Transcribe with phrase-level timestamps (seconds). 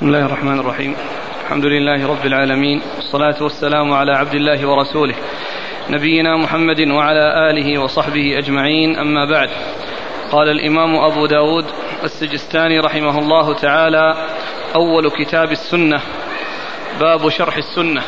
[0.00, 0.96] بسم الله الرحمن الرحيم.
[1.44, 2.82] الحمد لله رب العالمين.
[2.96, 5.14] والصلاة والسلام على عبد الله ورسوله.
[5.90, 8.96] نبينا محمد وعلى آله وصحبه أجمعين.
[8.96, 9.48] أما بعد.
[10.32, 11.64] قال الإمام أبو داود
[12.04, 14.14] السجستاني رحمه الله تعالى
[14.76, 16.00] أول كتاب السنة
[17.00, 18.02] باب شرح السنة.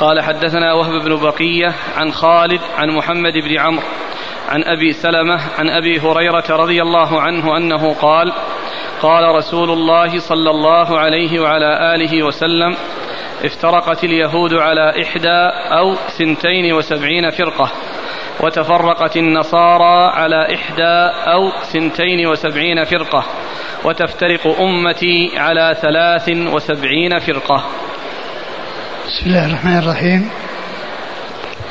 [0.00, 3.86] قال حدثنا وهب بن بقية عن خالد عن محمد بن عمرو
[4.48, 8.32] عن أبي سلمة عن أبي هريرة رضي الله عنه أنه قال
[9.02, 12.76] قال رسول الله صلى الله عليه وعلى آله وسلم
[13.44, 15.40] افترقت اليهود على إحدى
[15.78, 17.72] أو سنتين وسبعين فرقة
[18.40, 20.96] وتفرقت النصارى على إحدى
[21.32, 23.24] أو سنتين وسبعين فرقة
[23.84, 27.64] وتفترق أمتي على ثلاث وسبعين فرقة.
[29.06, 30.30] بسم الله الرحمن الرحيم.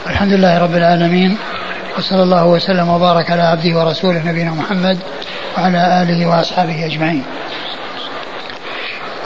[0.07, 1.37] الحمد لله رب العالمين.
[1.99, 4.97] وصلى الله وسلم وبارك على عبده ورسوله نبينا محمد
[5.57, 7.23] وعلى آله وأصحابه أجمعين.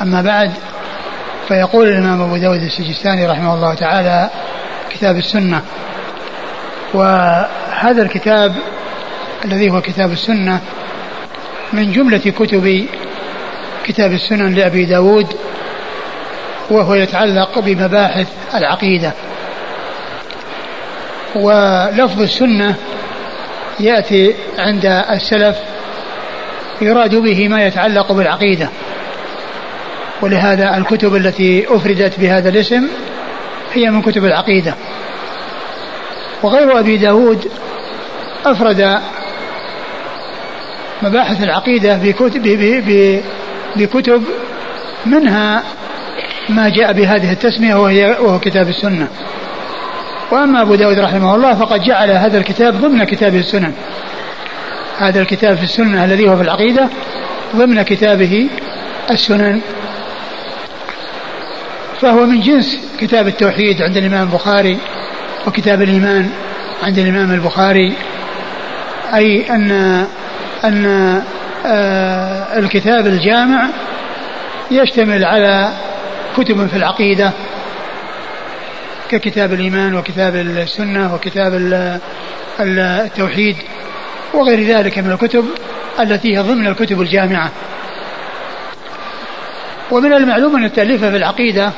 [0.01, 0.51] أما بعد
[1.47, 4.29] فيقول الإمام أبو داود السجستاني رحمه الله تعالى
[4.89, 5.61] كتاب السنة.
[6.93, 8.55] وهذا الكتاب
[9.45, 10.59] الذي هو كتاب السنة
[11.73, 12.85] من جملة كتب
[13.85, 15.27] كتاب السنن لأبي داود
[16.69, 19.11] وهو يتعلق بمباحث العقيدة.
[21.35, 22.75] ولفظ السنة
[23.79, 25.57] يأتي عند السلف
[26.81, 28.69] يراد به ما يتعلق بالعقيدة.
[30.21, 32.87] ولهذا الكتب التي أفردت بهذا الاسم
[33.73, 34.73] هي من كتب العقيدة.
[36.43, 37.51] وغير أبي داود
[38.45, 38.99] أفرد
[41.01, 42.43] مباحث العقيدة بكتب,
[43.75, 44.23] بكتب
[45.05, 45.63] منها
[46.49, 49.07] ما جاء بهذه التسمية وهي وهو كتاب السنة.
[50.33, 53.73] وأما أبو داود رحمه الله فقد جعل هذا الكتاب ضمن كتابه السنن.
[54.99, 56.89] هذا الكتاب في السنة الذي هو في العقيدة
[57.55, 58.49] ضمن كتابه
[59.11, 59.61] السنن.
[62.01, 64.77] فهو من جنس كتاب التوحيد عند الإمام البخاري
[65.47, 66.29] وكتاب الإيمان
[66.83, 67.93] عند الإمام البخاري.
[69.13, 69.71] أي أن
[70.65, 70.85] أن
[71.65, 73.69] آه الكتاب الجامع
[74.71, 75.69] يشتمل على
[76.37, 77.31] كتب في العقيدة
[79.17, 81.53] ككتاب الإيمان وكتاب السنة وكتاب
[82.59, 83.55] التوحيد
[84.33, 85.45] وغير ذلك من الكتب
[85.99, 87.51] التي هي ضمن الكتب الجامعة.
[89.91, 91.71] ومن المعلوم أن التأليف في العقيدة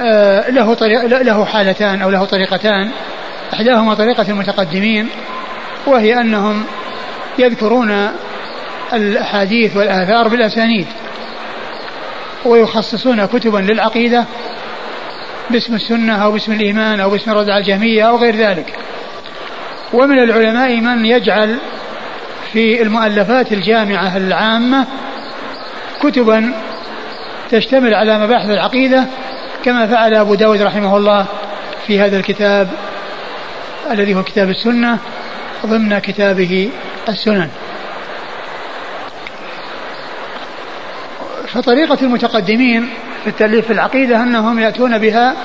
[0.00, 2.90] آه، له طريق له حالتان أو له طريقتان.
[3.54, 5.08] إحداهما طريقة المتقدمين
[5.86, 6.64] وهي أنهم
[7.38, 8.08] يذكرون
[8.92, 10.86] الأحاديث والآثار بالأسانيد
[12.44, 14.24] ويخصصون كتبا للعقيدة
[15.50, 18.74] باسم السنة أو باسم الإيمان أو باسم الردع الجهمية أو غير ذلك.
[19.92, 21.58] ومن العلماء من يجعل
[22.52, 24.86] في المؤلفات الجامعة العامة
[26.02, 26.52] كتبا
[27.50, 29.04] تشتمل على مباحث العقيدة
[29.64, 31.26] كما فعل أبو داود رحمه الله
[31.86, 32.68] في هذا الكتاب
[33.90, 34.98] الذي هو كتاب السنة
[35.66, 36.70] ضمن كتابه
[37.08, 37.48] السنن.
[41.48, 42.88] فطريقة المتقدمين
[43.24, 45.36] في التأليف في العقيدة أنهم يأتون بها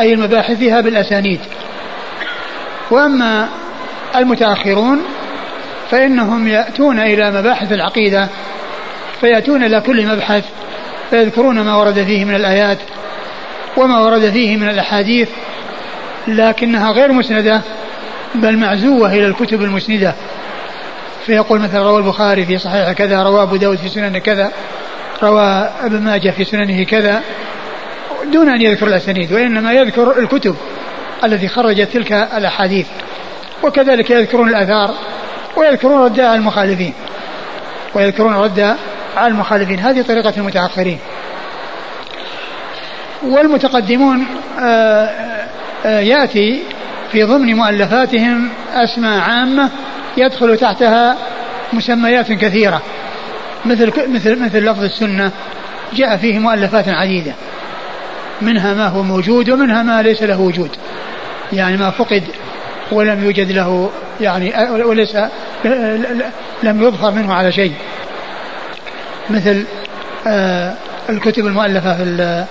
[0.00, 1.40] أي المباحث فيها بالأسانيد.
[2.90, 3.48] وأما
[4.16, 5.02] المتأخرون
[5.90, 8.28] فإنهم يأتون إلى مباحث العقيدة
[9.20, 10.44] فيأتون إلى كل مبحث
[11.10, 12.78] فيذكرون ما ورد فيه من الآيات
[13.76, 15.28] وما ورد فيه من الأحاديث
[16.28, 17.62] لكنها غير مسندة
[18.34, 20.14] بل معزوة إلى الكتب المسندة.
[21.26, 24.52] فيقول مثلا روى البخاري في صحيح كذا روى أبو داود في سنن كذا.
[25.22, 27.22] روى ابن ماجه في سننه كذا
[28.32, 30.56] دون أن يذكر الأسانيد وإنما يذكر الكتب
[31.24, 32.86] التي خرجت تلك الأحاديث.
[33.62, 34.94] وكذلك يذكرون الآثار
[35.56, 36.94] ويذكرون رد على المخالفين
[37.94, 38.76] ويذكرون رد
[39.16, 39.78] على المخالفين.
[39.78, 40.98] هذه طريقة المتأخرين.
[43.22, 44.26] والمتقدمون
[44.60, 45.10] آه،
[45.86, 46.62] آه، يأتي
[47.12, 49.70] في ضمن مؤلفاتهم أسماء عامة
[50.16, 51.16] يدخل تحتها
[51.72, 52.82] مسميات كثيرة.
[53.64, 55.30] مثل مثل مثل لفظ السنة
[55.94, 57.32] جاء فيه مؤلفات عديدة.
[58.42, 60.70] منها ما هو موجود ومنها ما ليس له وجود.
[61.52, 62.22] يعني ما فقد
[62.92, 65.16] ولم يوجد له يعني وليس
[66.62, 67.74] لم يظهر منه على شيء.
[69.30, 69.64] مثل
[70.26, 70.74] آه،
[71.08, 72.46] الكتب المؤلفة في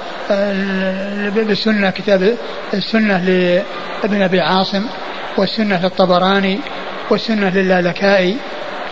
[1.36, 2.36] بالسنة كتاب
[2.74, 4.86] السنة لابن أبي عاصم
[5.38, 6.60] والسنة للطبراني
[7.10, 8.38] والسنة للألكائي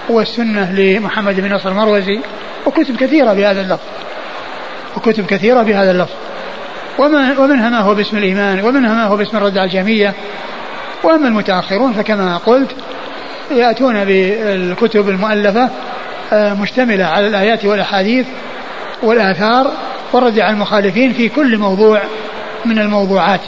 [0.09, 2.19] والسنة لمحمد بن نصر المروزي
[2.65, 3.87] وكتب كثيرة بهذا اللفظ.
[4.97, 6.13] وكتب كثيرة بهذا اللفظ.
[7.39, 10.13] ومنها ما هو باسم الإيمان ومنها ما هو باسم الرد على الجمية
[11.03, 12.71] وأما المتأخرون فكما قلت
[13.51, 15.69] يأتون بالكتب المؤلفة
[16.33, 18.25] آه، مشتملة على الآيات والأحاديث
[19.03, 19.71] والآثار
[20.13, 22.01] والرد على المخالفين في كل موضوع
[22.65, 23.41] من الموضوعات.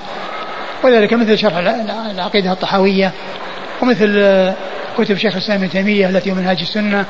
[0.84, 1.57] وذلك مثل شرح
[2.12, 3.12] العقيدة الطحاوية
[3.81, 4.54] ومثل آه،
[4.97, 7.06] كتب شيخ الإسلام ابن تيمية التي هو منهاج السنة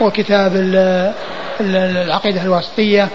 [0.00, 0.52] وكتاب
[1.60, 3.08] العقيدة الواسطية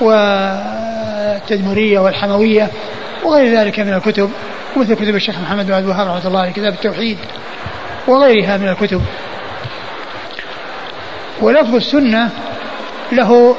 [0.00, 2.68] والتدمرية والحموية
[3.24, 4.30] وغير ذلك من الكتب
[4.76, 7.18] ومثل كتب الشيخ محمد بن عبد الوهاب رحمة الله كتاب التوحيد
[8.08, 9.02] وغيرها من الكتب.
[11.40, 12.30] ولفظ السنة
[13.12, 13.56] له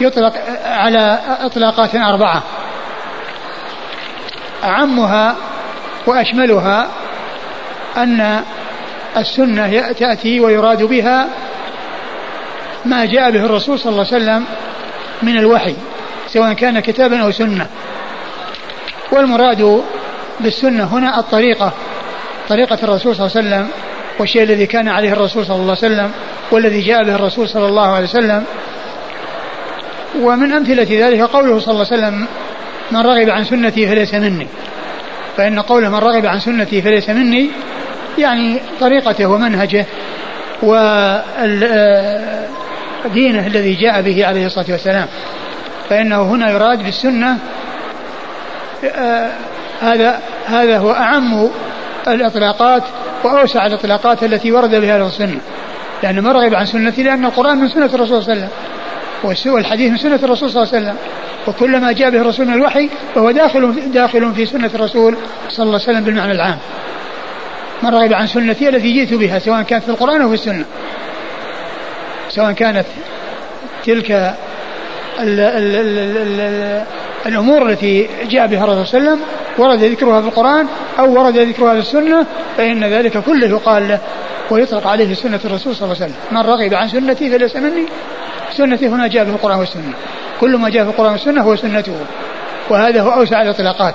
[0.00, 0.32] يطلق
[0.64, 2.42] على إطلاقات أربعة.
[4.64, 5.36] أعمها
[6.06, 6.88] وأشملها
[7.96, 8.42] أن
[9.16, 11.28] السنة تأتي ويراد بها
[12.84, 14.44] ما جاء به الرسول صلى الله عليه وسلم
[15.22, 15.74] من الوحي
[16.28, 17.66] سواء كان كتابا أو سنة.
[19.12, 19.82] والمراد
[20.40, 21.72] بالسنة هنا الطريقة
[22.48, 23.68] طريقة الرسول صلى الله عليه وسلم
[24.18, 26.10] والشيء الذي كان عليه الرسول صلى الله عليه وسلم
[26.50, 28.44] والذي جاء به الرسول صلى الله عليه وسلم.
[30.20, 32.26] ومن أمثلة ذلك قوله صلى الله عليه وسلم
[32.90, 34.46] من رغب عن سنتي فليس مني.
[35.36, 37.50] فإن قوله من رغب عن سنتي فليس مني
[38.18, 39.86] يعني طريقته ومنهجه
[40.62, 41.86] ودينه
[43.46, 45.06] الذي جاء به عليه الصلاة والسلام.
[45.90, 47.38] فإنه هنا يراد بالسنة
[48.84, 49.30] آه،
[49.80, 51.48] هذا هذا هو أعم
[52.08, 52.82] الإطلاقات
[53.24, 55.40] وأوسع الإطلاقات التي ورد بها السنة.
[56.02, 58.48] لأن ما رغب عن سنتي لأن القرآن من سنة الرسول صلى الله عليه
[59.22, 59.54] وسلم.
[59.54, 60.96] والحديث من سنة الرسول صلى الله عليه وسلم.
[61.46, 65.16] وكل ما جاء به الرسول من الوحي فهو داخل داخل في سنة الرسول
[65.48, 66.58] صلى الله عليه وسلم بالمعنى العام.
[67.82, 70.64] من رغب عن سنتي التي جئت بها سواء كانت في القرآن أو في السنة.
[72.28, 72.86] سواء كانت
[73.84, 76.84] تلك ال ال ال ال
[77.26, 80.66] الأمور التي جاء بها الرسول صلى الله عليه وسلم ورد ذكرها في القرآن
[80.98, 82.26] أو ورد ذكرها في السنة
[82.56, 83.98] فإن ذلك كله يقال له
[84.50, 86.14] ويطلق عليه سنة الرسول صلى الله عليه وسلم.
[86.32, 87.86] من رغب عن سنتي فليس مني.
[88.52, 89.92] سنتي هنا جاء في القرآن والسنة.
[90.40, 91.96] كل ما جاء في القرآن والسنة هو سنته
[92.70, 93.94] وهذا هو أوسع الإطلاقات.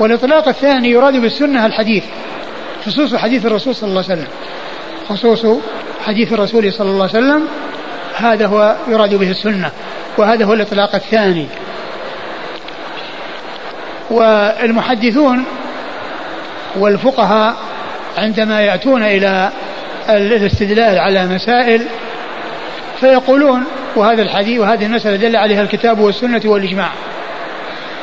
[0.00, 2.04] والإطلاق الثاني يراد بالسنة الحديث.
[2.86, 4.28] خصوص حديث الرسول صلى الله عليه وسلم.
[5.08, 5.46] خصوص
[6.04, 7.48] حديث الرسول صلى الله عليه وسلم
[8.16, 9.70] هذا هو يراد به السنة
[10.18, 11.46] وهذا هو الإطلاق الثاني.
[14.10, 15.44] والمحدثون
[16.76, 17.56] والفقهاء
[18.18, 19.50] عندما يأتون إلى
[20.08, 21.82] الاستدلال على مسائل
[23.00, 23.64] فيقولون
[23.96, 26.90] وهذا الحديث وهذه المسألة دل عليها الكتاب والسنة والإجماع.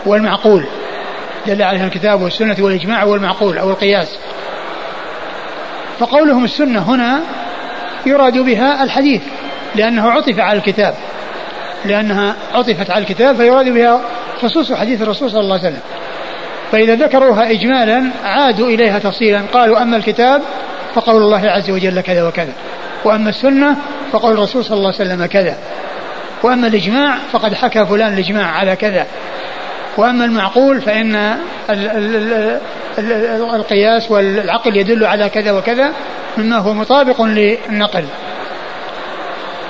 [0.06, 0.66] والمعقول
[1.48, 4.18] دل عليها الكتاب والسنة والإجماع والمعقول أو القياس.
[6.00, 7.22] فقولهم السنة هنا
[8.06, 9.22] يراد بها الحديث
[9.76, 10.94] لأنه عطف على الكتاب
[11.86, 14.02] لأنها عطفت على الكتاب فيراد بها
[14.42, 15.82] خصوص حديث الرسول صلى الله عليه وسلم.
[16.72, 20.42] فإذا ذكروها إجمالا عادوا إليها تفصيلا قالوا أما الكتاب
[20.96, 22.54] فقول الله عز وجل كذا وكذا
[23.04, 23.76] وأما السنة
[24.12, 25.58] فقول الرسول صلى الله عليه وسلم كذا
[26.44, 29.06] وأما الإجماع فقد حكى فلان الإجماع على كذا.
[29.98, 31.38] وأما المعقول فإن ال
[31.70, 32.60] ال
[32.98, 35.94] ال القياس والعقل يدل على كذا وكذا
[36.38, 38.06] مما هو مطابق للنقل.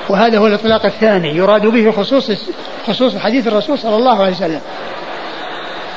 [0.09, 2.31] وهذا هو الإطلاق الثاني يراد به خصوص
[2.87, 4.61] خصوص حديث الرسول صلى الله عليه وسلم.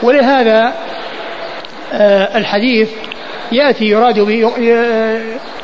[0.02, 0.72] ولهذا
[1.92, 2.90] آه، الحديث
[3.52, 4.52] يأتي يراد به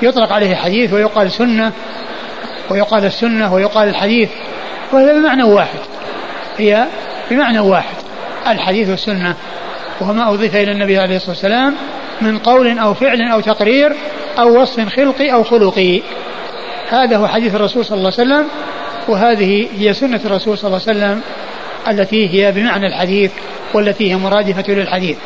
[0.02, 1.72] يطلق عليه حديث ويقال سنة
[2.70, 4.30] ويقال السنة ويقال الحديث
[4.92, 5.78] وهذا بمعنى واحد.
[6.58, 6.86] هي
[7.30, 8.11] بمعنى واحد.
[8.48, 9.36] الحديث والسنة
[10.00, 11.74] وهو ما أضيف إلى النبي عليه الصلاة والسلام
[12.20, 13.92] من قول أو فعل أو تقرير
[14.38, 16.02] أو وصف خلقي أو خلقي
[16.90, 18.48] هذا هو حديث الرسول صلى الله عليه وسلم
[19.08, 21.20] وهذه هي سنة الرسول صلى الله عليه وسلم
[21.88, 23.30] التي هي بمعنى الحديث
[23.74, 25.16] والتي هي مرادفة للحديث.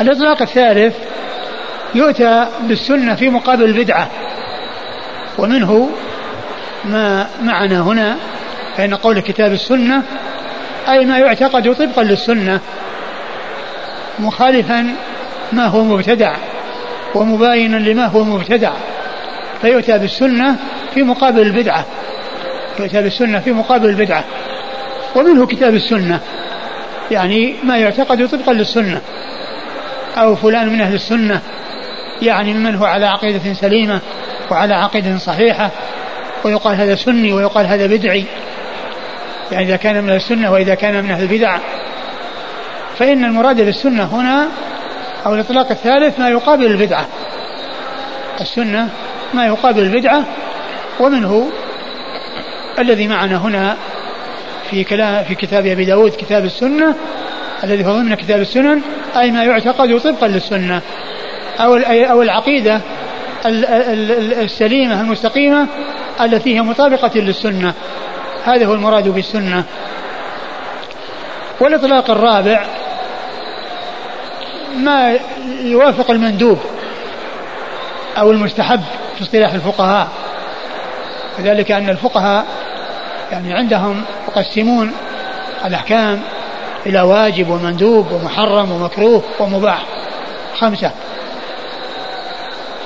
[0.00, 0.96] الإطلاق الثالث
[1.94, 4.08] يؤتى بالسنة في مقابل البدعة
[5.38, 5.90] ومنه
[6.84, 8.16] ما معنا هنا
[8.76, 10.02] فإن قول كتاب السنة
[10.88, 12.60] أي ما يعتقد طبقا للسنة
[14.18, 14.86] مخالفا
[15.52, 16.36] ما هو مبتدع
[17.14, 18.72] ومباينا لما هو مبتدع
[19.60, 20.56] فيؤتى بالسنة
[20.94, 21.84] في مقابل البدعة
[22.78, 24.24] يؤتى بالسنة في مقابل البدعة
[25.16, 26.20] ومنه كتاب السنة
[27.10, 29.00] يعني ما يعتقد طبقا للسنة
[30.16, 31.40] أو فلان من أهل السنة
[32.22, 34.00] يعني ممن هو على عقيدة سليمة
[34.50, 35.70] وعلى عقيدة صحيحة
[36.44, 38.24] ويقال هذا سني ويقال هذا بدعي.
[39.52, 41.58] يعني إذا كان من السنة وإذا كان من أهل البدع.
[42.98, 44.48] فإن المراد بالسنة هنا
[45.26, 47.06] أو الإطلاق الثالث ما يقابل البدعة.
[48.40, 48.88] السنة
[49.34, 50.24] ما يقابل البدعة
[51.00, 51.50] ومنه
[52.78, 53.76] الذي معنا هنا
[54.70, 56.94] في كلام في كتاب أبي داود كتاب السنة
[57.64, 58.82] الذي هو ضمن كتاب السنن
[59.16, 60.80] أي ما يعتقد طبقا للسنة.
[61.60, 62.80] أو أو العقيدة
[63.44, 65.66] السليمة المستقيمة
[66.20, 67.74] التي هي مطابقة للسنة.
[68.44, 69.64] هذا هو المراد بالسنة.
[71.60, 72.64] والإطلاق الرابع
[74.76, 75.18] ما
[75.60, 76.58] يوافق المندوب
[78.18, 78.80] أو المستحب
[79.16, 80.08] في اصطلاح الفقهاء.
[81.38, 82.46] وذلك أن الفقهاء
[83.32, 84.92] يعني عندهم يقسمون
[85.64, 86.22] الأحكام
[86.86, 89.84] إلى واجب ومندوب ومحرم ومكروه ومباح.
[90.58, 90.90] خمسة.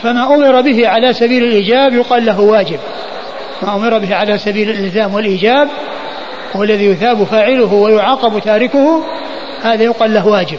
[0.02, 2.78] فما أمر به على سبيل الإيجاب يقال له واجب.
[3.62, 5.68] ما أمر به على سبيل الإلزام والإيجاب
[6.56, 9.02] هو الذي يثاب فاعله ويعاقب تاركه
[9.62, 10.58] هذا يقال له واجب.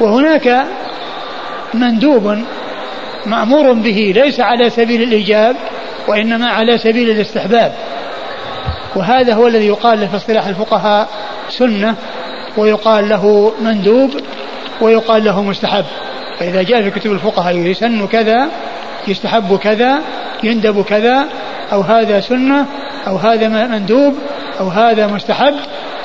[0.00, 0.64] وهناك
[1.74, 2.38] مندوب
[3.26, 5.56] مأمور به ليس على سبيل الإيجاب
[6.08, 7.74] وإنما على سبيل الاستحباب.
[8.96, 11.08] وهذا هو الذي يقال له في اصطلاح الفقهاء
[11.48, 11.96] سنة
[12.56, 14.10] ويقال له مندوب
[14.80, 15.84] ويقال له مستحب.
[16.38, 18.48] فإذا جاء في كتب الفقهاء يسن كذا
[19.08, 19.98] يستحب كذا
[20.42, 21.26] يندب كذا
[21.72, 22.66] أو هذا سنة
[23.06, 24.14] أو هذا مندوب
[24.60, 25.54] أو هذا مستحب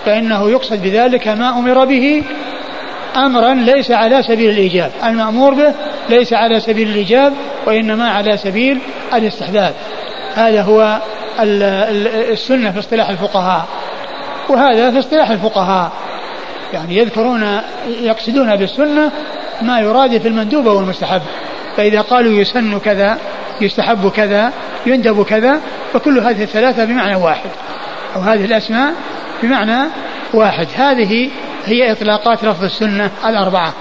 [0.06, 2.24] فإنه يقصد بذلك ما أمر به
[3.16, 4.92] أمرا ليس على سبيل الإيجاب.
[5.04, 5.74] المأمور به
[6.10, 7.34] ليس على سبيل الإيجاب
[7.66, 8.80] وإنما على سبيل
[9.14, 9.74] الاستحباب.
[10.36, 11.02] هذا هو
[11.40, 13.66] السنة في اصطلاح الفقهاء.
[14.50, 15.92] وهذا في اصطلاح الفقهاء.
[16.74, 17.62] يعني يذكرون
[18.02, 19.12] يقصدون بالسنة
[19.62, 21.22] ما يراد في المندوب والمستحب
[21.78, 23.18] فإذا قالوا يسن كذا
[23.62, 24.54] يستحب كذا
[24.86, 25.62] يندب كذا
[25.94, 27.50] فكل هذه الثلاثة بمعنى واحد
[28.16, 28.94] أو هذه الأسماء
[29.44, 29.90] بمعنى
[30.34, 30.68] واحد.
[30.76, 31.30] هذه
[31.66, 33.74] هي إطلاقات لفظ السنة الأربعة.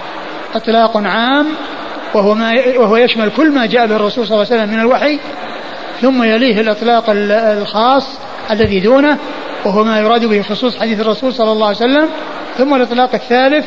[0.55, 1.47] إطلاق عام
[2.13, 5.19] وهو, ما وهو يشمل كل ما جاء به الرسول صلى الله عليه وسلم من الوحي
[6.01, 8.19] ثم يليه الإطلاق الخاص
[8.51, 9.17] الذي دونه
[9.65, 12.09] وهو ما يراد به خصوص حديث الرسول صلى الله عليه وسلم
[12.57, 13.65] ثم الإطلاق الثالث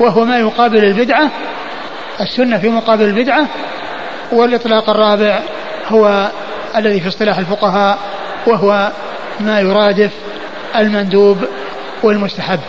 [0.00, 1.30] وهو ما يقابل البدعة
[2.20, 3.48] السنة في مقابل البدعة
[4.32, 5.40] والإطلاق الرابع
[5.88, 6.30] هو
[6.76, 7.98] الذي في اصطلاح الفقهاء
[8.46, 8.90] وهو
[9.40, 10.10] ما يرادف
[10.76, 11.38] المندوب
[12.02, 12.60] والمستحب.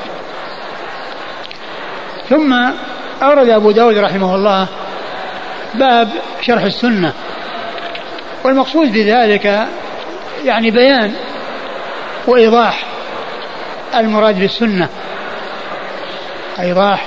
[2.29, 2.53] ثم
[3.23, 4.67] أورد أبو داود رحمه الله
[5.73, 6.09] باب
[6.41, 7.13] شرح السنة
[8.43, 9.67] والمقصود بذلك
[10.43, 11.13] يعني بيان
[12.27, 12.83] وإيضاح
[13.95, 14.89] المراد بالسنة.
[16.59, 17.05] إيضاح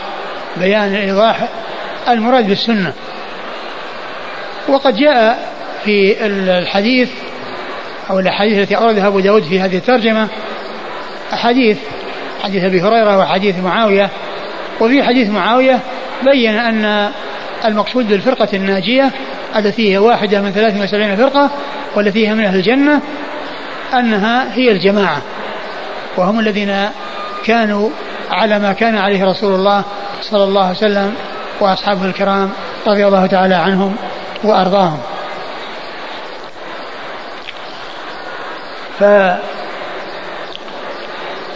[0.56, 1.48] بيان إيضاح
[2.08, 2.92] المراد بالسنة.
[4.68, 5.52] وقد جاء
[5.84, 7.10] في الحديث
[8.10, 10.28] أو الأحاديث التي أوردها أبو داود في هذه الترجمة
[11.32, 11.78] أحاديث
[12.42, 14.10] حديث أبي هريرة وحديث معاوية.
[14.80, 15.80] وفي حديث معاوية
[16.22, 17.10] بين أن
[17.64, 19.10] المقصود بالفرقة الناجية
[19.56, 21.50] التي هي واحدة من 73 فرقة
[21.96, 23.00] والتي هي من أهل الجنة
[23.94, 25.22] أنها هي الجماعة.
[26.16, 26.88] وهم الذين
[27.44, 27.90] كانوا
[28.30, 29.84] على ما كان عليه رسول الله
[30.22, 31.14] صلى الله عليه وسلم
[31.60, 32.50] وأصحابه الكرام
[32.86, 33.96] رضي الله تعالى عنهم
[34.44, 34.98] وأرضاهم.
[38.98, 39.04] ف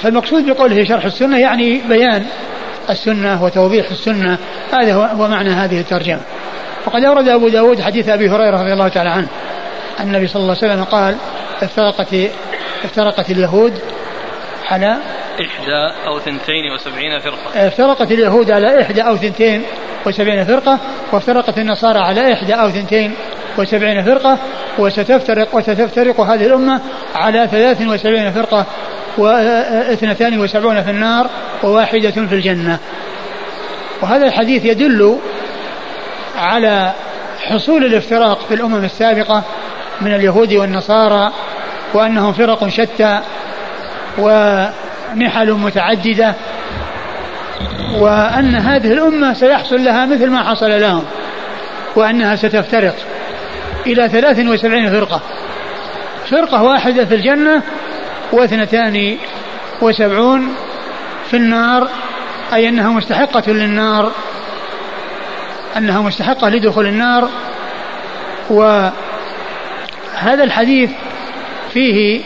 [0.03, 2.27] فالمقصود بقوله شرح السنة يعني بيان
[2.91, 4.39] السنة وتوضيح السنة.
[4.73, 6.21] هذا هو معنى هذه الترجمة.
[6.87, 9.29] وقد أورد أبو داود حديث أبي هريرة رضي الله تعالى عنه.
[10.01, 11.17] النبي صلى الله عليه وسلم قال
[11.63, 12.15] افترقت
[12.85, 13.79] افترقت اليهود
[14.71, 14.97] على
[15.41, 17.67] إحدى أو ثنتين وسبعين فرقة.
[17.67, 19.63] افترقت اليهود على إحدى أو ثنتين
[20.07, 20.79] وسبعين فرقة
[21.13, 23.15] وافترقت النصارى على إحدى أو ثنتين
[23.59, 24.39] وسبعين فرقة
[24.79, 26.81] وستفترق وستفترق هذه الأمة
[27.15, 28.67] على ثلاث وسبعين فرقة
[29.19, 31.31] واثنتان وسبعون في النار
[31.63, 32.79] وواحدة في الجنة.
[34.03, 35.19] وهذا الحديث يدل
[36.37, 36.93] على
[37.41, 39.43] حصول الافتراق في الأمم السابقة
[40.01, 41.33] من اليهود والنصارى
[41.95, 43.21] وأنهم فرق شتى
[44.19, 46.35] ونحل متعددة
[47.99, 51.05] وأن هذه الأمة سيحصل لها مثل ما حصل لهم
[51.97, 52.95] وأنها ستفترق
[53.87, 55.21] إلى ثلاث وسبعين فرقة.
[56.31, 57.63] فرقة واحدة في الجنة
[58.33, 59.17] واثنتان
[59.83, 60.55] وسبعون
[61.31, 61.89] في النار
[62.53, 64.13] أي أنها مستحقة للنار
[65.77, 67.29] أنها مستحقة لدخول النار.
[68.51, 68.93] وهذا
[70.45, 70.91] الحديث
[71.73, 72.23] فيه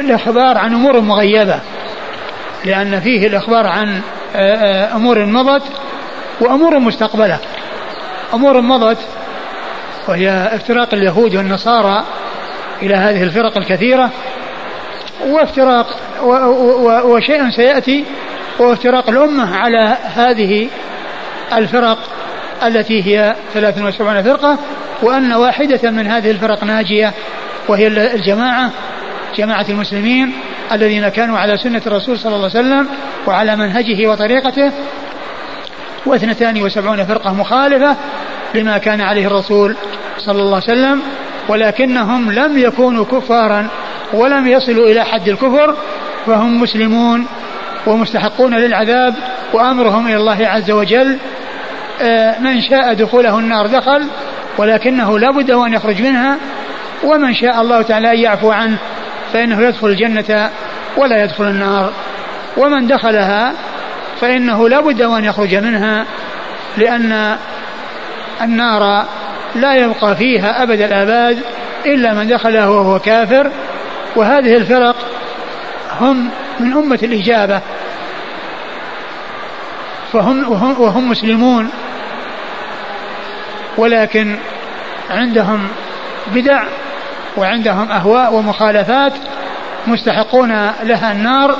[0.00, 1.60] الإخبار عن أمور مغيبة
[2.64, 4.00] لأن فيه الإخبار عن
[4.36, 5.62] آه، آه، أمور مضت
[6.40, 7.38] وأمور مستقبلة.
[8.34, 8.98] أمور مضت
[10.08, 12.04] وهي افتراق اليهود والنصارى
[12.82, 14.10] إلى هذه الفرق الكثيرة
[15.26, 15.86] وافتراق
[17.04, 18.04] وشيء سيأتي
[18.58, 20.68] وافتراق الأمة على هذه
[21.52, 21.98] الفرق
[22.66, 24.58] التي هي 73 فرقة
[25.02, 27.12] وأن واحدة من هذه الفرق ناجية
[27.68, 28.70] وهي الجماعة
[29.36, 30.32] جماعة المسلمين
[30.72, 32.88] الذين كانوا على سنة الرسول صلى الله عليه وسلم
[33.26, 34.72] وعلى منهجه وطريقته
[36.06, 37.96] واثنتان وسبعون فرقة مخالفة
[38.54, 39.76] لما كان عليه الرسول
[40.18, 41.02] صلى الله عليه وسلم
[41.48, 43.68] ولكنهم لم يكونوا كفارا
[44.12, 45.76] ولم يصلوا إلى حد الكفر
[46.26, 47.26] فهم مسلمون
[47.86, 49.14] ومستحقون للعذاب
[49.52, 51.18] وأمرهم إلى الله عز وجل
[52.00, 54.06] آه، من شاء دخوله النار دخل
[54.58, 56.36] ولكنه لا بد أن يخرج منها
[57.04, 58.78] ومن شاء الله تعالى أن يعفو عنه.
[59.32, 60.50] فإنه يدخل الجنة
[60.96, 61.92] ولا يدخل النار.
[62.56, 63.52] ومن دخلها
[64.20, 66.06] فإنه لا بد أن يخرج منها
[66.76, 67.36] لأن
[68.42, 69.06] النار
[69.54, 71.38] لا يبقى فيها أبد الآباد
[71.86, 73.50] إلا من دخلها وهو كافر.
[74.16, 74.96] وهذه الفرق
[76.00, 76.30] هم
[76.60, 77.60] من أمة الإجابة.
[80.12, 81.70] فهم وهم, وهم مسلمون.
[83.76, 84.36] ولكن
[85.10, 85.68] عندهم
[86.26, 86.62] بدع
[87.38, 89.12] وعندهم أهواء ومخالفات
[89.86, 90.50] مستحقون
[90.82, 91.56] لها النار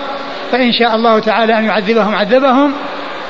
[0.52, 2.72] فإن شاء الله تعالى أن يعذبهم عذبهم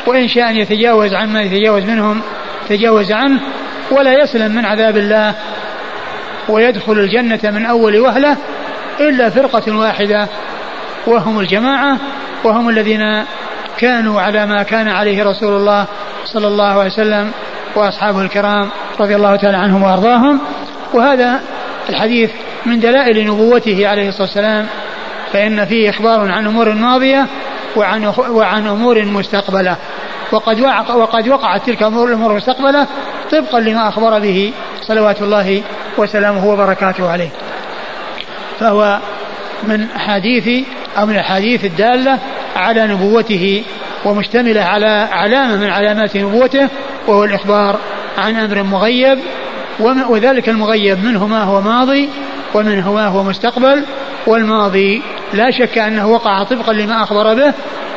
[0.06, 2.22] وإن شاء أن يتجاوز عما يتجاوز منهم
[2.68, 3.40] تجاوز عنه
[3.90, 5.34] ولا يسلم من عذاب الله
[6.48, 8.36] ويدخل الجنة من أول وهلة
[9.00, 10.28] إلا فرقة واحدة
[11.06, 11.96] وهم الجماعة
[12.44, 13.24] وهم الذين
[13.78, 15.86] كانوا على ما كان عليه رسول الله
[16.24, 17.30] صلى الله عليه وسلم
[17.76, 18.68] وأصحابه الكرام
[19.00, 20.40] رضي الله تعالى عنهم وأرضاهم.
[20.94, 21.40] وهذا
[21.88, 22.30] الحديث
[22.66, 24.66] من دلائل نبوته عليه الصلاة والسلام
[25.32, 27.26] فإن فيه إخبار عن أمور ماضية
[27.76, 29.76] وعن وعن أمور مستقبلة.
[30.32, 32.86] وقد وقع وقد وقعت تلك الأمور المستقبلة
[33.30, 34.52] طبقا لما أخبر به
[34.82, 35.62] صلوات الله
[35.98, 37.28] وسلامه وبركاته عليه.
[38.60, 38.98] فهو
[39.62, 40.66] من أحاديث
[40.98, 42.18] أو من الأحاديث الدالة
[42.56, 43.64] على نبوته
[44.04, 46.68] ومشتملة على علامة من علامات نبوته
[47.06, 47.78] وهو الإخبار
[48.18, 49.18] عن أمر مغيب
[49.80, 52.08] وذلك المغيب منه ما هو ماضي
[52.54, 53.84] ومنه ما هو مستقبل
[54.26, 57.52] والماضي لا شك أنه وقع طبقا لما أخبر به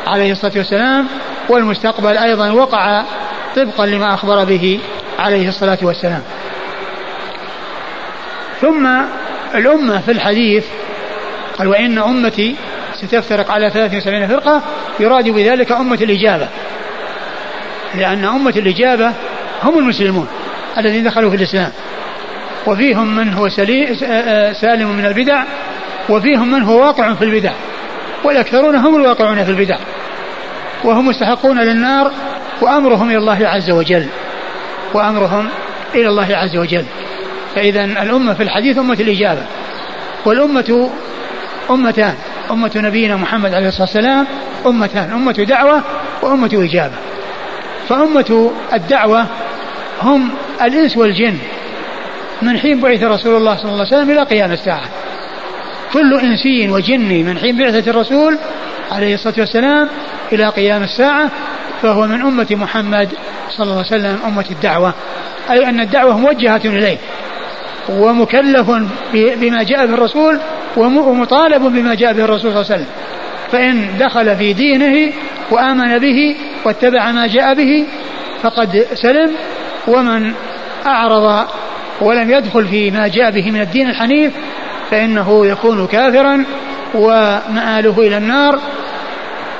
[0.06, 1.06] عليه الصلاة والسلام
[1.48, 3.04] والمستقبل أيضا وقع
[3.56, 4.80] طبقا لما أخبر به
[5.18, 6.22] عليه الصلاة والسلام.
[8.60, 8.88] ثم
[9.54, 10.64] الأمة في الحديث
[11.58, 12.56] قال وإن أمتي
[12.94, 14.62] ستفترق على 73 فرقة
[15.00, 16.48] يراد بذلك أمة الإجابة
[17.94, 19.12] لأن أمة الإجابة
[19.62, 20.28] هم المسلمون.
[20.78, 21.70] الذين دخلوا في الإسلام.
[22.66, 23.48] وفيهم من هو
[24.60, 25.42] سالم من البدع
[26.08, 27.52] وفيهم من هو واقع في البدع.
[28.24, 29.76] والأكثرون هم الواقعون في البدع.
[30.84, 32.12] وهم مستحقون للنار
[32.60, 34.06] وأمرهم إلى الله عز وجل.
[34.94, 35.48] وأمرهم
[35.94, 36.84] إلى الله عز وجل.
[37.54, 39.42] فإذا الأمة في الحديث أمة الإجابة.
[40.24, 40.90] والأمة
[41.70, 42.14] أمتان.
[42.50, 44.26] أمة نبينا محمد عليه الصلاة والسلام
[44.66, 45.12] أمتان.
[45.12, 45.82] أمة دعوة
[46.22, 46.94] وأمة إجابة.
[47.88, 49.26] فأمة الدعوة
[50.02, 50.30] هم
[50.66, 51.38] الإنس والجن.
[52.42, 54.88] من حين بعث رسول الله صلى الله عليه وسلم إلى قيام الساعة.
[55.92, 58.38] كل إنسي وجني من حين بعثة الرسول
[58.92, 59.88] عليه الصلاة والسلام
[60.32, 61.30] إلى قيام الساعة
[61.82, 63.08] فهو من أمة محمد
[63.50, 64.94] صلى الله عليه وسلم أمة الدعوة.
[65.50, 66.98] أي أن الدعوة موجهة إليه.
[67.88, 68.70] ومكلف
[69.14, 70.40] بما جاء به الرسول
[70.76, 72.94] ومطالب بما جاء به الرسول صلى الله عليه وسلم.
[73.52, 75.12] فإن دخل في دينه
[75.50, 77.86] وآمن به واتبع ما جاء به
[78.42, 79.30] فقد سلم.
[79.88, 80.32] ومن
[80.86, 81.46] أعرض
[82.00, 84.32] ولم يدخل في ما جاء به من الدين الحنيف
[84.90, 86.44] فإنه يكون كافرا
[86.94, 88.58] ومآله إلى النار.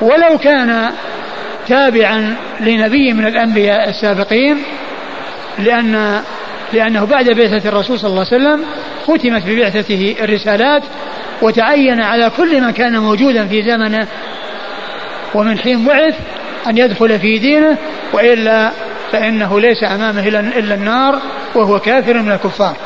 [0.01, 0.93] ولو كان
[1.69, 4.63] تابعا لنبي من الأنبياء السابقين
[5.59, 6.23] لأن
[6.73, 8.65] لأنه بعد بعثة الرسول صلى الله عليه وسلم
[9.07, 10.83] ختمت ببعثته الرسالات
[11.43, 14.07] وتعين على كل من كان موجودا في زمنه.
[15.35, 16.15] ومن حين بعث
[16.67, 17.79] أن يدخل في دينه
[18.13, 18.73] وإلا
[19.13, 21.19] فإنه ليس أمامه إلا النار
[21.55, 22.77] وهو كافر من الكفار.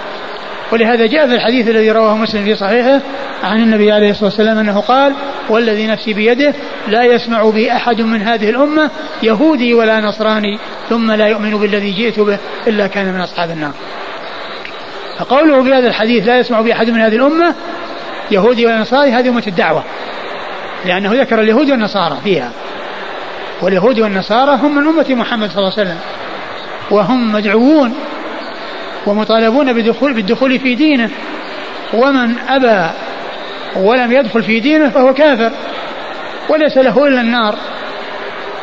[0.72, 3.00] ولهذا جاء في الحديث الذي رواه مسلم في صحيحه
[3.44, 5.12] عن النبي عليه الصلاة والسلام أنه قال
[5.48, 6.54] والذي نفسي بيده
[6.88, 8.90] لا يسمع بي أحد من هذه الأمة
[9.22, 10.58] يهودي ولا نصراني
[10.88, 13.72] ثم لا يؤمن بالذي جئت به إلا كان من أصحاب النار.
[15.18, 17.54] فقوله في هذا الحديث لا يسمع بي أحد من هذه الأمة
[18.30, 19.84] يهودي ولا نصراني هذه أمة الدعوة.
[20.84, 22.50] لأنه ذكر اليهود والنصارى فيها.
[23.62, 25.98] واليهود والنصارى هم من أمة محمد صلى الله عليه وسلم.
[26.90, 27.94] وهم مدعوون
[29.06, 31.10] ومطالبون بدخول بالدخول في دينه.
[31.94, 32.90] ومن أبى
[33.76, 35.52] ولم يدخل في دينه فهو كافر.
[36.48, 37.58] وليس له إلا النار.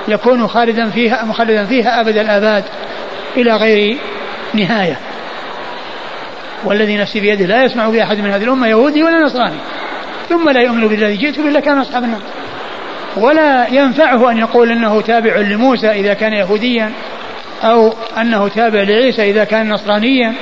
[0.08, 2.64] يكون خالدا فيها مخلدا فيها أبد الآباد
[3.38, 3.98] إلى غير
[4.54, 5.00] نهاية.
[6.64, 9.58] والذي نفسي بيده لا يسمع بأحد من هذه الأمة يهودي ولا نصراني.
[10.30, 12.22] ثم لا يؤمن بالذي جئت به إلا كان أصحاب النار.
[13.18, 16.92] ولا ينفعه أن يقول أنه تابع لموسى إذا كان يهوديا
[17.64, 20.34] أو أنه تابع لعيسى إذا كان نصرانيا.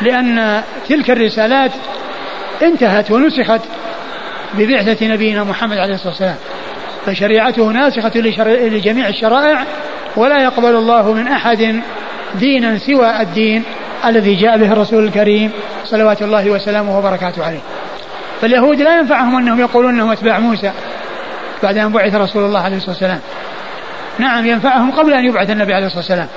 [0.00, 1.70] لأن تلك الرسالات
[2.62, 3.60] انتهت ونسخت
[4.54, 6.36] ببعثة نبينا محمد عليه الصلاة والسلام.
[7.06, 8.12] فشريعته ناسخة
[8.46, 9.64] لجميع الشرائع
[10.16, 11.80] ولا يقبل الله من أحد
[12.34, 13.64] دينا سوى الدين
[14.04, 15.50] الذي جاء به الرسول الكريم
[15.84, 17.60] صلوات الله وسلامه وبركاته عليه.
[18.40, 20.72] فاليهود لا ينفعهم أنهم يقولون أنهم أتباع موسى.
[21.62, 23.20] بعد أن بعث رسول الله عليه الصلاة والسلام.
[24.18, 26.28] نعم ينفعهم قبل أن يبعث النبي عليه الصلاة والسلام.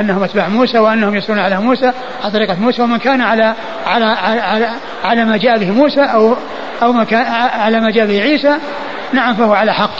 [0.00, 3.54] أنهم أتباع موسى وأنهم يسيرون على موسى على طريقة موسى ومن كان على
[3.86, 4.70] على على,
[5.04, 6.36] على ما جاء به موسى أو
[6.82, 7.26] أو ما كان
[7.60, 8.58] على ما جاء به عيسى
[9.12, 9.94] نعم فهو على حق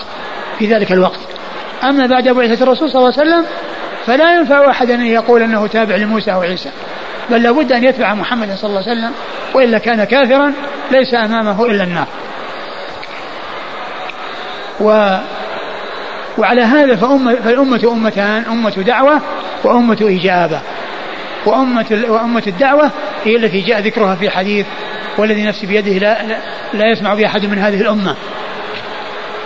[0.59, 1.21] في ذلك الوقت.
[1.85, 3.47] أما بعد بعثة الرسول صلى الله عليه وسلم
[4.07, 6.71] فلا ينفع أحد أن يقول أنه تابع لموسى أو عيسى.
[7.31, 9.13] بل لابد أن يتبع محمد صلى الله عليه وسلم
[9.55, 10.53] وإلا كان كافرا
[10.91, 12.07] ليس أمامه إلا النار.
[14.81, 15.19] و
[16.39, 19.21] وعلى هذا فأمة فالأمة أمتان أمة دعوة
[19.65, 20.61] وأمة إجابة.
[21.47, 22.91] وأمة وأمة الدعوة
[23.25, 24.67] هي التي جاء ذكرها في حديث
[25.19, 26.39] والذي نفسي بيده لا,
[26.75, 28.17] لا يسمع بها أحد من هذه الأمة.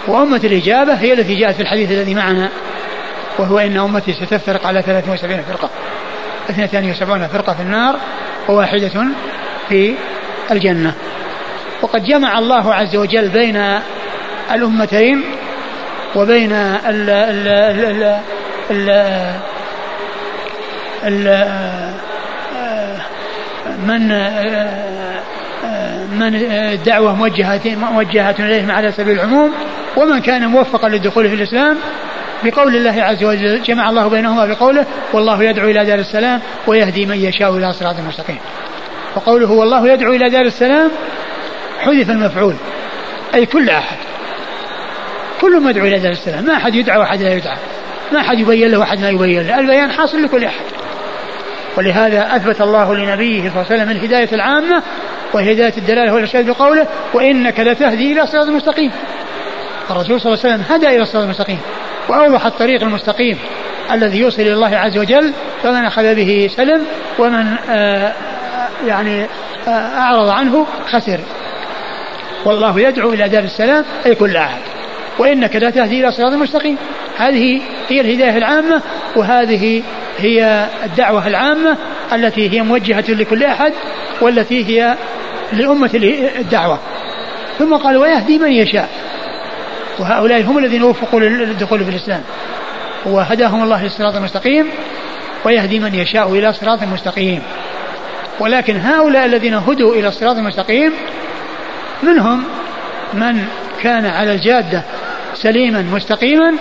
[0.08, 2.48] وأمة الإجابة هي التي جاءت في الحديث الذي معنا
[3.38, 5.70] وهو إن أمتي ستفترق على 73 فرقة.
[6.50, 7.96] 72 فرقة في النار
[8.48, 8.90] وواحدة
[9.68, 9.94] في
[10.50, 10.94] الجنة.
[11.82, 13.80] وقد جمع الله عز وجل بين
[14.52, 15.24] الأمتين
[16.16, 17.48] وبين ال ال
[17.90, 18.20] ال
[18.70, 18.90] ال
[21.04, 21.90] ال
[23.86, 24.08] من
[26.18, 29.52] من الدعوة موجهة موجهة إليهم على سبيل العموم
[29.96, 31.76] ومن كان موفقا للدخول في الإسلام
[32.44, 37.16] بقول الله عز وجل جمع الله بينهما بقوله والله يدعو إلى دار السلام ويهدي من
[37.16, 38.38] يشاء إلى صراط مستقيم.
[39.16, 40.90] وقوله والله يدعو إلى دار السلام
[41.80, 42.54] حذف المفعول
[43.34, 43.96] أي كل أحد.
[45.40, 46.44] كل مدعو إلى دار السلام.
[46.44, 47.56] ما أحد يدعى وأحد لا يدعى.
[48.12, 49.58] ما أحد يبين له وأحد لا يبين له.
[49.58, 50.64] البيان حاصل لكل أحد.
[51.76, 54.82] ولهذا أثبت الله لنبيه صلى الله عليه وسلم الهداية العامة
[55.32, 58.92] وهداية الدلالة والإرشاد بقوله وإنك لتهدي إلى صراط مستقيم.
[59.90, 61.58] الرسول صلى الله عليه وسلم هدى إلى الصراط المستقيم
[62.08, 63.38] وأوضح الطريق المستقيم
[63.92, 66.86] الذي يوصل إلى الله عز وجل فمن أخذ به سلم
[67.18, 68.12] ومن آه
[68.86, 69.26] يعني
[69.68, 71.20] آه أعرض عنه خسر.
[72.44, 74.60] والله يدعو إلى دار السلام أي كل أحد.
[75.20, 76.76] وإنك لا تهدي إلى صراط مستقيم.
[77.18, 78.82] هذه هي الهداية العامة
[79.16, 79.82] وهذه
[80.18, 81.76] هي الدعوة العامة
[82.12, 83.72] التي هي موجهة لكل أحد
[84.20, 84.96] والتي هي
[85.52, 85.90] لأمة
[86.38, 86.78] الدعوة.
[87.58, 88.88] ثم قال ويهدي من يشاء.
[89.98, 92.22] وهؤلاء هم الذين وفقوا للدخول في الإسلام.
[93.06, 94.66] وهداهم الله للصراط المستقيم
[95.44, 97.42] ويهدي من يشاء إلى صراط مستقيم.
[98.40, 100.92] ولكن هؤلاء الذين هدوا إلى الصراط المستقيم
[102.02, 102.44] منهم
[103.14, 103.44] من
[103.82, 104.82] كان على الجادة
[105.42, 106.54] سليما مستقيما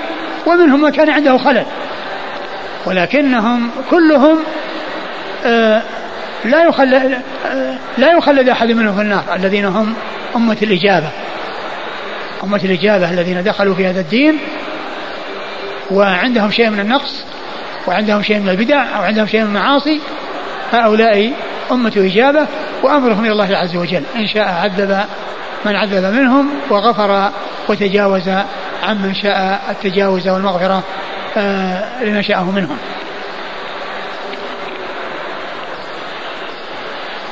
[0.46, 1.66] ومنهم من كان عنده خلل.
[2.86, 4.38] ولكنهم كلهم
[5.46, 5.82] آه
[6.46, 9.94] لا يخلد آه لا يخلد أحد منهم في النار الذين هم
[10.36, 11.10] أمة الإجابة.
[12.44, 14.40] أمة الإجابة الذين دخلوا في هذا الدين
[15.92, 17.26] وعندهم شيء من النقص
[17.88, 20.02] وعندهم شيء من البدع أو عندهم شيء من المعاصي.
[20.72, 21.34] هؤلاء
[21.72, 22.48] أمة اجابه
[22.84, 24.04] وأمرهم إلى الله عز وجل.
[24.16, 25.06] إن شاء عذب
[25.66, 27.32] من عذب منهم وغفر
[27.70, 28.30] وتجاوز
[28.84, 30.84] عمن شاء التجاوز والمغفرة
[31.38, 32.78] آه لما شاءه منهم.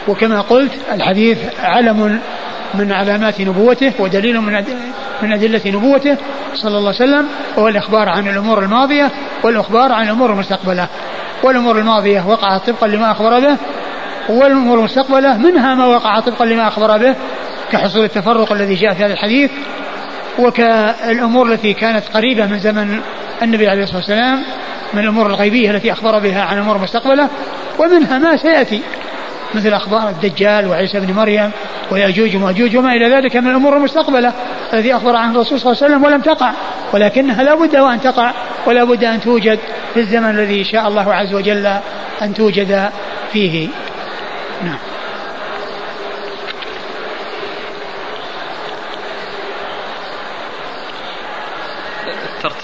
[0.08, 2.20] وكما قلت الحديث علم
[2.74, 4.63] من علامات نبوته ودليل من
[5.22, 6.18] من أدلة نبوته
[6.54, 9.12] صلى الله عليه وسلم وهو الإخبار عن الأمور الماضية
[9.44, 10.88] والإخبار عن الأمور المستقبلة.
[11.44, 13.58] والأمور الماضية وقعت طبقا لما أخبر به
[14.30, 17.16] والأمور المستقبلة منها ما وقع طبقا لما أخبر به
[17.71, 19.51] كحصول التفرق الذي جاء في هذا الحديث
[20.39, 22.99] وكالأمور التي كانت قريبة من زمن
[23.41, 24.43] النبي عليه الصلاة والسلام
[24.93, 27.30] من الأمور الغيبية التي أخبر بها عن أمور مستقبلة
[27.80, 28.82] ومنها ما سيأتي
[29.53, 31.51] مثل أخبار الدجال وعيسى بن مريم
[31.91, 34.34] ويأجوج ومأجوج وما إلى ذلك من الأمور المستقبلة
[34.73, 36.51] التي أخبر عنها الرسول صلى الله عليه وسلم ولم تقع.
[36.93, 38.34] ولكنها لا بد وأن تقع
[38.65, 39.60] ولا بد أن توجد
[39.93, 41.65] في الزمن الذي شاء الله عز وجل
[42.21, 42.89] أن توجد
[43.34, 43.67] فيه.
[44.63, 44.97] نعم.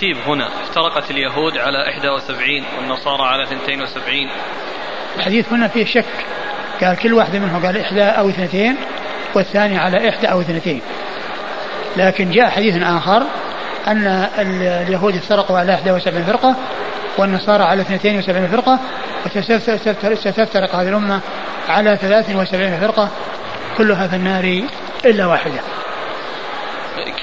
[0.04, 0.48] الترتيب هنا.
[0.48, 4.30] افترقت اليهود على 71 والنصارى على 72
[5.18, 6.06] الحديث هنا فيه شك.
[6.82, 8.76] قال كل واحدة منهم قال إحدى أو اثنتين
[9.36, 10.82] والثاني على إحدى أو اثنتين.
[11.98, 13.24] لكن جاء حديث آخر
[13.88, 14.08] أن
[14.88, 16.56] اليهود افترقوا على 71 فرقة
[17.18, 18.80] والنصارى على 72 فرقة
[20.12, 21.20] وستفترق هذه الأمة
[21.70, 23.10] على 73 فرقة
[23.78, 24.64] كلها في النار
[25.06, 25.60] إلا واحدة.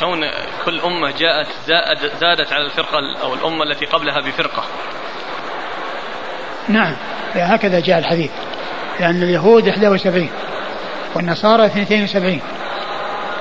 [0.00, 0.20] كون
[0.64, 4.64] كل أمة جاءت زاد زادت على الفرقة أو الأمة التي قبلها بفرقة.
[6.68, 6.96] نعم
[7.34, 8.30] هكذا جاء الحديث.
[9.00, 10.28] لأن اليهود 71
[11.14, 12.40] والنصارى 72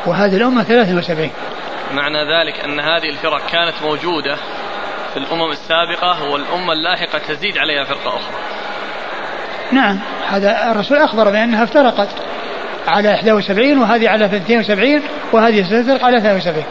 [0.06, 1.32] وهذه الأمة 73
[1.94, 4.36] معنى ذلك أن هذه الفرق كانت موجودة
[5.14, 8.34] في الأمم السابقة والأمة اللاحقة تزيد عليها فرقة أخرى.
[9.72, 12.10] نعم هذا الرسول أخبر بأنها افترقت
[12.88, 15.02] على 71 وهذه على 72
[15.32, 16.64] وهذه ستفترق على 73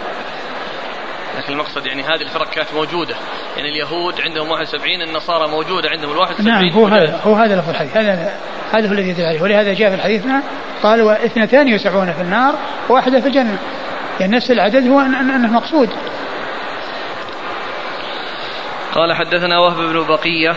[1.49, 3.15] لكن المقصد يعني هذه الفرق كانت موجودة.
[3.57, 7.69] يعني اليهود عندهم 71 النصارى موجودة عندهم ال 71 نعم هو هذا هو هذا لفظ
[7.69, 7.97] الحديث.
[7.97, 8.33] هذا
[8.73, 9.43] هذا هو الذي يدل عليه.
[9.43, 10.23] ولهذا جاء في الحديث
[10.83, 12.55] قال واثنتان يسعون في النار
[12.89, 13.59] وواحدة في الجنة.
[14.21, 15.89] يعني نفس العدد هو أنه مقصود.
[18.95, 20.57] قال حدثنا وهب بن بقية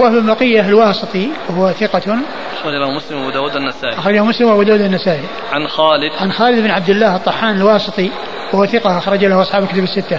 [0.00, 2.18] وهب بن بقية الواسطي وهو ثقة.
[2.60, 6.12] أخرج له مسلم وأبو داود النسائي أخرجه مسلم وأبو داود النسائي عن خالد.
[6.20, 8.10] عن خالد بن عبد الله الطحان الواسطي
[8.52, 10.18] وهو ثقة أخرج له أصحاب الكتب الستة.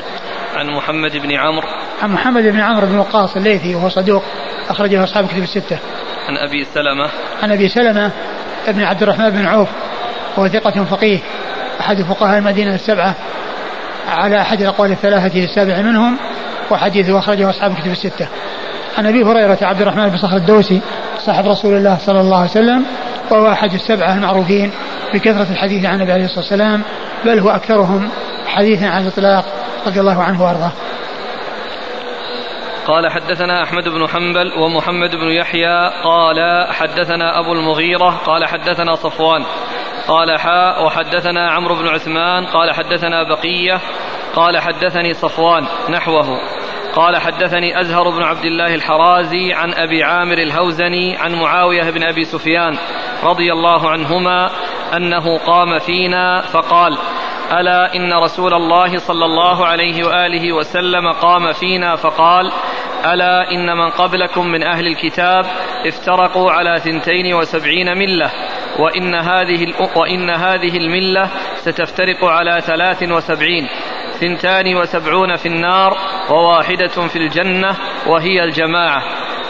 [0.56, 1.68] عن محمد بن عمرو.
[2.02, 4.24] عن محمد بن عمرو بن وقاص الليثي وهو صدوق
[4.70, 5.78] أخرج له أصحاب الكتب الستة.
[6.28, 7.10] عن أبي سلمة.
[7.44, 8.12] عن أبي سلمة
[8.68, 9.70] بن عبد الرحمن بن عوف
[10.38, 11.20] وهو ثقة فقيه.
[11.80, 13.16] أحد فقهاء المدينة السبعة
[14.08, 16.18] على أحد الأقوال الثلاثة السابع منهم
[16.72, 18.28] وحديثه أخرجه أصحاب الكتب الستة.
[18.98, 20.82] عن أبي هريرة عبد الرحمن بن صخر الدوسي
[21.18, 22.86] صاحب رسول الله صلى الله عليه وسلم
[23.32, 24.72] وهو أحد السبعة المعروفين
[25.14, 26.84] بكثرة الحديث عن النبي عليه الصلاة والسلام
[27.26, 28.10] بل هو أكثرهم
[28.48, 29.46] حديثا عن الإطلاق
[29.88, 30.72] رضي الله عنه وأرضاه.
[32.88, 39.46] قال حدثنا أحمد بن حنبل ومحمد بن يحيى قال حدثنا أبو المغيرة قال حدثنا صفوان
[40.08, 43.82] قال حاء وحدثنا عمرو بن عثمان قال حدثنا بقية
[44.36, 46.40] قال حدثني صفوان نحوه.
[46.96, 52.24] قال حدثني أزهر بن عبد الله الحرازي عن أبي عامر الهوزني عن معاوية بن أبي
[52.24, 52.78] سفيان
[53.24, 54.50] رضي الله عنهما
[54.98, 56.98] أنه قام فينا فقال
[57.60, 62.52] ألا إن رسول الله صلى الله عليه وآله وسلم قام فينا فقال
[63.06, 65.46] ألا إن من قبلكم من أهل الكتاب
[65.88, 68.32] افترقوا على ثنتين وسبعين ملة
[68.80, 73.68] وإن هذه, وإن هذه الملة ستفترق على ثلاث وسبعين
[74.22, 75.98] ثنتان وسبعون في النار
[76.30, 77.76] وواحدة في الجنة
[78.08, 79.04] وهي الجماعة.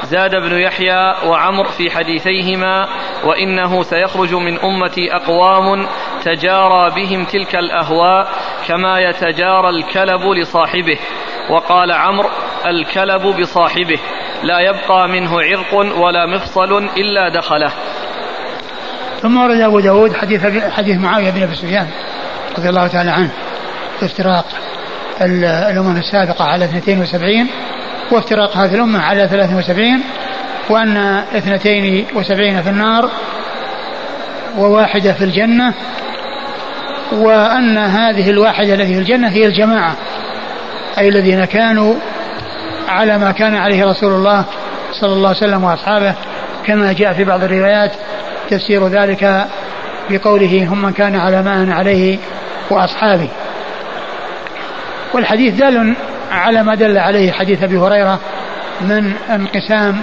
[0.04, 2.88] زاد ابن يحيى وعمر في حديثيهما
[3.26, 5.88] وإنه سيخرج من أمتي أقوام
[6.24, 8.28] تجارى بهم تلك الأهواء
[8.68, 11.00] كما يتجارى الكلب لصاحبه.
[11.50, 12.30] وقال عمرو
[12.66, 14.00] الكلب بصاحبه.
[14.44, 17.72] لا يبقى منه عرق ولا مفصل إلا دخله.
[19.22, 21.88] ثم ورد أبو داود حديث, حديث معاوية بن أبي سفيان
[22.58, 23.51] رضي الله تعالى عنه.
[24.04, 24.46] افتراق
[25.22, 27.48] الأمم السابقة على 72
[28.12, 30.02] وافتراق هذه الأمة على 73
[30.70, 33.10] وأن 72 في النار
[34.58, 35.74] وواحدة في الجنة
[37.12, 39.96] وأن هذه الواحدة التي في الجنة هي الجماعة
[40.98, 41.96] أي الذين كانوا
[42.88, 44.46] على ما كان عليه رسول الله
[44.92, 46.16] صلى الله عليه وسلم وأصحابه
[46.66, 47.92] كما جاء في بعض الروايات
[48.50, 49.48] تفسير ذلك
[50.10, 52.18] بقوله هم من كان على ما أنا عليه
[52.70, 53.30] وأصحابي
[55.14, 55.96] والحديث دال
[56.32, 58.20] على ما دل عليه حديث أبي هريرة
[58.82, 60.02] من انقسام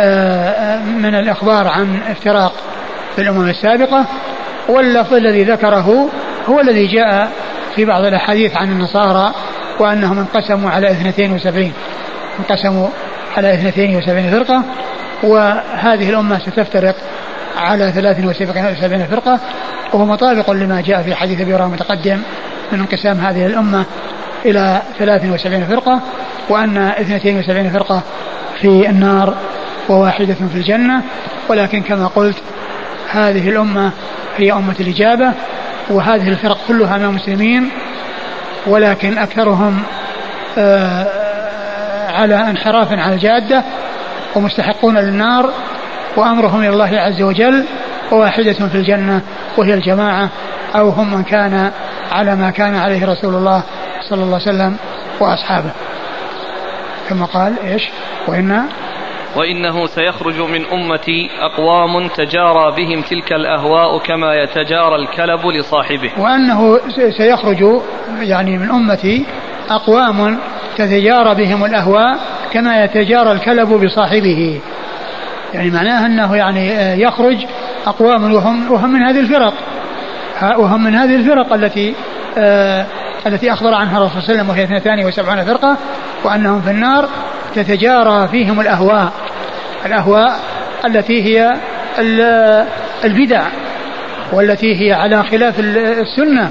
[0.00, 2.52] آه، من الإخبار عن افتراق
[3.16, 4.06] في الأمم السابقة
[4.68, 6.08] واللفظ الذي ذكره
[6.48, 7.30] هو الذي جاء
[7.76, 9.34] في بعض الأحاديث عن النصارى
[9.78, 11.72] وأنهم انقسموا على 72
[12.38, 12.88] انقسموا
[13.36, 14.62] على 72 فرقة
[15.22, 16.94] وهذه الأمة ستفترق
[17.56, 19.40] على 73 فرقة
[19.92, 22.22] وهو مطابق لما جاء في حديث أبي هريرة المتقدم
[22.72, 23.84] من انقسام هذه الأمة
[24.44, 26.00] إلى 73 فرقة
[26.48, 28.02] وأن 72 فرقة
[28.60, 29.34] في النار
[29.88, 31.02] وواحدة في الجنة.
[31.48, 32.36] ولكن كما قلت
[33.10, 33.90] هذه الأمة
[34.36, 35.32] هي أمة الإجابة
[35.90, 37.70] وهذه الفرق كلها من المسلمين.
[38.66, 39.82] ولكن أكثرهم
[40.58, 41.06] آه،
[42.10, 43.64] على انحراف عن الجادة
[44.36, 45.50] ومستحقون للنار
[46.16, 47.64] وأمرهم إلى الله عز وجل.
[48.12, 49.20] وواحدة في الجنة
[49.56, 50.28] وهي الجماعة
[50.74, 51.70] أو هم من كان
[52.12, 53.62] على ما كان عليه رسول الله
[54.08, 54.76] صلى الله عليه وسلم
[55.20, 55.70] وأصحابه.
[57.08, 57.88] كما قال إيش؟
[58.28, 58.62] وإن
[59.36, 66.10] وإنه سيخرج من أمتي أقوام تجارى بهم تلك الأهواء كما يتجارى الكلب لصاحبه.
[66.18, 66.80] وأنه
[67.16, 67.80] سيخرج
[68.20, 69.24] يعني من أمتي
[69.70, 70.38] أقوام
[70.76, 72.18] تتجارى بهم الأهواء
[72.52, 74.60] كما يتجارى الكلب بصاحبه.
[75.54, 76.70] يعني معناه أنه يعني
[77.02, 77.36] يخرج
[77.86, 79.54] أقوام وهم, وهم من هذه الفرق.
[80.58, 81.94] وهم من هذه الفرق التي
[82.38, 82.86] آه
[83.26, 85.76] التي أخبر عنها الرسول صلى الله عليه وسلم وهي 72 فرقة
[86.24, 87.08] وأنهم في النار
[87.54, 89.12] تتجارى فيهم الأهواء.
[89.86, 90.40] الأهواء
[90.86, 91.52] التي هي
[93.04, 93.42] البدع
[94.32, 96.50] والتي هي على خلاف السنة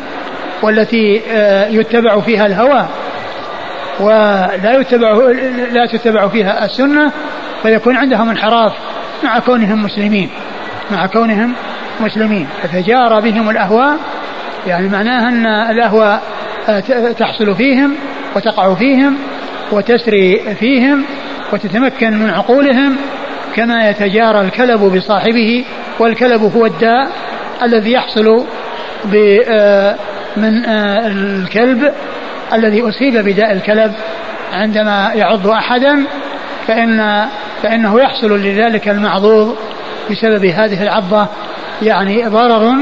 [0.62, 2.88] والتي آه، يتبع فيها الهوى.
[4.00, 5.12] ولا يتبع
[5.72, 7.12] لا تتبع فيها السنة
[7.62, 8.74] فيكون عندهم انحراف
[9.24, 10.30] مع كونهم مسلمين.
[10.92, 11.54] مع كونهم
[12.00, 13.98] مسلمين تتجارى بهم الأهواء
[14.68, 16.22] يعني معناها أن الأهواء
[16.70, 16.80] آه،
[17.12, 17.96] تحصل فيهم
[18.36, 19.18] وتقع فيهم
[19.72, 21.06] وتسري فيهم
[21.54, 22.98] وتتمكن من عقولهم
[23.56, 25.66] كما يتجارى الكلب بصاحبه
[26.00, 27.12] والكلب هو الداء
[27.64, 28.46] الذي يحصل
[29.50, 29.96] آه،
[30.38, 31.94] من آه، الكلب
[32.54, 33.94] الذي أصيب بداء الكلب.
[34.54, 36.06] عندما يعض أحدا
[36.68, 37.28] فإن
[37.64, 39.56] فإنه يحصل لذلك المعضوض
[40.12, 41.28] بسبب هذه العضة
[41.82, 42.76] يعني ضرر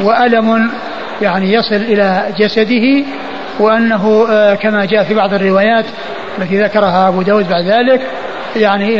[0.00, 0.70] وألم
[1.22, 3.04] يعني يصل إلى جسده
[3.58, 5.84] وأنه آه، كما جاء في بعض الروايات
[6.38, 8.00] التي ذكرها أبو داود بعد ذلك
[8.56, 8.96] يعني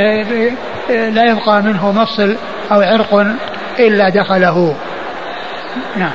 [0.88, 2.36] لا يبقى منه مفصل
[2.72, 3.26] أو عرق
[3.78, 4.76] إلا دخله.
[5.96, 6.12] نعم.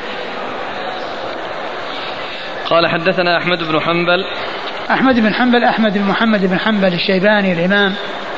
[2.65, 4.25] قال حدثنا أحمد بن حنبل
[4.93, 7.93] أحمد بن حنبل أحمد بن محمد بن حنبل الشيباني الإمام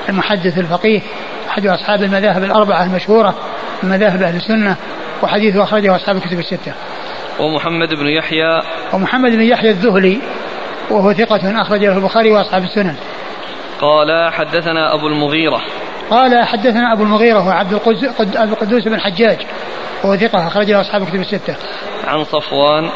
[0.10, 1.02] المحدث الفقيه
[1.50, 3.36] أحد أصحاب المذاهب الأربعة المشهورة
[3.84, 4.76] من مذاهب أهل السنة
[5.24, 6.74] وحديثه أخرجه أصحاب الكتب الستة.
[7.40, 8.62] ومحمد بن يحيى.
[8.94, 10.20] ومحمد بن يحيى الذهلي
[10.90, 12.96] وهو ثقة أخرج له البخاري وأصحاب السنن.
[13.82, 15.62] قال حدثنا أبو المغيرة.
[16.10, 17.74] قال حدثنا أبو المغيرة هو عبد
[18.36, 19.38] القدوس بن حجاج
[20.04, 21.56] وهو ثقة أخرج له أصحاب الكتب الستة.
[22.08, 22.90] عن صفوان.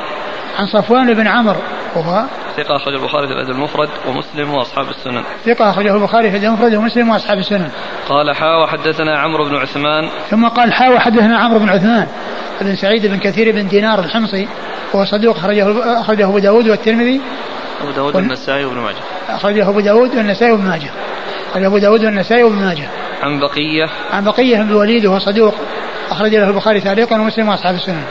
[0.59, 1.59] عن صفوان بن عمرو
[1.95, 2.23] وهو
[2.57, 5.23] ثقة أخرج البخاري في الأدب المفرد ومسلم وأصحاب السنن.
[5.45, 7.69] ثقة أخرجه البخاري في الأدب المفرد ومسلم وأصحاب السنن.
[8.09, 10.09] قال حا وحدثنا عمرو بن عثمان.
[10.29, 12.07] ثم قال حا وحدثنا عمرو بن عثمان
[12.61, 14.47] بن سعيد بن كثير بن دينار الحمصي
[14.93, 17.21] وهو صدوق أخرجه أخرجه أبو داود والترمذي.
[17.81, 18.95] أبو داود والنسائي وابن ماجه.
[19.29, 20.89] أخرجه أبو داود والنسائي وابن ماجه.
[21.51, 22.89] أخرجه أبو داود والنسائي وابن ماجه.
[23.23, 23.89] عن بقية.
[24.11, 25.55] عن بقية بن الوليد وهو صدوق
[26.09, 28.03] أخرج له البخاري تعليقا ومسلم وأصحاب السنن.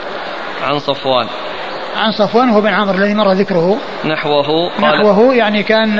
[0.63, 1.27] عن صفوان.
[1.97, 3.77] عن صفوان هو بن عمرو الذي مر ذكره.
[4.05, 5.99] نحوه قال نحوه يعني كان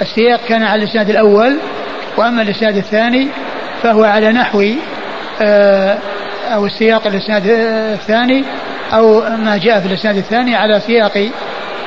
[0.00, 1.58] السياق كان على الإسناد الأول
[2.16, 3.28] وأما الإسناد الثاني
[3.82, 4.64] فهو على نحو
[5.42, 5.98] آه،
[6.54, 8.44] أو السياق الإسناد الثاني
[8.92, 11.30] أو ما جاء في الإسناد الثاني على سياق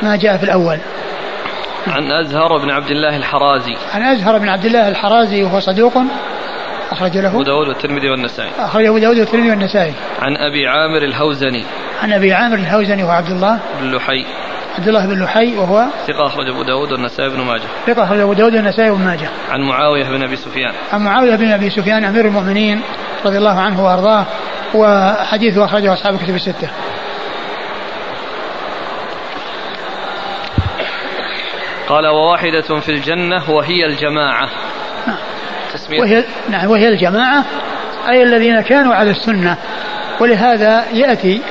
[0.03, 0.77] ما جاء في الأول.
[1.87, 3.75] عن أزهر بن عبد الله الحرازي.
[3.93, 5.93] عن أزهر بن عبد الله الحرازي وهو صدوق
[6.91, 8.49] أخرج له أبو داود والترمذي والنسائي.
[8.59, 9.93] أخرج أبو داود والترمذي والنسائي.
[10.21, 11.65] عن أبي عامر الهوزني.
[12.01, 14.25] عن أبي عامر الهوزني وهو عبد الله بن لحي.
[14.77, 17.67] عبد الله بن لحي وهو ثقة أخرج أبو داود والنسائي بن ماجه.
[17.87, 19.29] ثقة أخرج أبو داود والنسائي بن ماجه.
[19.49, 20.73] عن معاوية بن أبي سفيان.
[20.93, 22.81] عن معاوية بن أبي سفيان أمير المؤمنين
[23.25, 24.25] رضي الله عنه وأرضاه
[24.73, 26.69] وحديثه أخرجه أصحاب الكتب الستة.
[31.89, 34.49] قال وواحدة في الجنة وهي الجماعة.
[35.07, 35.17] نعم.
[35.99, 37.45] وهي نعم وهي الجماعة
[38.09, 39.57] أي الذين كانوا على السنة.
[40.19, 41.41] ولهذا يأتي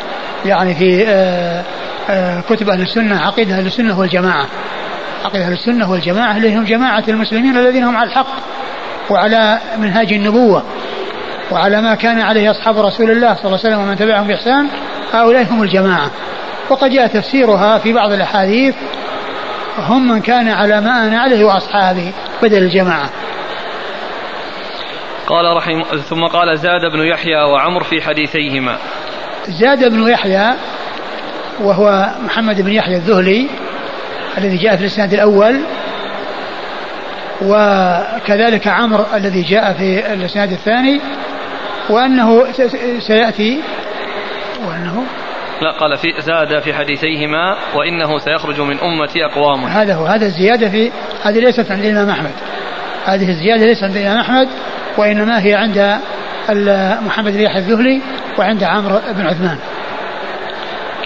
[0.45, 1.65] يعني في آه،
[2.11, 4.47] آه، كتب أهل السنة عقيدة أهل السنة والجماعة.
[5.25, 8.27] عقيدة أهل السنة والجماعة اللي هم جماعة المسلمين الذين هم على الحق
[9.11, 10.63] وعلى منهاج النبوة
[11.51, 14.69] وعلى ما كان عليه أصحاب رسول الله صلى الله عليه وسلم ومن تبعهم بإحسان.
[15.13, 16.11] هؤلاء هم الجماعة.
[16.71, 18.75] وقد جاء تفسيرها في بعض الأحاديث
[19.79, 23.11] هم من كان على ما أنا عليه وأصحابي بدل الجماعة.
[25.27, 28.77] قال رحمه ثم قال زاد بن يحيى وعمر في حديثيهما.
[29.49, 30.55] زاد بن يحيى
[31.61, 33.47] وهو محمد بن يحيى الذهلي
[34.39, 35.61] الذي جاء في الإسناد الأول
[37.43, 41.01] وكذلك عمرو الذي جاء في الإسناد الثاني
[41.91, 42.53] وأنه
[42.99, 43.61] سيأتي
[44.69, 45.05] وأنه
[45.63, 49.65] لا قال في زاد في حديثيهما وإنه سيخرج من أمتي أقوام.
[49.65, 50.91] هذا هو هذا الزيادة في
[51.23, 52.31] هذه ليست عند الإمام أحمد.
[53.07, 54.49] هذه الزيادة ليست عند الإمام أحمد
[54.97, 55.99] وإنما هي عند
[57.07, 58.03] محمد بن يحيى الذهلي
[58.39, 59.59] وعند عمرو بن عثمان.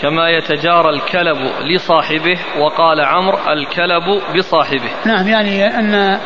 [0.02, 4.90] كما يتجارى الكلب لصاحبه وقال عمرو الكلب بصاحبه.
[5.04, 6.18] نعم يعني أن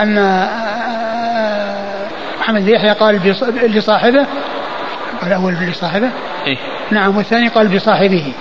[0.00, 0.48] أن
[2.40, 3.20] محمد بن يحيى قال
[3.62, 4.26] لصاحبه
[5.22, 6.10] الأول لصاحبه.
[6.46, 6.56] إيه؟
[6.90, 8.34] نعم والثاني قال بصاحبه.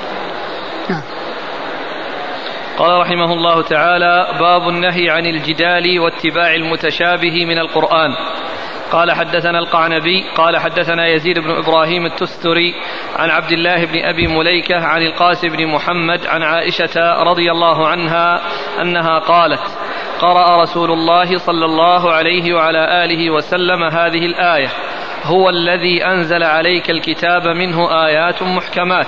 [0.90, 1.02] نعم.
[2.78, 8.10] قال رحمه الله تعالى باب النهي عن الجدال واتباع المتشابه من القرآن.
[8.92, 12.76] قال حدثنا القعنبي قال حدثنا يزيد بن إبراهيم التستري
[13.16, 18.42] عن عبد الله بن أبي مليكة عن القاسم بن محمد عن عائشة رضي الله عنها
[18.82, 19.62] أنها قالت
[20.22, 24.70] قرأ رسول الله صلى الله عليه وعلى آله وسلم هذه الآية
[25.24, 29.08] هو الذي أنزل عليك الكتاب منه آيات محكمات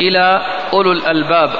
[0.00, 0.40] إلى
[0.72, 1.50] أولو الألباب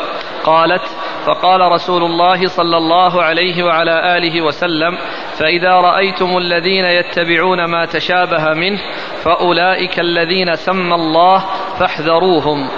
[0.44, 0.82] قالت
[1.26, 4.98] فقال رسول الله صلى الله عليه وعلى آله وسلم
[5.38, 8.78] فإذا رأيتم الذين يتبعون ما تشابه منه
[9.24, 11.44] فأولئك الذين سمى الله
[11.78, 12.68] فاحذروهم.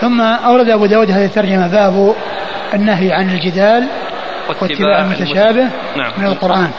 [0.00, 2.14] ثم أورد أبو داود هذه الترجمة باب
[2.74, 3.88] النهي عن الجدال
[4.48, 6.12] واتباع المتشابه نعم.
[6.18, 6.70] من القرآن.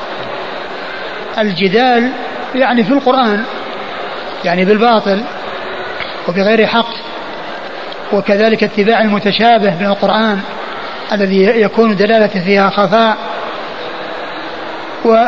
[1.37, 2.11] الجدال
[2.55, 3.43] يعني في القرآن
[4.45, 5.23] يعني بالباطل
[6.27, 6.89] وبغير حق
[8.13, 10.39] وكذلك اتباع المتشابه من القرآن
[11.11, 13.17] الذي يكون دلالته فيها خفاء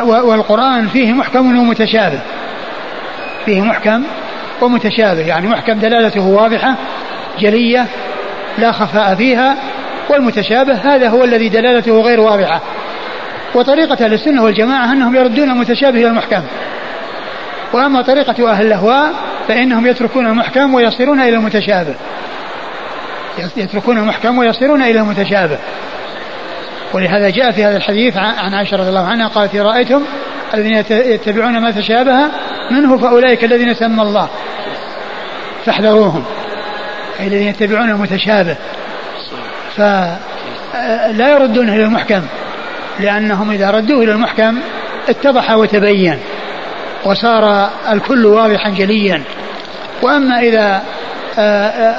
[0.04, 2.20] والقرآن فيه محكم ومتشابه.
[3.44, 4.04] فيه محكم
[4.60, 6.74] ومتشابه يعني محكم دلالته واضحة
[7.40, 7.86] جلية
[8.58, 9.56] لا خفاء فيها
[10.08, 12.60] والمتشابه هذا هو الذي دلالته غير واضحة.
[13.54, 16.42] وطريقة أهل السنة والجماعة أنهم يردون المتشابه إلى المحكم.
[17.72, 19.12] وأما طريقة أهل الأهواء
[19.48, 21.94] فإنهم يتركون المحكم ويصيرون إلى المتشابه.
[23.56, 25.58] يتركون المحكم ويصيرون إلى المتشابه.
[26.92, 30.02] ولهذا جاء في هذا الحديث عن عائشة رضي الله عنها قالت رأيتم
[30.54, 32.18] الذين يتبعون ما تشابه
[32.70, 34.28] منه فأولئك الذين سمى الله.
[35.64, 36.24] فاحذروهم.
[37.20, 38.56] أي الذين يتبعون المتشابه.
[39.76, 42.22] فلا يردونه إلى المحكم
[43.00, 44.58] لأنهم إذا ردوه إلى المحكم
[45.08, 46.18] اتضح وتبين
[47.04, 49.22] وصار الكل واضحا جليا.
[50.02, 50.82] وأما إذا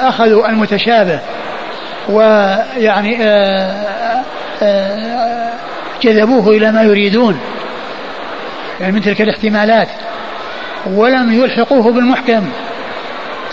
[0.08, 1.20] أخذوا المتشابه.
[2.08, 3.18] ويعني
[4.62, 5.50] آه،
[6.02, 7.40] جذبوه إلى ما يريدون.
[8.80, 9.88] يعني من تلك الاحتمالات.
[10.86, 12.50] ولم يلحقوه بالمحكم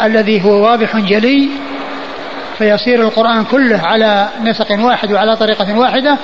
[0.02, 1.50] الذي هو واضح جلي
[2.58, 6.18] فيصير القرآن كله على نسق واحد وعلى طريقة واحدة.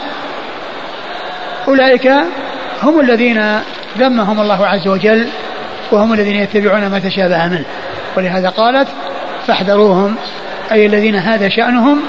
[1.68, 2.12] أولئك
[2.84, 3.60] هم الذين
[3.98, 5.28] ذمهم الله عز وجل
[5.92, 7.66] وهم الذين يتبعون ما تشابه منه.
[8.18, 8.88] ولهذا قالت
[9.48, 10.16] فاحذروهم
[10.72, 12.02] أي الذين هذا شأنهم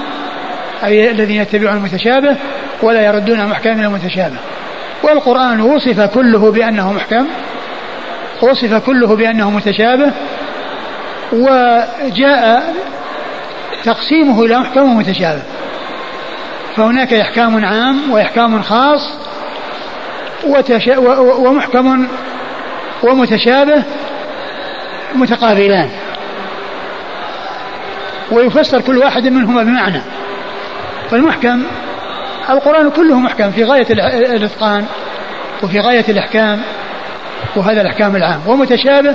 [0.84, 2.36] أي الذين يتبعون المتشابه
[2.82, 4.36] ولا يردون محكم إلى المتشابه.
[5.03, 7.26] والقرآن وصف كله بأنه محكم
[8.43, 10.12] وصف كله بأنه متشابه
[11.32, 12.74] وجاء
[13.84, 15.43] تقسيمه إلى محكم ومتشابه.
[16.76, 19.11] فهناك إحكام عام وإحكام خاص
[21.39, 22.07] ومحكم
[23.03, 23.82] ومتشابه
[25.14, 25.89] متقابلان.
[28.31, 30.01] ويفسر كل واحد منهما بمعنى.
[31.11, 31.62] فالمحكم
[32.51, 34.85] القرآن كله محكم في غاية الإتقان
[35.62, 36.61] وفي غاية الإحكام
[37.57, 38.41] وهذا الإحكام العام.
[38.47, 39.14] ومتشابه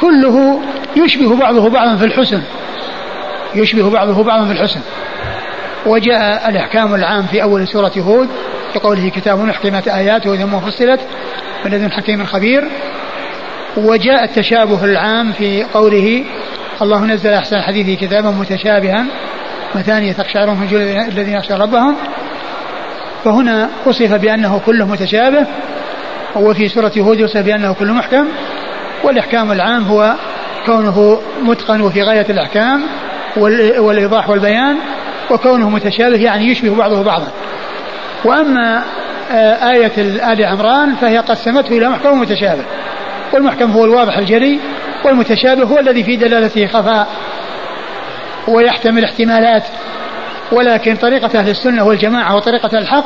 [0.00, 0.60] كله
[0.96, 2.42] يشبه بعضه بعضا في الحسن.
[3.54, 4.80] يشبه بعضه بعضا في الحسن.
[5.86, 8.28] وجاء الإحكام العام في أول سورة هود
[8.74, 11.00] كقوله كتاب محكمة آياته ثم فصلت
[11.64, 12.64] من لدن حكيم خبير.
[13.76, 16.24] وجاء التشابه العام في قوله
[16.82, 19.06] الله نزل أحسن الحديث كتابا متشابها.
[19.74, 21.96] مثانية تقشعر من جل الذين يخشى ربهم.
[23.24, 25.46] فهنا وصف بأنه كله متشابه.
[26.36, 28.26] وفي سورة هود وصف بأنه كله محكم.
[29.04, 30.14] والإحكام العام هو
[30.66, 32.82] كونه متقن وفي غاية الأحكام
[33.78, 34.76] والإيضاح والبيان
[35.30, 37.28] وكونه متشابه يعني يشبه بعضه بعضا.
[38.24, 38.82] وأما
[39.30, 39.92] آه، آية
[40.32, 42.64] آل عمران فهي قسمته إلى محكم ومتشابه.
[43.32, 44.58] والمحكم هو الواضح الجلي
[45.04, 47.08] والمتشابه هو الذي في دلالته خفاء
[48.48, 49.64] ويحتمل احتمالات
[50.52, 53.04] ولكن طريقة أهل السنة والجماعة وطريقة الحق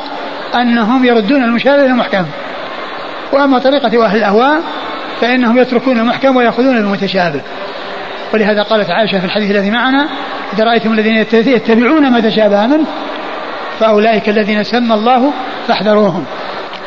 [0.55, 2.25] أنهم يردون المشابه المحكم.
[3.33, 4.61] وأما طريقة أهل الأهواء
[5.21, 7.41] فإنهم يتركون المحكم ويأخذون المتشابه.
[8.33, 10.09] ولهذا قالت عائشة في الحديث الذي معنا
[10.53, 12.85] إذا رأيتم الذين يتبعون ما تشابه منه
[13.79, 15.33] فأولئك الذين سمى الله
[15.67, 16.25] فاحذروهم.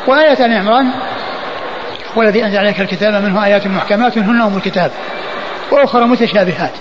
[0.07, 0.91] وآية عمران
[2.15, 4.91] والذي أنزل عليك الكتاب منه آيات محكمات هن أم الكتاب.
[5.71, 6.71] وأخرى متشابهات.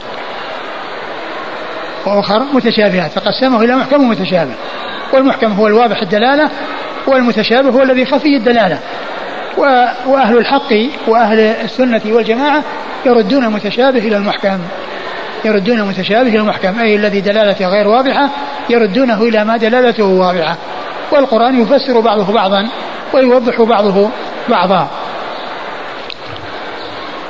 [2.06, 3.10] وأخر متشابهات.
[3.10, 4.54] فقسمه إلى محكم ومتشابه.
[5.12, 6.50] والمحكم هو الواضح الدلالة
[7.06, 8.78] والمتشابه هو الذي خفي الدلالة.
[10.06, 10.72] وأهل الحق
[11.08, 12.62] وأهل السنة والجماعة
[13.06, 14.58] يردون المتشابه إلى المحكم.
[15.44, 16.78] يردون المتشابه إلى المحكم.
[16.80, 18.28] أي الذي دلالته غير واضحة
[18.70, 20.56] يردونه إلى ما دلالته واضحة.
[21.12, 22.68] والقرآن يفسر بعضه بعضا
[23.12, 24.10] ويوضح بعضه
[24.48, 24.88] بعضا.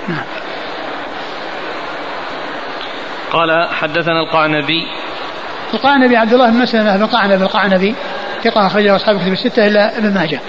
[0.09, 0.25] نعم.
[3.33, 4.87] قال حدثنا القعنبي.
[5.75, 7.95] القعنبي عبد الله بن مسلمة بن قعنب القعنبي
[8.45, 10.41] ثقة أخرجه أصحاب الكتب الستة إلا ابن ماجه.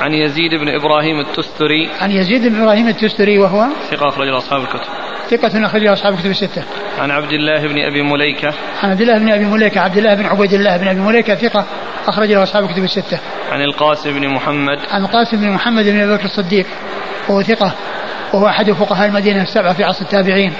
[0.00, 1.90] عن يزيد بن إبراهيم التستري.
[2.00, 4.88] عن يزيد بن إبراهيم التستري وهو؟ ثقة أخرج أصحاب الكتب.
[5.30, 6.62] ثقة أخرج أصحاب الكتب الستة.
[6.98, 8.52] عن عبد الله بن أبي مليكة.
[8.82, 11.64] عن عبد الله بن أبي مليكة عبد الله بن عبيد الله بن أبي مليكة ثقة
[12.06, 13.18] أخرج له أصحاب الكتب الستة.
[13.52, 14.78] عن القاسم بن محمد.
[14.90, 16.66] عن القاسم بن محمد بن أبي بكر الصديق
[17.28, 17.74] وهو ثقة
[18.32, 20.52] وهو أحد فقهاء المدينة السبعة في عصر التابعين.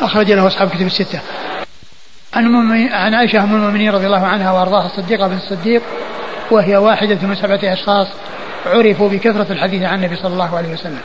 [0.00, 1.20] أخرج له أصحاب الكتب الستة.
[2.34, 5.82] عن عائشة أم المؤمنين رضي الله عنها وأرضاها الصديقة بن الصديق
[6.50, 8.06] وهي واحدة من سبعة أشخاص
[8.66, 11.00] عرفوا بكثرة الحديث عن النبي صلى الله عليه وسلم.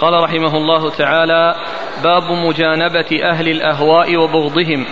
[0.00, 1.54] قال رحمه الله تعالى
[2.02, 4.86] باب مجانبة أهل الأهواء وبغضهم.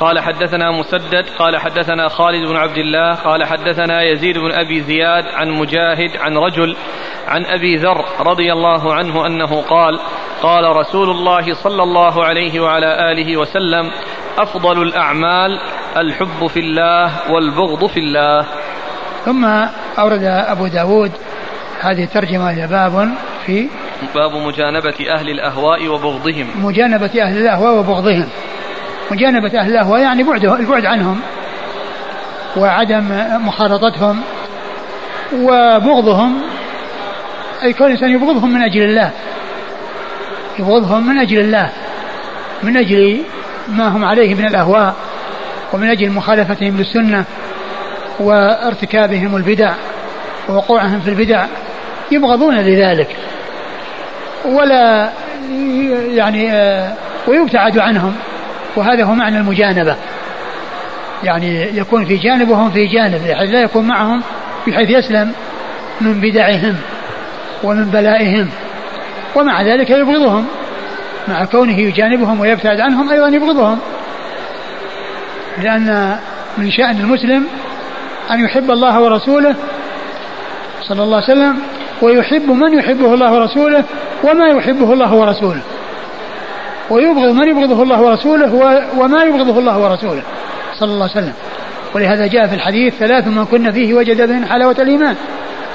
[0.00, 5.24] قال حدثنا مسدد قال حدثنا خالد بن عبد الله قال حدثنا يزيد بن أبي زياد
[5.34, 6.76] عن مجاهد عن رجل
[7.28, 10.00] عن أبي ذر رضي الله عنه أنه قال
[10.42, 13.90] قال رسول الله صلى الله عليه وعلى آله وسلم
[14.38, 15.60] أفضل الأعمال
[15.96, 18.46] الحب في الله والبغض في الله.
[19.24, 19.44] ثم
[19.98, 21.12] أورد أبو داود
[21.80, 23.08] هذه الترجمة باب
[23.46, 23.68] في
[24.14, 26.46] باب مجانبة أهل الأهواء وبغضهم.
[26.56, 28.28] مجانبة أهل الأهواء وبغضهم.
[29.10, 31.20] مجانبة أهل الأهواء يعني بعده البعد عنهم
[32.56, 33.04] وعدم
[33.46, 34.20] مخالطتهم
[35.34, 36.42] وبغضهم.
[37.62, 39.10] أي كل إنسان يبغضهم من أجل الله.
[40.58, 41.70] يبغضهم من أجل الله
[42.62, 43.22] من أجل
[43.68, 44.94] ما هم عليه من الأهواء
[45.72, 47.24] ومن أجل مخالفتهم للسنة
[48.20, 49.72] وارتكابهم البدع
[50.48, 51.46] ووقوعهم في البدع.
[52.10, 53.16] يبغضون لذلك.
[54.44, 55.10] ولا
[56.08, 56.92] يعني آه،
[57.26, 58.16] ويبتعد عنهم.
[58.78, 59.96] وهذا هو معنى المجانبة.
[61.24, 64.22] يعني يكون في جانب وهم في جانب بحيث لا يكون معهم
[64.66, 65.32] بحيث يسلم
[66.00, 66.76] من بدعهم
[67.62, 68.48] ومن بلائهم.
[69.34, 70.46] ومع ذلك يبغضهم.
[71.28, 73.78] مع كونه يجانبهم ويبتعد عنهم أيضا يبغضهم.
[75.62, 76.18] لأن
[76.58, 77.46] من شأن المسلم
[78.30, 79.54] أن يحب الله ورسوله
[80.82, 81.58] صلى الله عليه وسلم
[82.02, 83.84] ويحب من يحبه الله ورسوله
[84.24, 85.62] وما يحبه الله ورسوله.
[86.90, 88.54] ويبغض من يبغضه الله ورسوله
[88.98, 90.22] وما يبغضه الله ورسوله.
[90.78, 91.32] صلى الله عليه وسلم.
[91.94, 95.16] ولهذا جاء في الحديث ثلاث من كن فيه وجد بهن حلاوة الإيمان.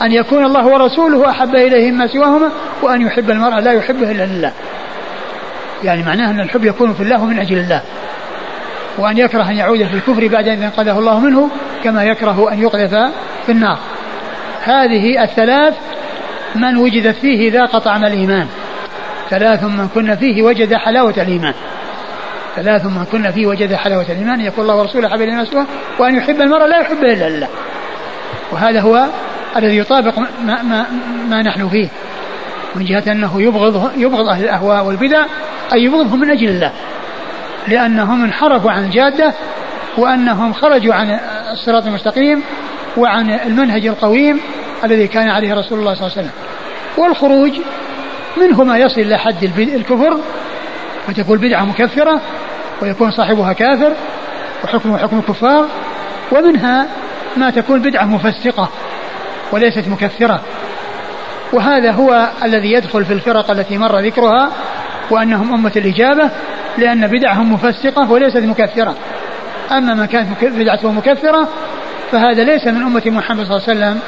[0.01, 2.49] أن يكون الله ورسوله أحب إليه مما سواهما
[2.81, 4.51] وأن يحب المرأة لا يحبه إلا لله.
[5.83, 7.81] يعني معناه أن الحب يكون في الله من أجل الله.
[8.97, 11.49] وأن يكره أن يعود في الكفر بعد أن ينقذه الله منه
[11.83, 12.95] كما يكره أن يقذف
[13.45, 13.77] في النار.
[14.63, 15.73] هذه الثلاث
[16.55, 18.47] من وجدت فيه ذاق طعم الإيمان.
[19.29, 21.53] ثلاث من كن فيه وجد حلاوة الإيمان.
[22.55, 24.41] ثلاث من كن فيه وجد حلاوة الإيمان.
[24.41, 25.65] يقول الله ورسوله حبيب إلى
[25.99, 27.47] وأن يحب المرء لا يحب إلا الله.
[28.51, 29.05] وهذا هو
[29.57, 30.85] الذي يطابق ما, ما,
[31.29, 31.87] ما نحن فيه
[32.75, 35.25] من جهة أنه يبغض يبغض أهل الأهواء والبدع
[35.73, 36.71] أي يبغضهم من أجل الله
[37.67, 39.33] لأنهم انحرفوا عن الجادة
[39.97, 41.19] وأنهم خرجوا عن
[41.51, 42.43] الصراط المستقيم
[42.97, 44.39] وعن المنهج القويم
[44.83, 46.31] الذي كان عليه رسول الله صلى الله عليه وسلم.
[46.97, 47.51] والخروج
[48.37, 50.19] منه ما يصل إلى حد الكفر
[51.09, 52.21] وتكون بدعة مكفرة
[52.81, 53.93] ويكون صاحبها كافر
[54.63, 55.65] وحكمه حكم الكفار
[56.31, 56.87] ومنها
[57.37, 58.69] ما تكون بدعة مفسقة
[59.51, 60.41] وليست مكفرة.
[61.53, 64.49] وهذا هو الذي يدخل في الفرق التي مر ذكرها
[65.11, 66.29] وأنهم أمة الإجابة
[66.77, 68.95] لأن بدعهم مفسقة وليست مكفرة.
[69.71, 71.47] أما ما كانت بدعته مكفرة
[72.11, 73.99] فهذا ليس من أمة محمد صلى الله عليه وسلم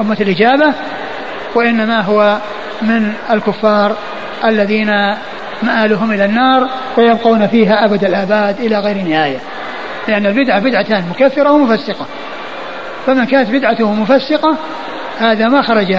[0.00, 0.74] أمة الإجابة
[1.54, 2.38] وإنما هو
[2.84, 3.96] من الكفار
[4.44, 4.90] الذين
[5.62, 6.68] مآلهم إلى النار
[6.98, 9.38] ويبقون فيها أبد الآباد إلى غير نهاية.
[10.08, 12.06] لأن البدعة بدعتان مكفرة ومفسقة.
[13.06, 14.56] فمن كانت بدعته مفسقة
[15.18, 15.92] هذا ما خرج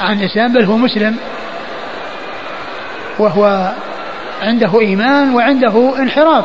[0.00, 1.16] عن الإسلام بل هو مسلم.
[3.18, 3.72] وهو
[4.42, 6.44] عنده إيمان وعنده انحراف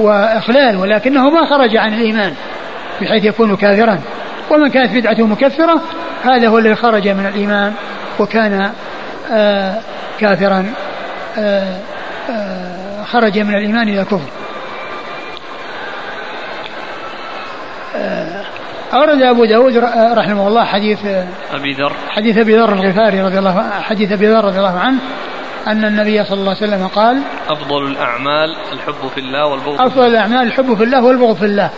[0.00, 2.34] وإخلال ولكنه ما خرج عن الإيمان
[3.00, 3.98] بحيث يكون كافرا.
[4.50, 5.80] ومن كانت بدعته مكفرة
[6.24, 7.74] هذا هو الذي خرج من الإيمان.
[8.20, 8.72] وكان
[9.32, 9.74] آه
[10.20, 10.72] كافرا
[11.38, 11.76] آه
[12.30, 14.06] آه خرج من الإيمان إلى
[17.96, 18.44] آه،
[18.94, 19.76] أورد أبو داود
[20.12, 20.98] رحمه الله حديث
[21.52, 21.92] أبي ذر.
[22.08, 24.98] حديث أبي ذر الغفاري رضي الله حديث أبي ذر رضي الله عنه
[25.66, 30.46] أن النبي صلى الله عليه وسلم قال أفضل الأعمال الحب في الله والبغض أفضل الأعمال
[30.46, 31.70] الحب في الله والبغض في الله.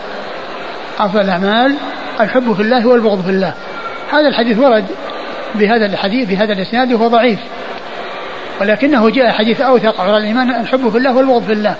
[0.99, 1.75] أفضل الأعمال
[2.19, 3.53] الحب في الله والبغض في الله.
[4.11, 4.85] هذا الحديث ورد
[5.55, 7.39] بهذا الحديث بهذا الإسناد وهو ضعيف.
[8.61, 11.75] ولكنه جاء حديث أوثق على الإيمان الحب في الله والبغض في الله.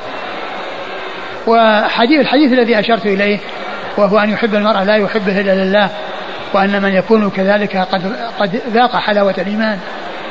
[1.47, 3.39] وحديث الحديث الذي أشرت إليه
[3.97, 5.89] وهو أن يحب المرء لا يحبه إلا لله
[6.53, 9.79] وأن من يكون كذلك قد قد ذاق حلاوة الإيمان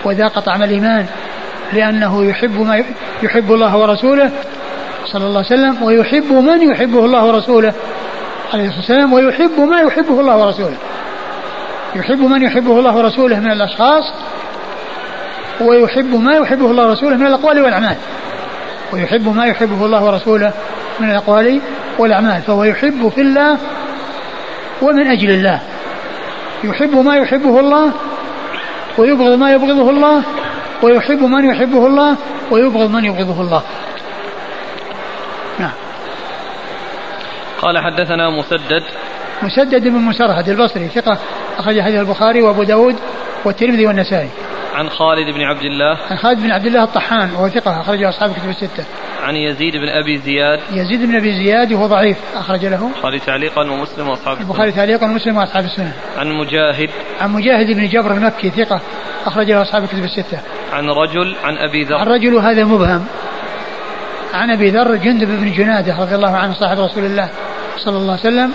[0.05, 1.07] وذاق طعم الإيمان
[1.73, 2.85] لأنه يحب ما
[3.23, 4.31] يحب الله ورسوله
[5.07, 7.73] صلى الله عليه وسلم ويحب من يحبه الله ورسوله
[8.53, 10.77] عليه الصلاة والسلام ويحب ما يحبه الله ورسوله.
[11.97, 14.05] يحب من يحبه الله ورسوله من الأشخاص
[15.61, 17.97] ويحب ما يحبه الله ورسوله من الأقوال والأعمال.
[18.93, 20.53] ويحب ما يحبه الله ورسوله
[21.01, 21.61] من الأقوال
[21.99, 23.59] والأعمال فهو يحب في الله
[24.83, 25.61] ومن أجل الله.
[26.65, 27.93] يحب ما يحبه الله
[28.99, 30.23] ويبغض ما يبغضه الله
[30.83, 32.17] ويحب من يحبه الله
[32.51, 33.63] ويبغض من يبغضه الله.
[35.59, 35.73] نعم.
[37.63, 38.83] قال حدثنا مسدد.
[39.43, 41.19] مسدد بن مسرهد البصري ثقة.
[41.59, 42.97] أخرج حديث البخاري وأبو داود
[43.45, 44.29] والترمذي والنسائي.
[44.75, 45.99] عن خالد بن عبد الله.
[46.11, 48.85] عن خالد بن عبد الله الطحان وهو ثقة أخرج أصحاب الكتب الستة.
[49.23, 50.61] عن يزيد بن أبي زياد.
[50.73, 52.87] يزيد بن أبي زياد وهو ضعيف أخرج له.
[52.87, 54.51] البخاري تعليقا ومسلم وأصحاب السنة.
[54.51, 55.93] البخاري تعليقا ومسلم وأصحاب السنة.
[56.19, 56.91] عن مجاهد.
[57.21, 58.81] عن مجاهد بن جبر المكي ثقة
[59.27, 60.39] أخرج له أصحاب الكتب الستة.
[60.73, 61.97] عن رجل عن أبي ذر.
[61.97, 63.05] عن رجل هذا مبهم.
[64.35, 67.29] عن أبي ذر جندب بن جنادة رضي الله عنه صاحب رسول الله
[67.77, 68.53] صلى الله عليه وسلم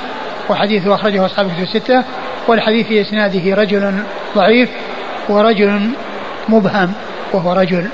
[0.49, 2.03] وحديثه أخرجه أصحاب الكتب الستة.
[2.47, 4.03] والحديث في إسناده رجل
[4.35, 4.69] ضعيف
[5.29, 5.91] ورجل
[6.49, 6.93] مبهم
[7.33, 7.89] وهو رجل.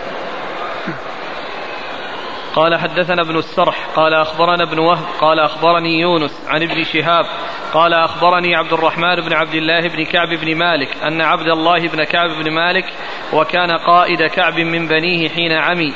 [2.56, 7.26] قال حدثنا ابن السرح قال أخبرنا ابن وهب قال أخبرني يونس عن ابن شهاب
[7.74, 12.04] قال أخبرني عبد الرحمن بن عبد الله بن كعب بن مالك أن عبد الله بن
[12.04, 12.86] كعب بن مالك
[13.34, 15.94] وكان قائد كعب من بنيه حين عمي.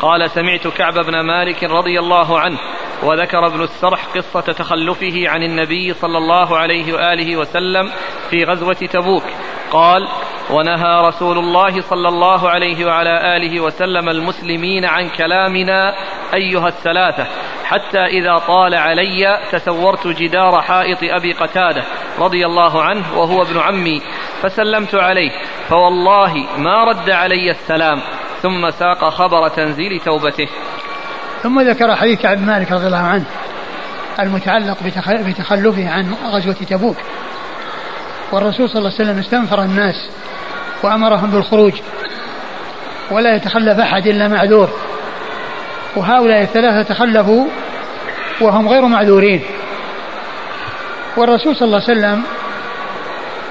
[0.00, 2.58] قال سمعت كعب بن مالك رضي الله عنه
[3.02, 7.90] وذكر ابن السرح قصة تخلفه عن النبي صلى الله عليه وآله وسلم
[8.30, 9.22] في غزوة تبوك.
[9.70, 10.08] قال
[10.50, 15.94] ونهى رسول الله صلى الله عليه وعلى آله وسلم المسلمين عن كلامنا
[16.34, 17.26] أيها الثلاثة
[17.64, 21.84] حتى إذا طال علي تسورت جدار حائط أبي قتادة
[22.18, 24.00] رضي الله عنه وهو ابن عمي
[24.42, 25.30] فسلمت عليه
[25.68, 28.00] فوالله ما رد علي السلام
[28.42, 30.48] ثم ساق خبر تنزيل توبته.
[31.42, 33.24] ثم ذكر حديث كعب مالك رضي الله عنه
[34.20, 34.76] المتعلق
[35.26, 36.96] بتخلفه عن غزوة تبوك.
[38.32, 40.10] والرسول صلى الله عليه وسلم استنفر الناس
[40.82, 41.72] وأمرهم بالخروج
[43.10, 44.70] ولا يتخلف أحد إلا معذور.
[45.96, 47.46] وهؤلاء الثلاثة تخلفوا
[48.40, 49.42] وهم غير معذورين.
[51.16, 52.22] والرسول صلى الله عليه وسلم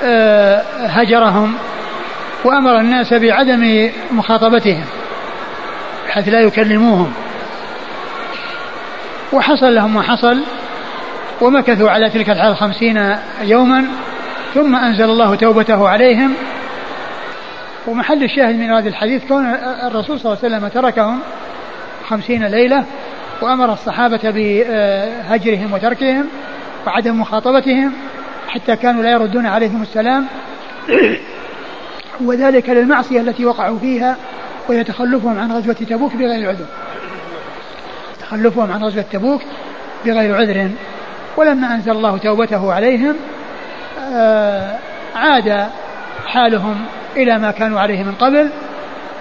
[0.03, 1.55] آه، هجرهم
[2.43, 4.85] وأمر الناس بعدم مخاطبتهم
[6.07, 7.13] بحيث لا يكلموهم.
[9.33, 10.43] وحصل لهم ما حصل
[11.41, 13.85] ومكثوا على تلك الحال خمسين يوما
[14.53, 16.33] ثم أنزل الله توبته عليهم.
[17.87, 19.45] ومحل الشاهد من هذا الحديث كون
[19.83, 21.19] الرسول صلى الله عليه وسلم تركهم
[22.07, 22.85] خمسين ليلة
[23.41, 26.25] وأمر الصحابة بهجرهم وتركهم
[26.87, 27.93] وعدم مخاطبتهم
[28.47, 30.25] حتى كانوا لا يردون عليهم السلام.
[32.21, 34.17] وذلك للمعصية التي وقعوا فيها
[34.69, 36.65] ويتخلفهم عن غزوة تبوك بغير عذر.
[38.27, 39.41] تخلفهم عن غزوة تبوك
[40.05, 40.69] بغير عذر.
[41.37, 43.15] ولما أنزل الله توبته عليهم
[44.13, 44.77] آه،
[45.15, 45.67] عاد
[46.25, 46.85] حالهم
[47.17, 48.49] إلى ما كانوا عليه من قبل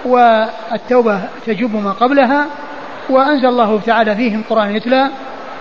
[0.05, 2.45] والتوبة تجب ما قبلها
[3.09, 5.09] وأنزل الله تعالى فيهم قرآن يتلى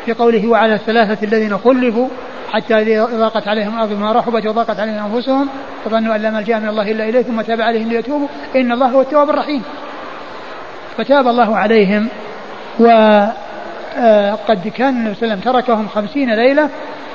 [0.06, 2.08] في قوله وعلى الثلاثة الذين خلفوا
[2.52, 5.48] حتى إذا ضاقت عليهم الأرض ما رحبت وضاقت عليهم أنفسهم
[5.86, 8.28] وظنوا أن لا ملجأ من الله إلا إليه ثم تاب عليهم ليتوبوا.
[8.56, 9.62] إن الله هو التواب الرحيم.
[10.96, 12.08] فتاب الله عليهم.
[12.78, 13.32] وقد
[13.98, 16.68] آه، كان النبي صلى الله عليه وسلم تركهم خمسين ليلة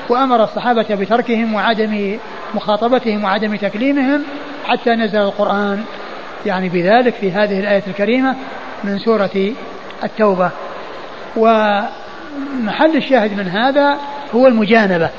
[0.10, 2.18] وأمر الصحابة بتركهم وعدم
[2.56, 4.24] مخاطبتهم وعدم تكليمهم
[4.66, 5.84] حتى نزل القرآن.
[6.46, 8.36] يعني بذلك في هذه الآية الكريمة
[8.84, 9.52] من سورة
[10.04, 10.50] التوبة.
[11.38, 13.98] ومحل الشاهد من هذا
[14.36, 15.10] هو المجانبة.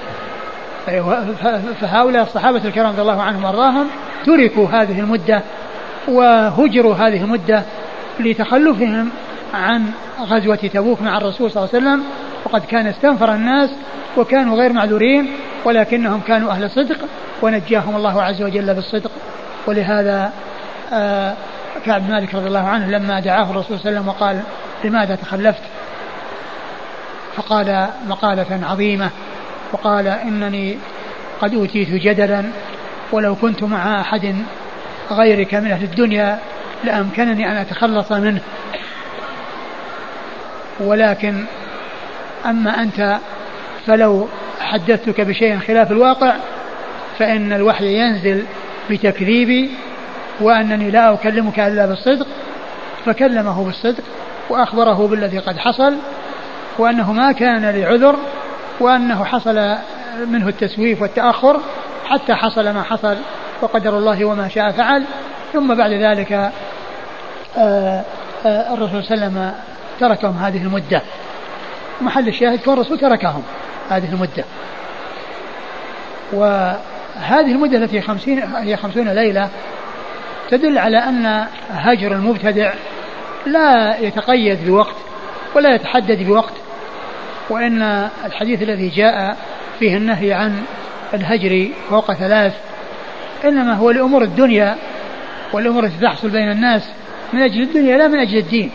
[1.80, 3.86] فهؤلاء الصحابة الكرام رضي الله عنهم وأرضاهم
[4.26, 5.42] تركوا هذه المدة
[6.08, 7.62] وهجروا هذه المدة
[8.20, 9.10] لتخلفهم
[9.54, 9.90] عن
[10.20, 12.04] غزوة تبوك مع الرسول صلى الله عليه وسلم
[12.44, 13.70] وقد كان استنفر الناس
[14.16, 15.30] وكانوا غير معذورين
[15.64, 16.98] ولكنهم كانوا أهل صدق
[17.42, 19.10] ونجاهم الله عز وجل بالصدق.
[19.66, 20.32] ولهذا
[20.92, 21.34] آه
[21.86, 24.42] كعب مالك رضي الله عنه لما دعاه الرسول صلى الله عليه وسلم وقال
[24.84, 25.62] لماذا تخلفت؟
[27.36, 29.10] فقال مقالة عظيمة.
[29.72, 30.78] وقال إنني
[31.40, 32.44] قد أوتيت جدلا
[33.12, 34.36] ولو كنت مع أحد
[35.10, 36.38] غيرك من أهل الدنيا
[36.84, 38.40] لأمكنني أن أتخلص منه.
[40.80, 41.44] ولكن
[42.46, 43.18] أما أنت
[43.86, 44.28] فلو
[44.60, 46.34] حدثتك بشيء خلاف الواقع
[47.18, 48.44] فإن الوحي ينزل
[48.90, 49.70] بتكذيبي
[50.40, 52.26] وأنني لا أكلمك إلا بالصدق
[53.06, 54.04] فكلمه بالصدق
[54.50, 55.96] وأخبره بالذي قد حصل
[56.78, 58.16] وأنه ما كان لعذر
[58.80, 59.76] وأنه حصل
[60.26, 61.60] منه التسويف والتأخر
[62.06, 63.16] حتى حصل ما حصل
[63.62, 65.04] وقدر الله وما شاء فعل.
[65.52, 66.32] ثم بعد ذلك
[67.58, 68.04] آه،
[68.46, 69.54] آه، الرسول صلى الله عليه وسلم
[70.00, 71.02] تركهم هذه المدة.
[72.00, 73.42] محل الشاهد كون الرسول تركهم
[73.90, 74.44] هذه المدة.
[76.32, 79.48] وهذه المدة التي خمسين هي خمسون ليلة
[80.50, 82.72] تدل على أن هجر المبتدع
[83.46, 84.96] لا يتقيد بوقت
[85.54, 86.52] ولا يتحدد بوقت
[87.50, 89.36] وإن الحديث الذي جاء
[89.78, 90.62] فيه النهي عن
[91.14, 92.54] الهجر فوق ثلاث
[93.44, 94.76] إنما هو لأمور الدنيا
[95.52, 96.90] والأمور التي تحصل بين الناس
[97.32, 98.70] من أجل الدنيا لا من أجل الدين.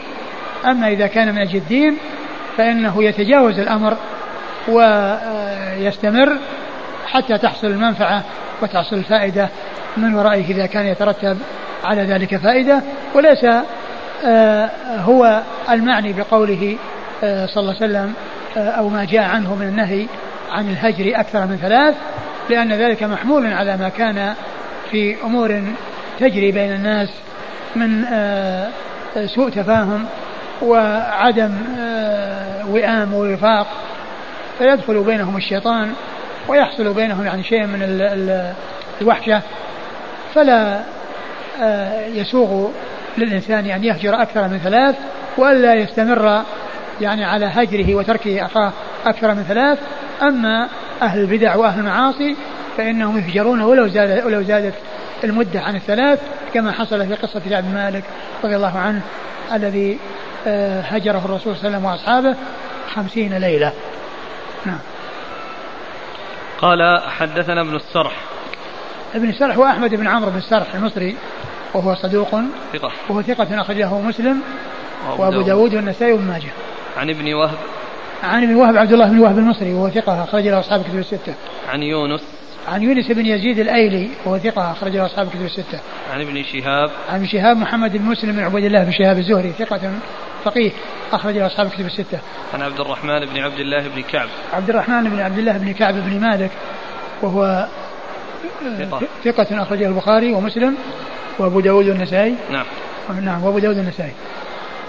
[0.66, 1.98] أما إذا كان من أجل الدين
[2.58, 3.98] فإنه يتجاوز الأمر
[4.68, 6.38] ويستمر
[7.08, 8.24] حتى تحصل المنفعة
[8.62, 9.50] وتحصل الفائدة
[9.98, 11.38] من ورائه إذا كان يترتب
[11.84, 12.82] على ذلك فائدة.
[13.14, 13.46] وليس
[14.26, 16.78] آه، هو المعني بقوله
[17.24, 18.14] آه، صلى الله عليه وسلم
[18.58, 20.06] آه، أو ما جاء عنه من النهي
[20.52, 21.96] عن الهجر أكثر من ثلاث
[22.50, 24.34] لأن ذلك محمول على ما كان
[24.92, 25.64] في أمور
[26.20, 27.10] تجري بين الناس
[27.76, 28.06] من
[29.26, 30.06] سوء تفاهم
[30.62, 31.52] وعدم
[32.70, 33.68] وئام ووفاق
[34.58, 35.94] فيدخل بينهم الشيطان
[36.48, 38.54] ويحصل بينهم يعني شيء من ال ال
[39.02, 39.42] الوحشة
[40.34, 40.82] فلا
[41.62, 42.70] آه، يسوغ
[43.18, 44.96] للإنسان أن يهجر أكثر من ثلاث
[45.38, 46.44] وألا يستمر
[47.02, 48.72] يعني على هجره وتركه أخاه
[49.06, 49.80] أكثر من ثلاث.
[50.22, 50.68] أما
[51.02, 52.36] أهل البدع وأهل المعاصي
[52.78, 54.74] فإنهم يهجرون ولو زاد ولو زادت
[55.24, 56.20] المدة عن الثلاث
[56.54, 58.04] كما حصل في قصة بن مالك
[58.44, 59.02] رضي الله عنه
[59.54, 59.98] الذي آه،
[60.82, 62.36] هجره الرسول صلى الله عليه وسلم وأصحابه
[62.94, 63.74] خمسين ليلة.
[64.66, 64.80] نعم.
[66.62, 68.14] قال حدثنا ابن السرح.
[69.16, 71.16] ابن السرح هو أحمد بن عمرو بن السرح المصري
[71.74, 72.30] وهو صدوق
[72.74, 72.92] ثقة.
[73.10, 74.42] وهو ثقة أخرجه مسلم
[75.18, 75.76] وأبو داود.
[75.76, 76.52] والنسائي وابن ماجه.
[76.98, 77.58] عن ابن وهب.
[78.24, 81.34] عن ابن وهب عبد الله بن وهب المصري وهو ثقة أخرج له أصحاب كتب الستة.
[81.70, 82.22] عن يونس.
[82.68, 85.80] عن يونس بن يزيد الأيلي وهو ثقة اخرج له أصحاب كتب الستة.
[86.14, 86.90] عن ابن شهاب.
[87.10, 89.92] عن شهاب محمد بن مسلم بن عبيد الله بن شهاب الزهري ثقة
[90.46, 90.72] فقيه
[91.14, 92.20] اخرج له أصحاب كتب الستة.
[92.54, 94.28] عن عبد الرحمن بن عبد الله بن كعب.
[94.54, 96.52] عبد الرحمن بن عبد الله بن كعب بن مالك
[97.22, 97.68] وهو
[98.78, 99.02] ثقة.
[99.24, 100.78] ثقة أخرجه البخاري ومسلم
[101.40, 102.36] وأبو داود والنسائي.
[102.52, 102.66] نعم.
[103.22, 104.14] نعم وأبو داود والنسائي.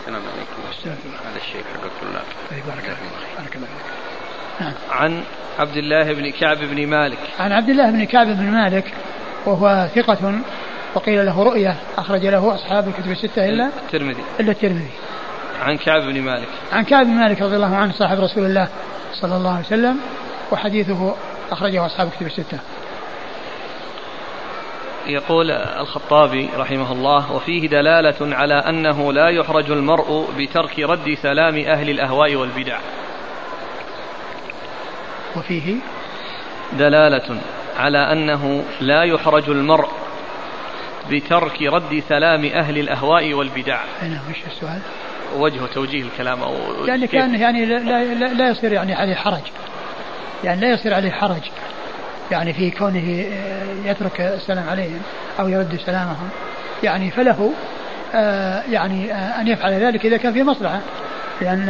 [0.01, 1.11] السلام عليكم.
[1.31, 2.25] هذا الشيء حق الطلاب.
[2.51, 2.97] بارك الله
[3.39, 3.69] بارك الله
[4.61, 4.73] نعم.
[4.91, 5.23] عن
[5.59, 7.19] عبد الله بن كعب بن مالك.
[7.39, 8.85] عن عبد الله بن كعب بن مالك
[9.47, 10.33] وهو ثقة
[10.95, 14.23] وقيل له رؤية أخرج له أصحاب الكتب الستة إلا الترمذي.
[14.41, 14.91] إلا الترمذي.
[15.63, 16.49] عن كعب بن مالك.
[16.73, 18.69] عن كعب بن مالك رضي الله عنه صاحب رسول الله
[19.13, 20.01] صلى الله عليه وسلم
[20.53, 21.15] وحديثه
[21.51, 22.59] أخرجه أصحاب الكتب الستة.
[25.07, 31.91] يقول الخطابي رحمه الله وفيه دلالة على أنه لا يحرج المرء بترك رد سلام أهل
[31.91, 32.79] الأهواء والبدع.
[35.37, 35.75] وفيه
[36.73, 37.41] دلالة
[37.79, 39.89] على أنه لا يحرج المرء
[41.11, 43.81] بترك رد سلام أهل الأهواء والبدع.
[44.03, 44.81] نعم وش السؤال؟
[45.37, 46.55] وجه توجيه الكلام أو
[46.87, 47.79] يعني كان يعني لا,
[48.15, 49.43] لا, لا يصير يعني عليه حرج.
[50.45, 51.43] يعني لا يصير عليه حرج.
[52.31, 53.25] يعني في كونه
[53.85, 55.01] يترك السلام عليهم
[55.41, 56.29] أو يرد سلامهم.
[56.83, 57.53] يعني فله
[58.15, 60.81] آه، يعني آه، أن يفعل ذلك إذا كان في مصلحة.
[61.41, 61.69] لأن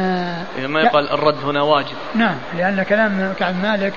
[0.58, 1.96] إذا ما يقال الرد هنا واجب.
[2.14, 3.92] نعم لأن كلام كعب مالك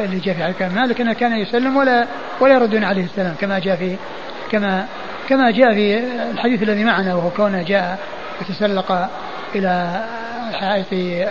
[0.00, 2.06] اللي جاء في كعب مالك أنه كان يسلم ولا
[2.40, 3.96] ولا يردون عليه السلام كما جاء في
[4.50, 4.86] كما
[5.28, 5.98] كما جاء في
[6.30, 7.98] الحديث الذي معنا وهو كونه جاء
[8.40, 9.08] يتسلق
[9.54, 10.04] إلى
[10.52, 10.86] حائط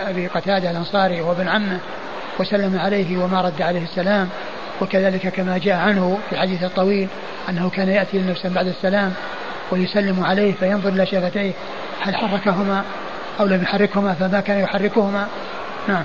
[0.08, 1.78] أبي قتادة الأنصاري وهو ابن عمه
[2.38, 4.28] وسلم عليه وما رد عليه السلام.
[4.80, 7.08] وكذلك كما جاء عنه في الحديث الطويل
[7.48, 9.12] أنه كان يأتي لنفسه بعد السلام
[9.70, 11.52] ويسلم عليه فينظر إلى شفتيه
[12.00, 12.84] هل حركهما
[13.40, 15.26] أو لم يحركهما فما كان يحركهما.
[15.88, 16.04] نعم.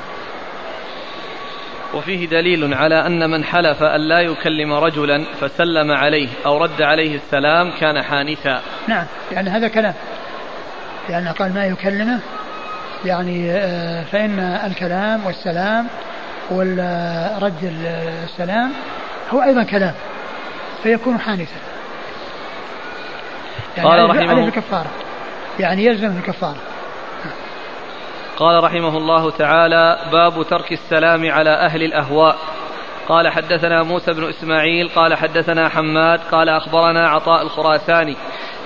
[1.94, 7.16] وفيه دليل على أن من حلف أن لا يكلم رجلا فسلم عليه أو رد عليه
[7.16, 8.62] السلام كان حانثا.
[8.88, 9.94] نعم يعني هذا كلام.
[11.10, 12.20] لأن يعني قال ما يكلمه.
[13.06, 15.88] يعني آه، فإن الكلام والسلام
[16.52, 17.82] ورد
[18.24, 18.72] السلام
[19.34, 19.94] هو أيضا كلام
[20.84, 21.56] فيكون حانثا
[23.78, 24.90] يعني قال رحمه عليه الكفارة.
[25.60, 26.58] يعني يلزم الكفارة.
[28.38, 32.38] قال رحمه الله تعالى باب ترك السلام على أهل الأهواء.
[33.10, 38.16] قال حدثنا موسى بن إسماعيل قال حدثنا حماد قال أخبرنا عطاء الخراساني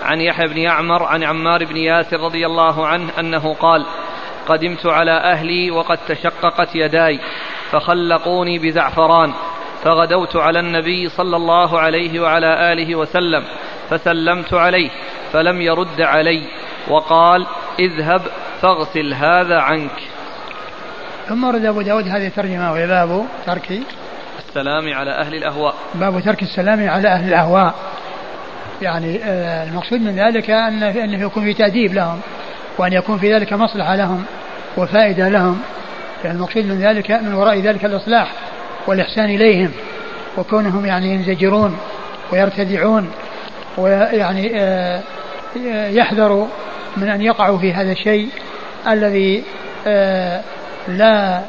[0.02, 3.86] عن يحيى بن يعمر عن عمار بن ياسر رضي الله عنه أنه قال
[4.48, 7.20] قدمت على أهلي وقد تشققت يداي
[7.72, 9.34] فخلقوني بزعفران
[9.84, 13.44] فغدوت على النبي صلى الله عليه وعلى آله وسلم
[13.90, 14.90] فسلمت عليه
[15.34, 16.44] فلم يرد علي
[16.88, 17.48] وقال
[17.80, 18.22] اذهب
[18.62, 20.00] فاغسل هذا عنك.
[21.28, 23.80] ثم ورد أبو داود هذه الترجمة وهي باب ترك
[24.56, 25.76] السلام على أهل الأهواء.
[25.96, 27.76] باب ترك السلام على أهل الأهواء.
[28.82, 32.20] يعني آه، المقصود من ذلك أن أنه يكون في تأديب لهم
[32.78, 34.24] وأن يكون في ذلك مصلحة لهم
[34.78, 35.62] وفائدة لهم.
[36.24, 38.32] يعني المقصود من ذلك من وراء ذلك الإصلاح
[38.88, 39.72] والإحسان إليهم
[40.38, 41.78] وكونهم يعني ينزجرون
[42.32, 43.12] ويرتدعون
[43.78, 45.02] ويعني آه،
[45.90, 46.48] يحذروا
[46.98, 48.30] من أن يقعوا في هذا الشيء
[48.88, 49.44] الذي
[49.88, 50.42] آه،
[50.88, 51.42] لا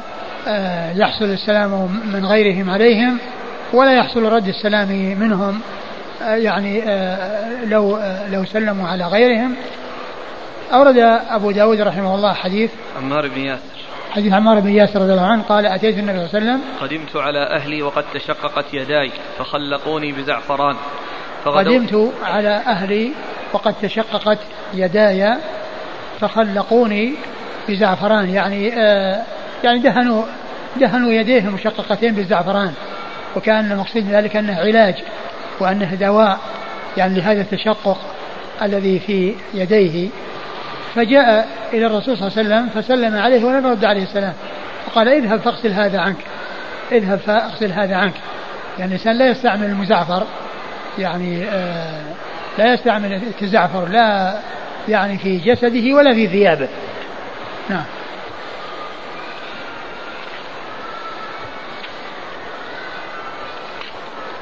[0.95, 3.17] يحصل السلام من غيرهم عليهم
[3.73, 4.89] ولا يحصل رد السلام
[5.19, 5.61] منهم
[6.21, 6.83] يعني
[7.65, 7.99] لو
[8.31, 9.55] لو سلموا على غيرهم.
[10.73, 10.97] أورد
[11.29, 13.61] أبو داود رحمه الله حديث عمار بن ياسر.
[14.11, 17.15] حديث عمار بن ياسر رضي الله عنه قال أتيت النبي صلى الله عليه وسلم قدمت
[17.15, 20.75] على أهلي وقد تشققت يداي فخلقوني بزعفران.
[21.45, 23.11] قدمت على أهلي
[23.53, 24.39] وقد تشققت
[24.73, 25.37] يداي
[26.19, 27.13] فخلقوني
[27.69, 28.29] بزعفران.
[28.29, 29.21] يعني آه
[29.65, 30.23] يعني دهنوا
[30.79, 32.73] دهنوا يديه المشققتين بالزعفران.
[33.35, 34.95] وكان المقصود ذلك أنه علاج
[35.59, 36.39] وأنه دواء
[36.97, 37.97] يعني لهذا التشقق
[38.61, 40.09] الذي في يديه.
[40.95, 44.33] فجاء إلى الرسول صلى الله عليه وسلم فسلم عليه ولم يرد عليه السلام.
[44.85, 46.17] فقال اذهب فاغسل هذا عنك.
[46.91, 48.13] اذهب فاغسل هذا عنك.
[48.79, 50.23] يعني الإنسان لا يستعمل المزعفر
[50.99, 52.01] يعني آه
[52.57, 54.37] لا يستعمل التزعفر لا
[54.89, 56.67] يعني في جسده ولا في ثيابه.
[57.69, 57.83] نعم.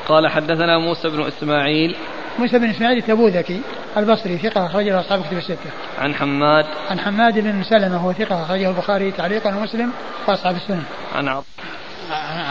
[0.07, 1.95] قال حدثنا موسى بن إسماعيل.
[2.39, 3.61] موسى بن إسماعيل التبوذكي
[3.97, 5.69] البصري ثقة أخرجه أصحاب كتب الستة.
[5.99, 6.65] عن حماد.
[6.89, 9.91] عن حماد بن سلمة هو ثقة أخرجه البخاري تعليقا ومسلم
[10.27, 10.83] وأصحاب السنة.
[11.15, 11.45] عن عط...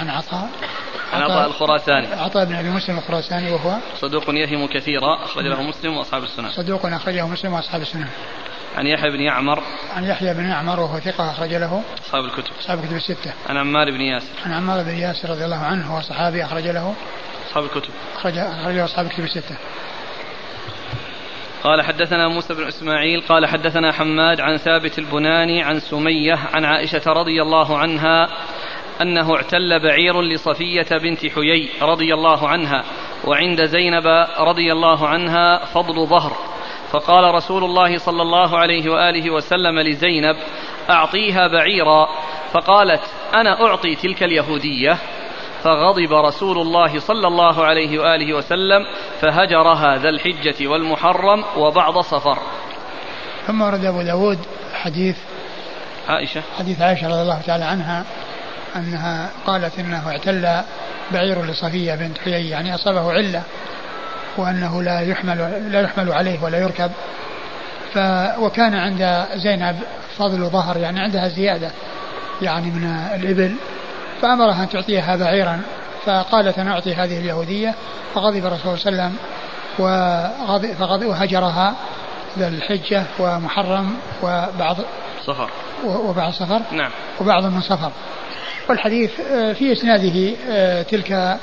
[0.01, 0.49] عن عطاء.
[1.13, 2.07] عن عطاء الخراساني.
[2.07, 6.87] عطاء بن أبي مسلم الخراساني وهو صدوق يهم كثيرا اخرج له مسلم وأصحاب السنن صدوق
[6.87, 8.07] أخرجه مسلم وأصحاب السنن
[8.77, 9.63] عن يحيى بن يعمر.
[9.97, 12.53] عن يحيى بن يعمر وهو ثقة أخرج له أصحاب الكتب.
[12.61, 13.33] أصحاب الكتب الستة.
[13.49, 14.33] عن عمار بن ياسر.
[14.47, 16.95] عن عمار بن ياسر رضي الله عنه هو صحابي أخرج له
[17.53, 17.91] أصحاب الكتب.
[18.17, 19.57] أخرج أخرج أصحاب الكتب الستة.
[21.63, 27.03] قال حدثنا موسى بن إسماعيل قال حدثنا حماد عن ثابت البناني عن سمية عن عائشة
[27.07, 28.29] رضي الله عنها
[29.03, 32.85] أنه اعتل بعير لصفية بنت حيي رضي الله عنها
[33.25, 34.07] وعند زينب
[34.39, 36.37] رضي الله عنها فضل ظهر.
[36.91, 40.37] فقال رسول الله صلى الله عليه وآله وسلم لزينب
[40.91, 42.09] أعطيها بعيرا.
[42.53, 43.03] فقالت
[43.35, 44.99] أنا أعطي تلك اليهودية؟
[45.65, 48.87] فغضب رسول الله صلى الله عليه وآله وسلم
[49.21, 52.39] فهجرها ذا الحجة والمحرم وبعض صفر.
[53.47, 54.39] ثم ورد أبو داود
[54.75, 55.17] حديث
[56.09, 56.43] عائشة.
[56.59, 58.05] حديث عائشة رضي الله تعالى عنها
[58.77, 60.63] أنها قالت إنه اعتل
[61.13, 63.43] بعير لصفية بنت حيي يعني أصابه علة
[64.37, 66.91] وأنه لا يحمل لا يحمل عليه ولا يركب.
[67.95, 67.99] ف
[68.39, 69.81] وكان عند زينب
[70.19, 71.71] فضل ظهر يعني عندها زيادة
[72.43, 72.85] يعني من
[73.15, 73.55] الإبل.
[74.23, 75.61] فأمرها أن تعطيها بعيرا
[76.07, 77.75] فقالت أنا أعطي هذه اليهودية.
[78.15, 79.17] فغضب الرسول صلى الله عليه وسلم
[79.79, 81.75] وغضب فغضب وهجرها
[82.39, 84.77] ذا الحجة ومحرم وبعض
[85.27, 85.51] صفر.
[85.85, 86.61] وبعض صفر.
[86.73, 86.91] نعم.
[87.21, 87.91] وبعض من صفر.
[88.69, 91.39] والحديث آه، في إسناده آه، تلك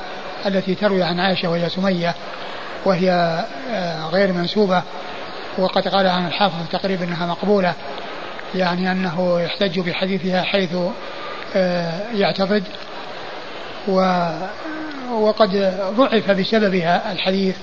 [0.46, 2.16] التي تروي عن عائشة وهي سمية
[2.86, 3.12] وهي
[3.72, 4.84] آه، غير منسوبة.
[5.58, 7.74] وقد قال عن الحافظ تقريبا أنها مقبولة
[8.56, 10.76] يعني أنه يحتج بحديثها حيث
[12.14, 12.64] يعتقد
[13.88, 14.26] و
[15.12, 17.56] وقد ضعف بسببها الحديث.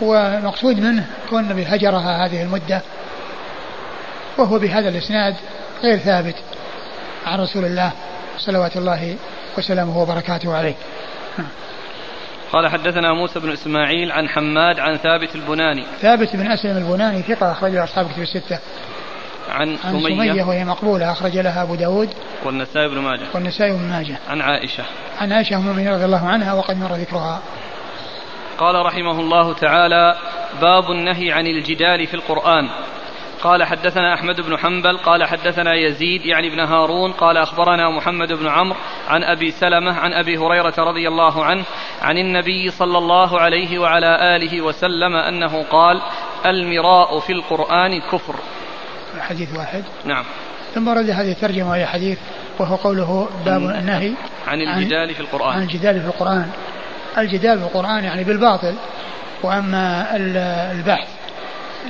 [0.00, 2.80] والمقصود منه كون النبي هجرها هذه المدة
[4.38, 5.34] وهو بهذا الإسناد
[5.82, 6.34] غير ثابت
[7.26, 7.92] عن رسول الله
[8.38, 9.16] صلوات الله
[9.58, 10.74] وسلامه وبركاته عليه.
[12.52, 15.84] قال حدثنا موسى بن إسماعيل عن حماد عن ثابت البناني.
[16.00, 18.58] ثابت بن أسلم البناني ثقة أخرجه أصحاب كتب الستة.
[19.50, 22.08] عن, عن سمية, سمية وهي مقبولة أخرج لها أبو داود.
[22.44, 23.26] والنسائي بن ماجه.
[23.34, 24.18] والنسائي بن ماجه.
[24.28, 24.84] عن عائشة.
[25.20, 27.42] عن عائشة أم المؤمنين رضي الله عنها وقد مر ذكرها.
[28.58, 30.16] قال رحمه الله تعالى
[30.60, 32.68] باب النهي عن الجدال في القرآن.
[33.44, 38.48] قال حدثنا أحمد بن حنبل قال حدثنا يزيد يعني بن هارون قال أخبرنا محمد بن
[38.48, 38.76] عمرو
[39.08, 41.64] عن أبي سلمة عن أبي هريرة رضي الله عنه
[42.02, 46.02] عن النبي صلى الله عليه وعلى آله وسلم أنه قال
[46.46, 48.34] المراء في القرآن كفر.
[49.20, 49.84] حديث واحد.
[50.04, 50.24] نعم.
[50.74, 52.18] ثم ورد هذه الترجمة وهي حديث
[52.58, 54.12] وهو قوله باب النهي
[54.46, 55.56] عن الجدال في القرآن.
[55.56, 56.50] عن الجدال في القرآن.
[57.18, 58.74] الجدال في القرآن يعني بالباطل
[59.42, 60.16] وأما
[60.72, 61.08] البحث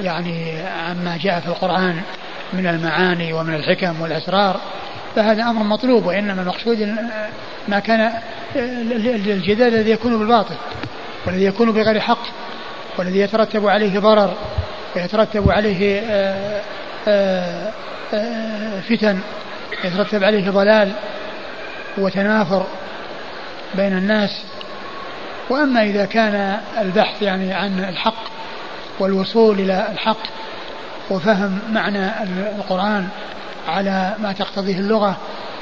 [0.00, 2.00] يعني عما جاء في القرآن
[2.52, 4.60] من المعاني ومن الحكم والأسرار
[5.16, 6.96] فهذا أمر مطلوب وإنما المقصود
[7.68, 8.12] ما كان
[8.56, 10.54] الجدال الذي يكون بالباطل
[11.26, 12.22] والذي يكون بغير حق
[12.98, 14.34] والذي يترتب عليه ضرر
[14.96, 16.62] ويترتب عليه آه،
[18.88, 19.18] فتن
[19.84, 20.92] يترتب عليه ضلال
[21.98, 22.66] وتنافر
[23.74, 24.44] بين الناس.
[25.50, 28.34] وأما إذا كان البحث يعني عن الحق
[28.98, 30.22] والوصول إلى الحق
[31.10, 32.22] وفهم معنى
[32.58, 33.08] القرآن
[33.68, 35.16] على ما تقتضيه اللغة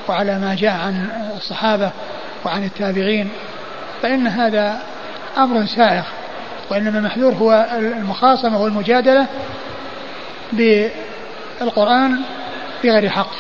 [0.09, 1.91] وعلى ما جاء عن الصحابة
[2.45, 3.29] وعن التابعين
[4.03, 4.79] فإن هذا
[5.39, 6.03] أمر سائغ
[6.71, 9.27] وإنما المحذور هو المخاصمة والمجادلة
[11.61, 12.19] القرآن
[12.85, 13.31] بغير حق.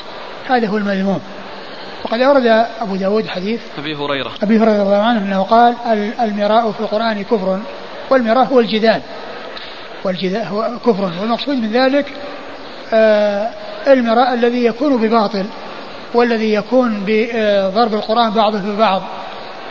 [0.48, 1.20] هذا هو المذموم.
[2.04, 2.46] وقد أورد
[2.80, 4.32] أبو داود حديث أبي هريرة.
[4.42, 5.74] أبي هريرة رضي الله عنه أنه قال
[6.20, 7.60] المراء في القرآن كفر
[8.10, 9.00] والمراء هو الجدال.
[10.04, 11.12] والجدال هو كفر.
[11.20, 12.06] والمقصود من ذلك
[12.92, 13.50] آه
[13.86, 15.46] المراء الذي يكون بباطل
[16.14, 19.02] والذي يكون بضرب القرآن بعضه في بعض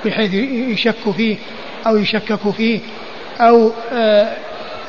[0.05, 0.33] بحيث
[0.73, 1.37] يشك فيه
[1.87, 2.79] أو يشكك فيه
[3.41, 4.37] أو آه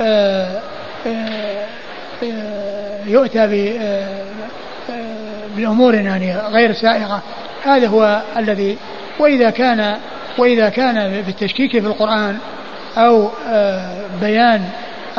[0.01, 0.61] آه
[1.07, 1.67] آه
[3.07, 3.47] يؤتى
[5.57, 7.23] بأمور يعني غير سائغة.
[7.65, 8.79] هذا هو الذي
[9.19, 9.97] وإذا كان
[10.39, 12.39] وإذا كان بالتشكيك في القرآن
[12.97, 14.65] أو آه، بيان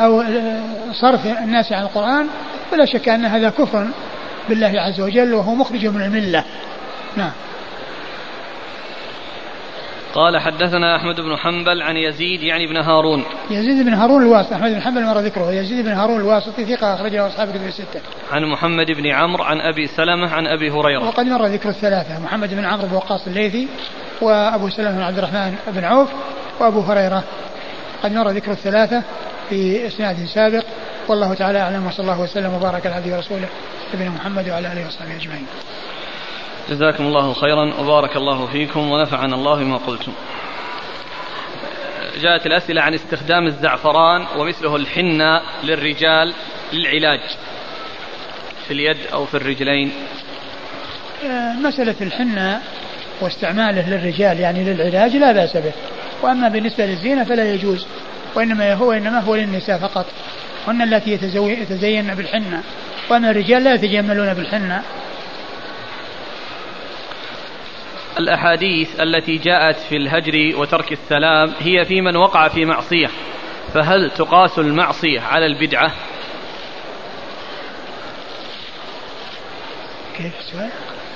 [0.00, 0.60] أو آه،
[0.92, 2.26] صرف الناس عن القرآن
[2.70, 3.86] فلا شك أن هذا كفر
[4.48, 6.44] بالله عز وجل وهو مخرج من الملة.
[7.16, 7.30] نعم.
[10.14, 13.24] قال حدثنا أحمد بن حنبل عن يزيد يعني بن هارون.
[13.50, 15.52] يزيد بن هارون الواسطي أحمد بن حنبل مر ذكره.
[15.52, 18.00] يزيد بن هارون الواسطي ثقة أخرجه أصحاب كتب الستة.
[18.32, 21.04] عن محمد بن عمرو عن أبي سلمة عن أبي هريرة.
[21.04, 23.68] وقد مر ذكر الثلاثة محمد بن عمرو بن وقاص الليثي
[24.20, 26.08] وأبو سلمة بن عبد الرحمن بن عوف
[26.60, 27.24] وأبو هريرة.
[28.02, 29.02] قد مر ذكر الثلاثة
[29.48, 30.64] في إسناد سابق.
[31.08, 33.48] والله تعالى أعلم وصلى الله وسلم وبارك على عبده ورسوله
[33.94, 35.46] نبينا محمد وعلى آله وصحبه أجمعين.
[36.70, 40.12] جزاكم الله خيرا وبارك الله فيكم ونفعنا الله بما قلتم.
[42.20, 46.34] جاءت الأسئلة عن استخدام الزعفران ومثله الحنة للرجال
[46.72, 47.20] للعلاج
[48.66, 49.92] في اليد أو في الرجلين.
[51.24, 52.60] آه، مسألة الحنة
[53.20, 55.72] واستعماله للرجال يعني للعلاج لا بأس به.
[56.22, 57.86] وأما بالنسبة للزينة فلا يجوز
[58.34, 60.06] وإنما هو إنما هو للنساء فقط.
[60.68, 62.62] هن التي يتزين بالحنة.
[63.10, 64.82] وأما الرجال لا يتجملون بالحنة.
[68.18, 73.10] الأحاديث التي جاءت في الهجر وترك السلام هي في من وقع في معصية
[73.74, 75.92] فهل تقاس المعصية على البدعة
[80.16, 80.70] كيف السؤال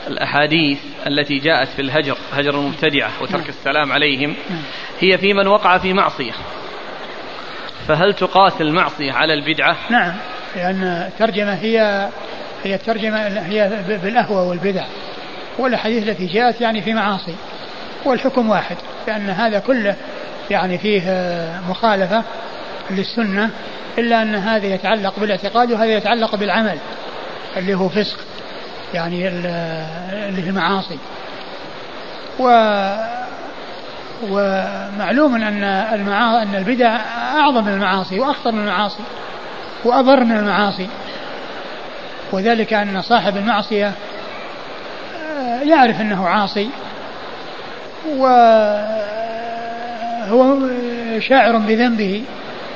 [0.06, 3.48] الأحاديث التي جاءت في الهجر هجر المبتدعة وترك نعم.
[3.48, 4.62] السلام عليهم نعم.
[5.00, 6.32] هي في من وقع في معصية
[7.88, 10.16] فهل تقاس المعصية على البدعة نعم
[10.56, 12.08] لأن الترجمة هي
[12.64, 14.84] هي الترجمة هي بالأهوى والبدع
[15.58, 17.34] والأحاديث التي جاءت يعني في معاصي
[18.04, 19.96] والحكم واحد لأن هذا كله
[20.50, 21.02] يعني فيه
[21.68, 22.22] مخالفة
[22.90, 23.50] للسنة
[23.98, 26.78] إلا أن هذا يتعلق بالاعتقاد وهذا يتعلق بالعمل
[27.56, 28.18] اللي هو فسق
[28.94, 30.98] يعني اللي في المعاصي
[32.38, 32.44] و
[34.22, 35.64] ومعلوم أن.
[36.42, 36.96] أن البدع
[37.38, 39.02] أعظم من المعاصي وأخطر من المعاصي
[39.84, 40.88] واضر من المعاصي
[42.32, 43.92] وذلك أن صاحب المعصية
[45.62, 46.68] يعرف أنه عاصي.
[48.16, 48.38] وهو
[51.18, 52.22] شاعر بذنبه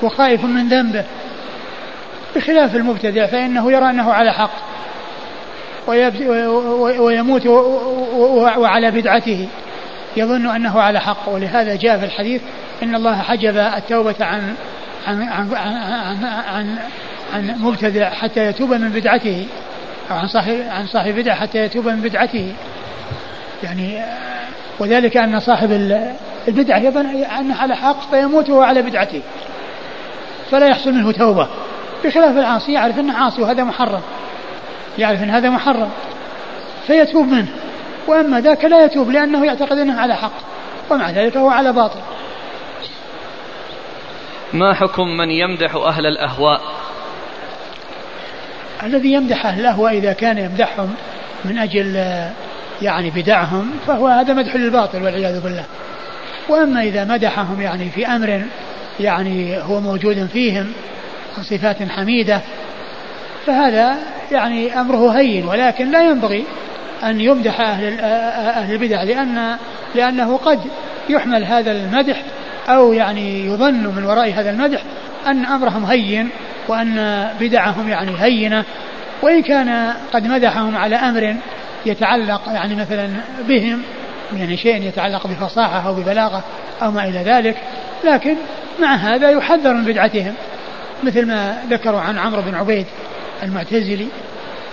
[0.03, 1.05] وخائف من ذنبه.
[2.37, 4.51] بخلاف المبتدع فإنه يرى أنه على حق.
[6.99, 7.47] ويموت
[8.57, 9.49] وعلى بدعته.
[10.17, 11.29] يظن أنه على حق.
[11.29, 12.43] ولهذا جاء في الحديث
[12.83, 14.55] إن الله حجب التوبة عن
[15.07, 16.79] عن عن عن, عن,
[17.35, 19.47] عن مبتدع حتى يتوب من بدعته.
[20.13, 22.55] عن صاحب عن صاحب بدعة حتى يتوب من بدعته.
[23.63, 24.05] يعني
[24.79, 25.73] وذلك أن صاحب
[26.49, 29.23] البدعة يظن أنه على حق فيموت وهو على بدعته.
[30.51, 31.49] فلا يحصل منه توبة.
[32.05, 34.03] بخلاف العاصي يعرف أنه عاصي وهذا محرم.
[34.99, 35.91] يعرف أن هذا محرم.
[36.87, 37.49] فيتوب منه.
[38.07, 40.33] وأما ذاك لا يتوب لأنه يعتقد أنه على حق.
[40.91, 42.01] ومع ذلك هو على باطل.
[44.53, 46.61] ما حكم من يمدح أهل الأهواء؟
[48.85, 50.95] الذي يمدح أهل الأهواء إذا كان يمدحهم
[51.45, 51.95] من أجل
[52.83, 55.65] يعني بدعهم فهو هذا مدح للباطل والعياذ بالله.
[56.49, 58.43] وأما إذا مدحهم يعني في أمر
[59.01, 60.73] يعني هو موجود فيهم
[61.41, 62.41] صفات حميدة
[63.47, 63.97] فهذا
[64.33, 66.45] يعني أمره هين ولكن لا ينبغي
[67.05, 69.57] أن يمدح أهل أهل البدع لأن
[69.95, 70.61] لأنه قد
[71.09, 72.23] يحمل هذا المدح
[72.69, 74.83] أو يعني يظن من وراء هذا المدح
[75.27, 76.29] أن أمرهم هين
[76.69, 78.65] وأن بدعهم يعني هينة
[79.23, 81.37] وإن كان قد مدحهم على أمر
[81.87, 83.11] يتعلق يعني مثلا
[83.49, 83.83] بهم
[84.37, 86.45] يعني شيء يتعلق بفصاحة أو ببلاغة
[86.83, 87.57] أو ما إلى ذلك
[88.05, 88.37] لكن
[88.81, 90.35] مع هذا يحذر من بدعتهم.
[91.03, 92.87] مثل ما ذكروا عن عمرو بن عبيد
[93.43, 94.07] المعتزلي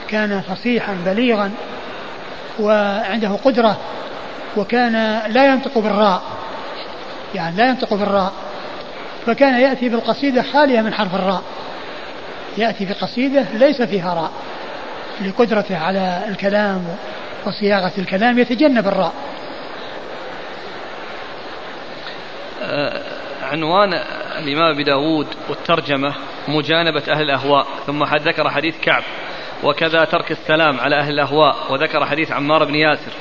[0.10, 1.52] كان فصيحا بليغا
[2.60, 3.78] وعنده قدرة
[4.58, 6.22] وكان لا ينطق بالراء.
[7.36, 8.34] يعني لا ينطق بالراء.
[9.26, 11.44] فكان يأتي بالقصيدة خالية من حرف الراء.
[12.58, 14.32] يأتي بقصيدة ليس فيها راء.
[15.28, 16.86] لقدرته على الكلام
[17.46, 19.14] وصياغة الكلام يتجنب الراء.
[22.64, 23.02] آه،
[23.52, 23.94] عنوان
[24.38, 26.14] الإمام أبي داود والترجمة
[26.48, 29.04] مجانبة أهل الأهواء ثم ذكر حديث كعب
[29.64, 33.12] وكذا ترك السلام على أهل الأهواء وذكر حديث عمار بن ياسر.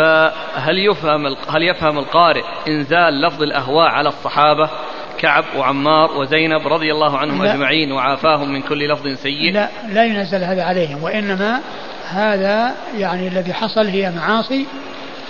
[0.00, 4.70] فهل يفهم هل يفهم القارئ إنزال لفظ الأهواء على الصحابة
[5.18, 7.54] كعب وعمار وزينب رضي الله عنهم لا.
[7.54, 11.60] أجمعين وعافاهم من كل لفظ سيء؟ لا لا ينزل هذا عليهم وإنما
[12.08, 14.66] هذا يعني الذي حصل هي معاصي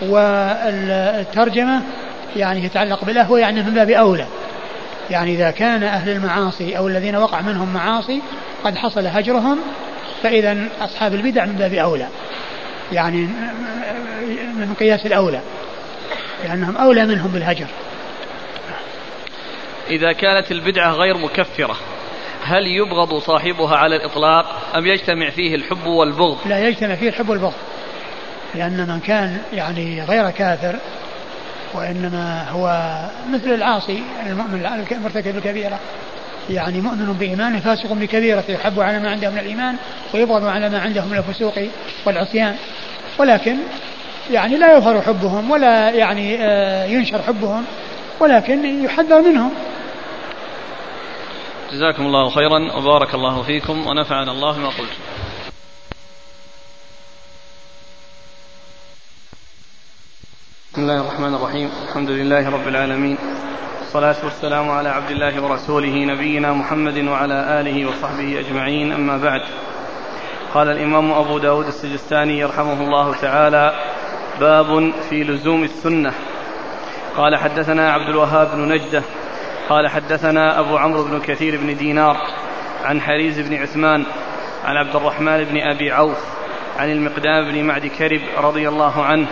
[0.03, 1.83] والترجمة
[2.37, 4.27] يعني يتعلق بالأهوى يعني من باب أولى.
[5.11, 8.23] يعني إذا كان أهل المعاصي أو الذين وقع منهم معاصي
[8.64, 9.59] قد حصل هجرهم
[10.23, 12.07] فإذا أصحاب البدع من باب أولى.
[12.93, 13.28] يعني
[14.57, 15.41] من قياس الأولى
[16.45, 17.66] لأنهم أولى منهم بالهجر.
[19.91, 21.76] إذا كانت البدعة غير مكفرة
[22.45, 27.55] هل يبغض صاحبها على الإطلاق أم يجتمع فيه الحب والبغض؟ لا يجتمع فيه الحب والبغض.
[28.55, 30.76] لأن من كان يعني غير كافر
[31.74, 32.95] وإنما هو
[33.32, 35.78] مثل العاصي المؤمن المرتكب الكبيرة.
[36.51, 39.76] يعني مؤمن بإيمانه فاسق بكبيرة يحب على ما عنده من الإيمان
[40.14, 41.55] ويبغض على ما عنده من الفسوق
[42.07, 42.57] والعصيان.
[43.18, 43.57] ولكن
[44.30, 47.64] يعني لا يظهر حبهم ولا يعني آه، ينشر حبهم
[48.20, 49.51] ولكن يحذر منهم.
[51.72, 54.90] جزاكم الله خيرا وبارك الله فيكم ونفعنا الله ما قلت.
[60.72, 63.18] بسم الله الرحمن الرحيم الحمد لله رب العالمين
[63.91, 68.93] والصلاة والسلام على عبد الله ورسوله نبينا محمد وعلى آله وصحبه أجمعين.
[68.93, 69.41] أما بعد
[70.55, 73.72] قال الإمام أبو داود السجستاني يرحمه الله تعالى
[74.41, 76.12] باب في لزوم السنة.
[77.16, 79.03] قال حدثنا عبد الوهاب بن نجدة.
[79.68, 82.16] قال حدثنا أبو عمرو بن كثير بن دينار
[82.84, 84.05] عن حريز بن عثمان
[84.64, 86.18] عن عبد الرحمن بن أبي عوف
[86.78, 89.26] عن المقدام بن معد كرب رضي الله عنه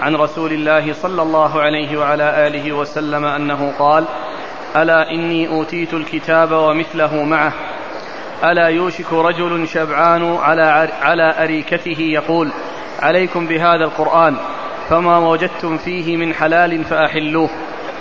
[0.00, 4.04] عن رسول الله صلى الله عليه وعلى آله وسلم أنه قال
[4.76, 7.52] ألا إني أوتيت الكتاب ومثله معه.
[8.44, 12.50] ألا يوشك رجل شبعان على على أريكته يقول
[13.02, 14.36] عليكم بهذا القرآن
[14.88, 17.50] فما وجدتم فيه من حلال فأحلوه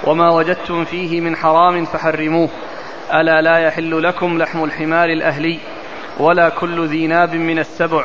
[0.04, 2.50] وما وجدتم فيه من حرام فحرموه.
[3.14, 5.60] ألا لا يحل لكم لحم الحمار الأهلي
[6.20, 8.04] ولا كل ذي ناب من السبع.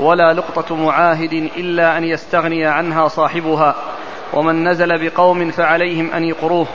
[0.00, 3.74] ولا لقطة معاهد إلا أن يستغني عنها صاحبها.
[4.32, 6.66] ومن نزل بقوم فعليهم أن يقروه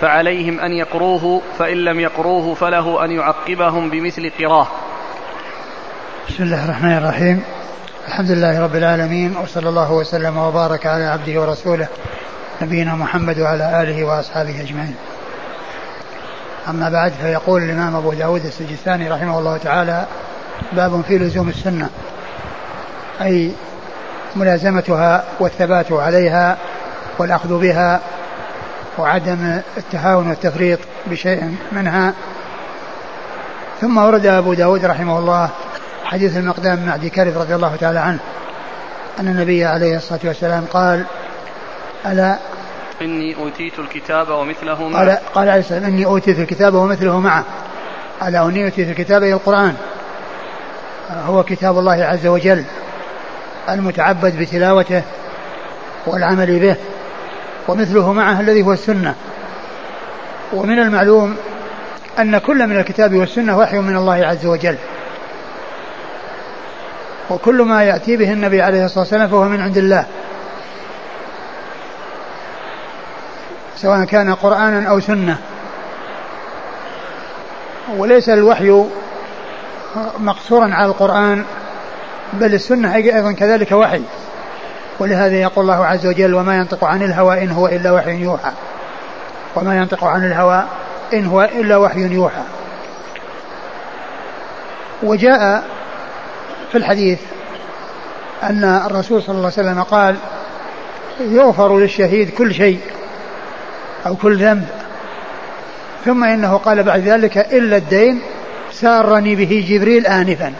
[0.00, 4.66] فعليهم أن يقروه فإن لم يقروه فله أن يعقبهم بمثل قراه.
[6.28, 7.42] بسم الله الرحمن الرحيم.
[8.08, 11.88] الحمد لله رب العالمين وصلى الله وسلم وبارك على عبده ورسوله
[12.62, 14.94] نبينا محمد وعلى آله وأصحابه أجمعين.
[16.68, 20.06] أما بعد فيقول الإمام أبو داود السجستاني رحمه الله تعالى
[20.72, 21.90] باب في لزوم السنة
[23.22, 23.52] أي
[24.36, 26.56] ملازمتها والثبات عليها
[27.18, 28.00] والأخذ بها
[28.98, 32.14] وعدم التهاون والتفريط بشيء منها.
[33.80, 35.50] ثم ورد أبو داود رحمه الله
[36.04, 38.18] حديث المقدام مع كرب رضي الله تعالى عنه
[39.20, 41.04] أن النبي عليه الصلاة والسلام قال
[42.06, 42.36] ألا
[43.02, 44.98] إني أوتيت الكتاب ومثله معه.
[44.98, 47.44] قال, قال عليه السلام إني أوتيت الكتاب ومثله معه.
[48.22, 49.74] ألا إني أوتيت الكتاب أي القرآن.
[51.10, 52.64] هو كتاب الله عز وجل.
[53.74, 55.02] المتعبد بتلاوته
[56.06, 56.76] والعمل به
[57.68, 59.14] ومثله معه الذي هو السنة.
[60.52, 61.36] ومن المعلوم
[62.18, 64.76] أن كل من الكتاب والسنة وحي من الله عز وجل.
[67.30, 70.04] وكل ما يأتي به النبي عليه الصلاة والسلام فهو من عند الله.
[73.76, 75.38] سواء كان قرآنا أو سنة.
[77.96, 78.84] وليس الوحي
[80.18, 81.44] مقصورا على القرآن
[82.32, 84.02] بل السنة أيضا كذلك وحي.
[84.98, 88.50] ولهذا يقول الله عز وجل وما ينطق عن الهوى إن هو إلا وحي يوحى.
[89.56, 90.64] وما ينطق عن الهوى
[91.12, 92.42] إن هو إلا وحي يوحى.
[95.02, 95.64] وجاء
[96.72, 97.18] في الحديث
[98.42, 100.16] أن الرسول صلى الله عليه وسلم قال
[101.20, 102.80] يغفر للشهيد كل شيء
[104.06, 104.68] أو كل ذنب.
[106.04, 108.22] ثم إنه قال بعد ذلك إلا الدين
[108.72, 110.52] سارني به جبريل آنفا.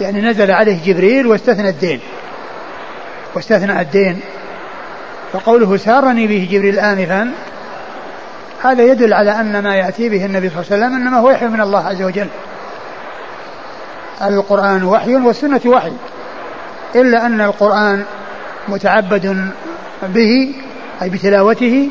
[0.00, 2.00] يعني نزل عليه جبريل واستثنى الدين.
[3.34, 4.20] واستثنى الدين.
[5.32, 7.30] فقوله سارني به جبريل آنفا
[8.62, 11.46] هذا يدل على أن ما يأتي به النبي صلى الله عليه وسلم إنما هو وحي
[11.46, 12.26] من الله عز وجل.
[14.22, 15.92] القرآن وحي والسنة وحي.
[16.94, 18.04] إلا أن القرآن
[18.68, 19.50] متعبد
[20.02, 20.54] به
[21.02, 21.88] أي بتلاوته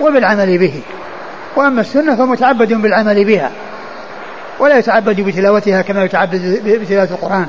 [0.00, 0.80] وبالعمل به.
[1.56, 3.50] وأما السنة فمتعبد بالعمل بها.
[4.58, 7.48] ولا يتعبد بتلاوتها كما يتعبد بتلاوة القرآن.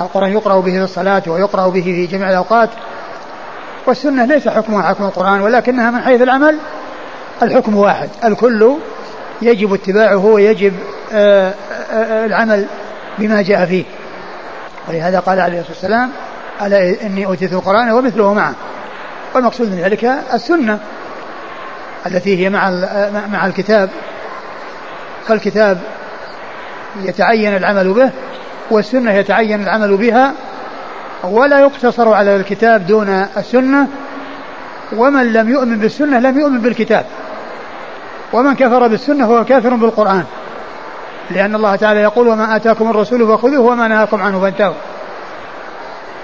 [0.00, 2.70] القرآن يقرأ به في الصلاة ويقرأ به في جميع الأوقات.
[3.86, 6.58] والسنة ليس حكمها حكم القرآن ولكنها من حيث العمل
[7.42, 8.08] الحكم واحد.
[8.24, 8.76] الكل
[9.42, 10.72] يجب اتباعه ويجب
[11.12, 11.54] آه،
[11.92, 12.66] آه، آه، العمل
[13.18, 13.84] بما جاء فيه.
[14.88, 16.10] ولهذا قال عليه الصلاة والسلام
[16.62, 18.54] ألا إني أوتيت القرآن ومثله معه.
[19.34, 20.04] والمقصود من ذلك
[20.34, 20.78] السنة
[22.06, 22.70] التي هي مع
[23.32, 23.90] مع الكتاب.
[25.26, 25.78] فالكتاب
[27.02, 28.10] يتعين العمل به
[28.70, 30.34] والسنة يتعين العمل بها
[31.24, 33.88] ولا يقتصر على الكتاب دون السنة
[34.96, 37.06] ومن لم يؤمن بالسنة لم يؤمن بالكتاب
[38.32, 40.24] ومن كفر بالسنة هو كافر بالقرآن
[41.30, 44.74] لأن الله تعالى يقول وما آتاكم الرسول فخذوه وما نهاكم عنه فانتهوا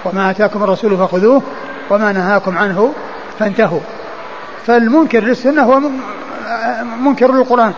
[0.05, 1.41] وما آتاكم الرسول فخذوه
[1.89, 2.93] وما نهاكم عنه
[3.39, 3.79] فانتهوا
[4.65, 5.81] فالمنكر للسنة هو
[7.01, 7.73] منكر للقرآن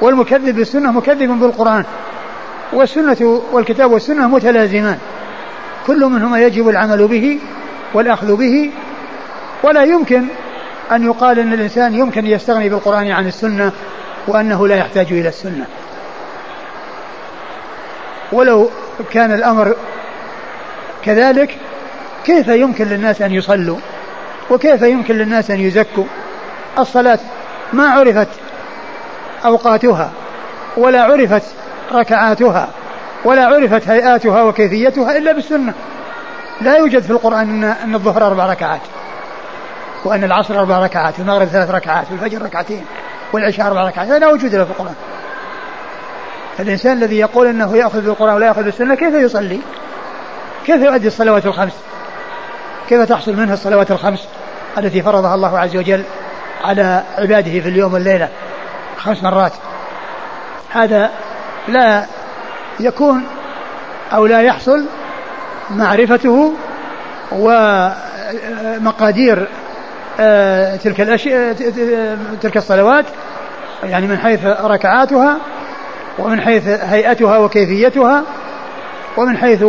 [0.00, 1.84] والمكذب بالسنة مكذب بالقرآن
[2.72, 4.98] والسنة والكتاب والسنة متلازمان.
[5.86, 7.38] كل منهما يجب العمل به
[7.94, 8.70] والأخذ به.
[9.62, 10.24] ولا يمكن
[10.92, 13.72] أن يقال أن الإنسان يمكن يستغني بالقرآن عن السنة
[14.28, 15.66] وأنه لا يحتاج إلى السنة.
[18.32, 18.70] ولو
[19.12, 19.76] كان الأمر
[21.04, 21.58] كذلك
[22.24, 23.78] كيف يمكن للناس أن يصلوا؟
[24.50, 26.04] وكيف يمكن للناس أن يزكوا؟
[26.78, 27.18] الصلاة
[27.72, 28.28] ما عرفت
[29.44, 30.12] أوقاتها
[30.76, 31.42] ولا عرفت
[31.92, 32.68] ركعاتها
[33.24, 35.74] ولا عرفت هيئاتها وكيفيتها إلا بالسنة.
[36.60, 38.80] لا يوجد في القرآن أن الظهر أربع ركعات
[40.04, 42.84] وأن العصر أربع ركعات والمغرب ثلاث ركعات والفجر ركعتين
[43.32, 44.94] والعشاء أربع ركعات لا وجود له في القرآن.
[46.60, 49.60] الإنسان الذي يقول أنه يأخذ بالقرآن ولا يأخذ بالسنة كيف يصلي؟
[50.66, 51.72] كيف يؤدي الصلوات الخمس؟
[52.88, 54.28] كيف تحصل منها الصلوات الخمس
[54.78, 56.02] التي فرضها الله عز وجل
[56.64, 58.28] على عباده في اليوم والليلة
[58.96, 59.52] خمس مرات؟
[60.70, 61.10] هذا
[61.68, 62.04] لا
[62.80, 63.24] يكون
[64.12, 64.84] أو لا يحصل
[65.70, 66.52] معرفته
[68.80, 69.48] ومقادير
[70.20, 71.52] آه، تلك الأشياء
[72.42, 73.04] تلك الصلوات
[73.82, 75.38] يعني من حيث ركعاتها
[76.18, 78.22] ومن حيث هيئتها وكيفيتها
[79.16, 79.64] ومن حيث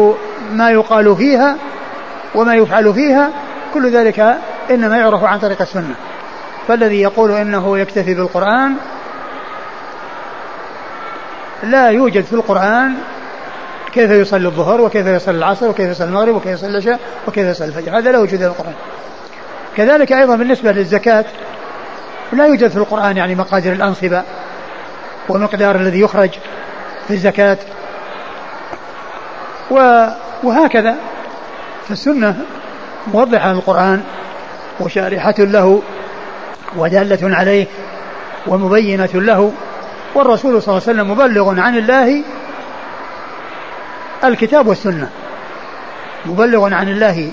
[0.52, 1.56] ما يقال فيها
[2.36, 3.30] وما يفعل فيها
[3.74, 4.38] كل ذلك
[4.72, 5.96] إنما يعرف عن طريق السنة.
[6.68, 8.76] فالذي يقول إنه يكتفي بالقرآن
[11.64, 12.94] لا يوجد في القرآن
[13.94, 17.98] كيف يصلي الظهر وكيف يصلي العصر وكيف يصلي المغرب وكيف يصلي العشاء وكيف يصلي الفجر.
[17.98, 18.74] هذا لا وجود في القرآن.
[19.78, 21.26] كذلك أيضا بالنسبة للزكاة
[22.34, 24.24] لا يوجد في القرآن يعني مقادير الأنصبة
[25.30, 26.30] والمقدار الذي يخرج
[27.08, 27.58] في الزكاة.
[30.44, 30.96] وهكذا
[31.88, 32.36] فالسنة
[33.14, 34.04] موضحة للقرآن
[34.80, 35.82] وشارحة له
[36.76, 37.66] ودالة عليه
[38.48, 39.54] ومبينة له
[40.16, 42.24] والرسول صلى الله عليه وسلم مبلغ عن الله
[44.24, 45.10] الكتاب والسنة.
[46.26, 47.32] مبلغ عن الله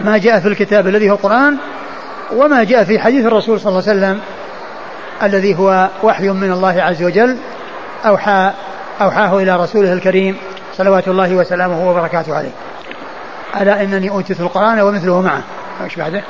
[0.00, 1.56] ما جاء في الكتاب الذي هو القرآن
[2.36, 4.20] وما جاء في حديث الرسول صلى الله عليه وسلم
[5.22, 7.36] الذي هو وحي من الله عز وجل
[8.06, 8.52] أوحى
[9.00, 10.36] أوحاه إلى رسوله الكريم
[10.76, 12.52] صلوات الله وسلامه وبركاته عليه.
[13.60, 15.42] ألا إنني أوتيت القرآن ومثله معه.
[15.84, 16.22] إيش بعده؟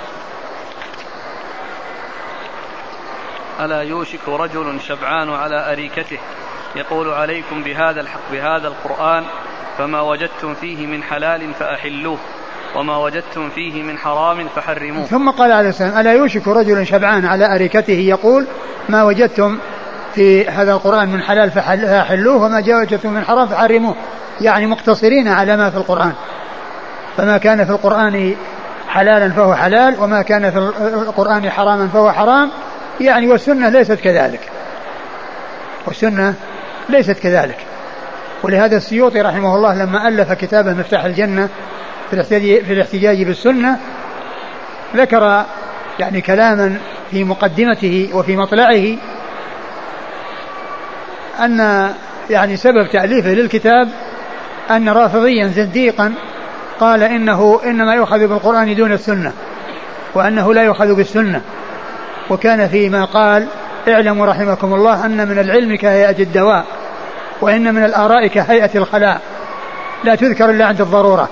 [3.65, 6.19] ألا يوشك رجل شبعان على أريكته
[6.77, 9.25] يقول عليكم بهذا الحق بهذا القرآن
[9.79, 12.19] فما وجدتم فيه من حلال فأحلوه
[12.77, 15.05] وما وجدتم فيه من حرام فحرموه.
[15.05, 18.47] ثم قال عليه السلام ألا يوشك رجل شبعان على أريكته يقول
[18.89, 19.59] ما وجدتم
[20.15, 23.95] في هذا القرآن من حلال فحلوه وما وجدتم من حرام فحرموه.
[24.41, 26.13] يعني مقتصرين على ما في القرآن.
[27.17, 28.35] فما كان في القرآن
[28.89, 30.59] حلالا فهو حلال وما كان في
[31.09, 32.51] القرآن حراما فهو حرام.
[33.01, 34.41] يعني والسنة ليست كذلك.
[35.87, 36.35] والسنة
[36.89, 37.57] ليست كذلك.
[38.43, 41.49] ولهذا السيوطي رحمه الله لما ألف كتابه مفتاح الجنة
[42.11, 43.79] في الاحتجاج بالسنة
[44.97, 45.45] ذكر
[45.99, 46.77] يعني كلاما
[47.11, 48.97] في مقدمته وفي مطلعه
[51.41, 51.91] أن
[52.31, 53.89] يعني سبب تأليفه للكتاب
[54.71, 56.13] أن رافضيا زنديقا
[56.81, 59.33] قال إنه إنما يؤخذ بالقرآن دون السنة
[60.15, 61.41] وأنه لا يؤخذ بالسنة.
[62.31, 63.47] وكان فيما قال
[63.89, 66.65] اعلموا رحمكم الله أن من العلم كهيئة الدواء
[67.41, 69.21] وإن من الآراء كهيئة الخلاء.
[70.05, 71.29] لا تذكر إلا عند الضرورة.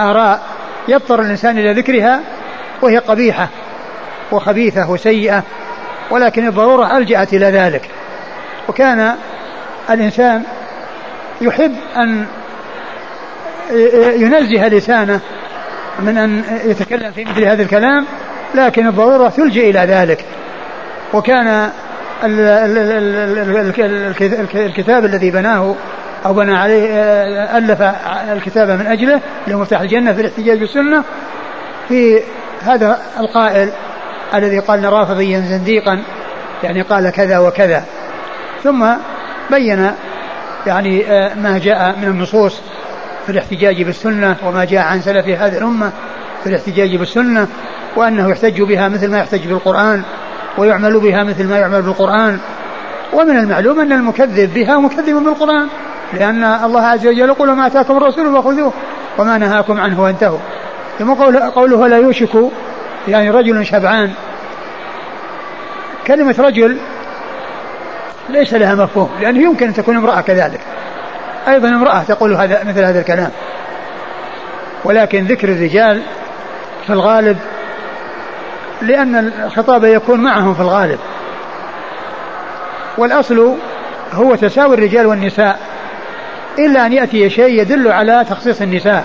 [0.00, 0.42] آراء
[0.88, 2.20] يضطر الإنسان إلى ذكرها
[2.82, 3.48] وهي قبيحة
[4.32, 5.42] وخبيثة وسيئة
[6.10, 7.90] ولكن الضرورة ألجأت إلى ذلك.
[8.68, 9.14] وكان
[9.90, 10.42] الإنسان
[11.40, 12.26] يحب أن
[14.16, 15.20] ينزه لسانه
[16.00, 18.06] من أن يتكلم في مثل هذا الكلام
[18.54, 20.24] لكن الضرورة تلجئ إلى ذلك.
[21.12, 21.70] وكان
[24.54, 25.74] الكتاب الذي بناه
[26.26, 26.88] أو بنى عليه
[27.58, 27.82] ألف
[28.32, 31.04] الكتاب من أجله اللي هو مفتاح الجنة في الاحتجاج بالسنة
[31.88, 32.20] في
[32.62, 33.72] هذا القائل
[34.34, 36.02] الذي قال رافضيا زنديقا
[36.62, 37.84] يعني قال كذا وكذا.
[38.62, 38.86] ثم
[39.50, 39.90] بين
[40.66, 41.04] يعني
[41.42, 42.60] ما جاء من النصوص
[43.26, 45.92] في الاحتجاج بالسنة وما جاء عن سلف هذه الأمة.
[46.44, 47.48] في الاحتجاج بالسنة
[47.96, 50.02] وأنه يحتج بها مثل ما يحتج بالقرآن
[50.58, 52.38] ويعمل بها مثل ما يعمل بالقرآن.
[53.12, 55.68] ومن المعلوم أن المكذب بها مكذب بالقرآن
[56.12, 58.72] لأن الله عز وجل يقول ما أتاكم الرسول فخذوه
[59.18, 60.38] وما نهاكم عنه وانتهوا.
[60.98, 61.14] ثم
[61.54, 62.30] قوله لا يوشك
[63.08, 64.12] يعني رجل شبعان.
[66.06, 66.78] كلمة رجل
[68.28, 70.60] ليس لها مفهوم لأنه يمكن أن تكون امرأة كذلك.
[71.48, 73.30] أيضا امرأة تقول هذا مثل هذا الكلام.
[74.84, 76.02] ولكن ذكر الرجال
[76.86, 77.38] في الغالب
[78.82, 80.98] لأن الخطاب يكون معهم في الغالب.
[82.98, 83.56] والأصل
[84.12, 85.58] هو تساوي الرجال والنساء.
[86.58, 89.04] إلا أن يأتي شيء يدل على تخصيص النساء.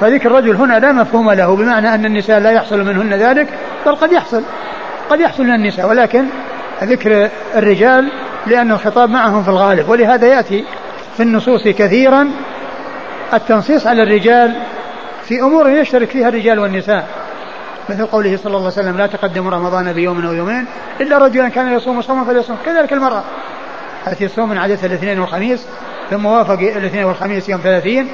[0.00, 3.48] فذكر الرجل هنا لا مفهوم له بمعنى أن النساء لا يحصل منهن ذلك
[3.86, 4.42] بل قد يحصل
[5.10, 5.88] قد يحصل من النساء.
[5.88, 6.24] ولكن
[6.82, 8.12] ذكر الرجال
[8.46, 9.88] لأن الخطاب معهم في الغالب.
[9.88, 10.64] ولهذا يأتي
[11.16, 12.30] في النصوص كثيرا
[13.34, 14.54] التنصيص على الرجال
[15.28, 17.08] في أمور يشترك فيها الرجال والنساء.
[17.88, 20.66] مثل قوله صلى الله عليه وسلم لا تقدموا رمضان بيوم أو يومين
[21.00, 22.56] إلا رجلا كان يصوم صوما فليصوم.
[22.66, 23.22] كذلك المرأة.
[24.06, 25.66] التي تصوم من عادة الاثنين والخميس
[26.10, 28.08] ثم وافق الاثنين والخميس يوم ثلاثين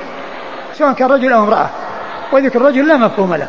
[0.75, 1.71] سواء كان رجل أو امرأة.
[2.33, 3.49] وذكر الرجل لا مفهوم له.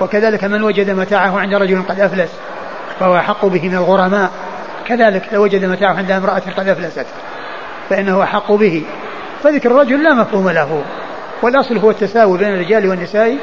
[0.00, 2.30] وكذلك من وجد متاعه عند رجل قد أفلس
[3.00, 4.30] فهو أحق به من الغرماء.
[4.86, 7.06] كذلك لو وجد متاعه عند امرأة قد أفلست
[7.90, 8.84] فإنه أحق به.
[9.42, 10.82] فذكر الرجل لا مفهوم له.
[11.42, 13.36] والأصل هو التساوي بين الرجال والنساء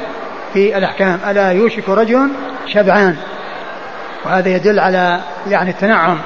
[0.54, 1.18] في الأحكام.
[1.30, 2.30] ألا يوشك رجل
[2.66, 3.16] شبعان؟
[4.24, 6.18] وهذا يدل على يعني التنعم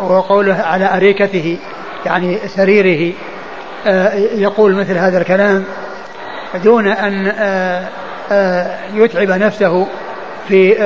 [0.00, 1.58] وقوله على أريكته
[2.06, 3.12] يعني سريره.
[3.86, 5.64] آه، يقول مثل هذا الكلام
[6.64, 7.88] دون أن آه،
[8.32, 9.86] آه، يتعب نفسه
[10.48, 10.76] في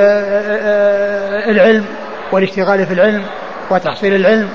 [1.49, 1.85] العلم
[2.31, 3.23] والاشتغال في العلم
[3.69, 4.49] وتحصيل العلم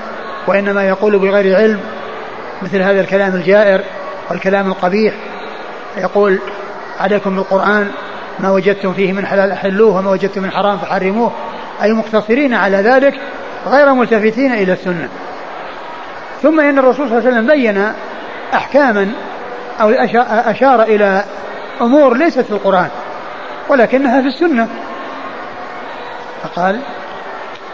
[0.47, 1.79] وإنما يقول بغير علم.
[2.61, 3.81] مثل هذا الكلام الجائر.
[4.29, 5.13] والكلام القبيح.
[5.97, 6.39] يقول
[6.99, 7.91] عليكم بالقرآن
[8.39, 11.31] ما وجدتم فيه من حلال أحلوه وما وجدتم من حرام فحرموه.
[11.83, 13.13] أي مقتصرين على ذلك
[13.67, 15.09] غير ملتفتين إلى السنة.
[16.41, 17.93] ثم إن الرسول صلى الله عليه وسلم بين
[18.53, 19.11] أحكاما
[19.81, 19.89] أو
[20.29, 21.23] أشار إلى
[21.81, 22.89] أمور ليست في القرآن
[23.69, 24.67] ولكنها في السنة.
[26.43, 26.79] فقال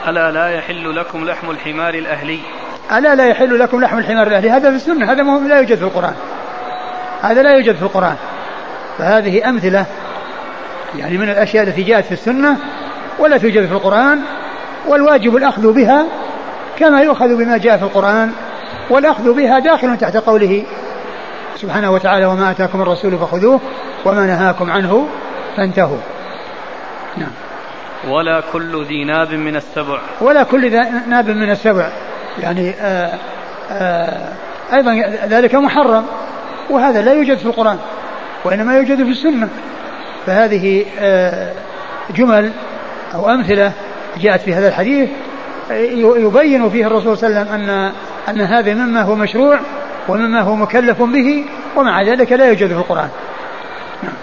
[0.07, 2.39] ألا لا يحل لكم لحم الحمار الأهلي؟
[2.91, 5.83] ألا لا يحل لكم لحم الحمار الأهلي؟ هذا في السنة هذا مهم لا يوجد في
[5.83, 6.13] القرآن.
[7.21, 8.15] هذا لا يوجد في القرآن.
[8.97, 9.85] فهذه أمثلة
[10.95, 12.57] يعني من الأشياء التي جاءت في السنة
[13.19, 14.19] ولا توجد في القرآن
[14.87, 16.05] والواجب الأخذ بها
[16.77, 18.31] كما يؤخذ بما جاء في القرآن
[18.89, 20.63] والأخذ بها داخل تحت قوله
[21.55, 23.59] سبحانه وتعالى وما أتاكم الرسول فخذوه
[24.05, 25.07] وما نهاكم عنه
[25.57, 25.97] فانتهوا.
[27.17, 27.31] نعم.
[28.07, 29.99] ولا كل ذي ناب من السبع.
[30.21, 30.77] ولا كل ذي
[31.07, 31.89] ناب من السبع.
[32.39, 33.17] يعني آآ آه،
[33.71, 34.33] آآ
[34.71, 34.93] آه، أيضا
[35.27, 36.05] ذلك محرم.
[36.69, 37.77] وهذا لا يوجد في القرآن
[38.45, 39.49] وإنما يوجد في السنة.
[40.25, 41.53] فهذه آه،
[42.15, 42.51] جمل
[43.15, 43.71] أو أمثلة
[44.17, 45.09] جاءت في هذا الحديث
[45.95, 47.91] يبين فيه الرسول صلى الله عليه وسلم أن
[48.29, 49.59] أن هذا مما هو مشروع
[50.07, 51.45] ومما هو مكلف به
[51.75, 53.09] ومع ذلك لا يوجد في القرآن.
[54.03, 54.13] نعم.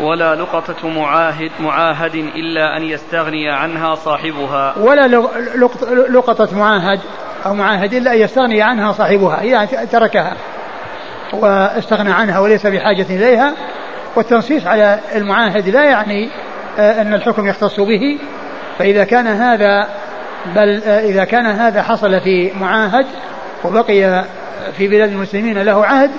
[0.00, 4.78] ولا لقطة معاهد معاهد إلا أن يستغني عنها صاحبها.
[4.78, 5.08] ولا
[6.08, 7.00] لقطة معاهد
[7.46, 10.36] أو معاهد إلا أن يستغني عنها صاحبها يعني تركها.
[11.32, 13.52] واستغنى عنها وليس بحاجة إليها
[14.16, 16.30] والتنصيص على المعاهد لا يعني
[16.78, 18.18] آه، أن الحكم يختص به.
[18.78, 19.88] فإذا كان هذا
[20.54, 23.06] بل آه، إذا كان هذا حصل في معاهد
[23.64, 24.24] وبقي
[24.78, 26.10] في بلاد المسلمين له عهد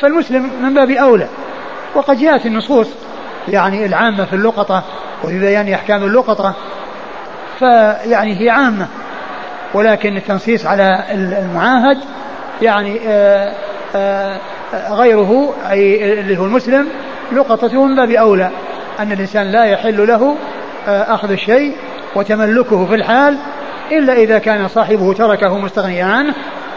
[0.00, 1.28] فالمسلم من باب أولى.
[1.94, 2.88] وقد جاءت النصوص
[3.48, 4.82] يعني العامة في اللقطة
[5.24, 6.54] وفي بيان أحكام اللقطة
[7.58, 8.86] فيعني هي عامة.
[9.74, 11.98] ولكن التنصيص على المعاهد
[12.62, 13.54] يعني آآ آه،
[13.96, 14.38] آآ
[14.74, 16.88] غيره أي اللي هو المسلم
[17.32, 18.50] لقطته من باب أولى
[19.00, 20.36] أن الإنسان لا يحل له
[20.88, 21.76] أخذ الشيء
[22.14, 23.38] وتملكه في الحال
[23.92, 26.34] إلا إذا كان صاحبه تركه مستغنيا عنه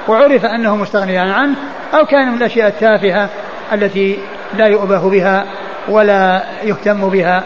[0.08, 1.56] وعرف أنه مستغنيا عنه
[1.94, 3.30] أو كان من الأشياء التافهة
[3.74, 4.20] التي
[4.58, 5.46] لا يؤبه بها
[5.90, 7.44] ولا يهتم بها.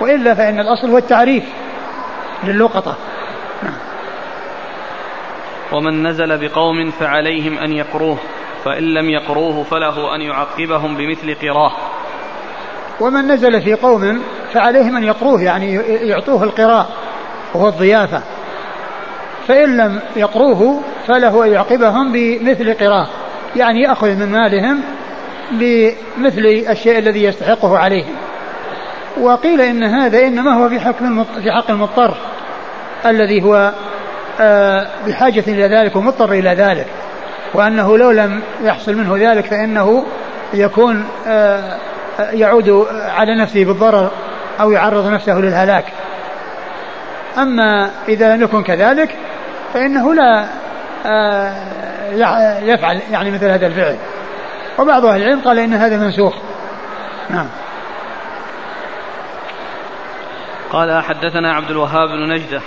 [0.00, 1.44] وإلا فإن الأصل هو التعريف
[2.44, 2.96] للقطة.
[5.72, 8.18] ومن نزل بقوم فعليهم أن يقروه
[8.64, 11.72] فإن لم يقروه فله أن يعقبهم بمثل قراه.
[13.00, 14.22] ومن نزل في قوم
[14.52, 15.74] فعليهم أن يقروه يعني
[16.08, 16.88] يعطوه القراء
[17.54, 18.22] وهو الضيافة.
[19.46, 23.08] فإن لم يقروه فله أن يعقبهم بمثل قراء
[23.56, 24.82] يعني يأخذ من مالهم
[25.52, 28.14] بمثل الشيء الذي يستحقه عليهم.
[29.20, 30.96] وقيل إن هذا إنما هو في حق
[31.42, 32.14] في حق المضطر
[33.06, 33.72] الذي هو
[35.06, 36.86] بحاجة إلى ذلك ومضطر إلى ذلك
[37.54, 40.06] وأنه لو لم يحصل منه ذلك فإنه
[40.54, 41.78] يكون آه،
[42.18, 44.10] يعود على نفسه بالضرر
[44.60, 45.84] أو يعرض نفسه للهلاك.
[47.38, 49.16] أما إذا لم يكن كذلك
[49.74, 50.44] فإنه لا
[51.06, 53.96] آه، يفعل يعني مثل هذا الفعل.
[54.78, 56.34] وبعض أهل العلم قال إن هذا منسوخ.
[57.30, 57.46] نعم.
[60.70, 62.60] قال حدثنا عبد الوهاب بن نجدة.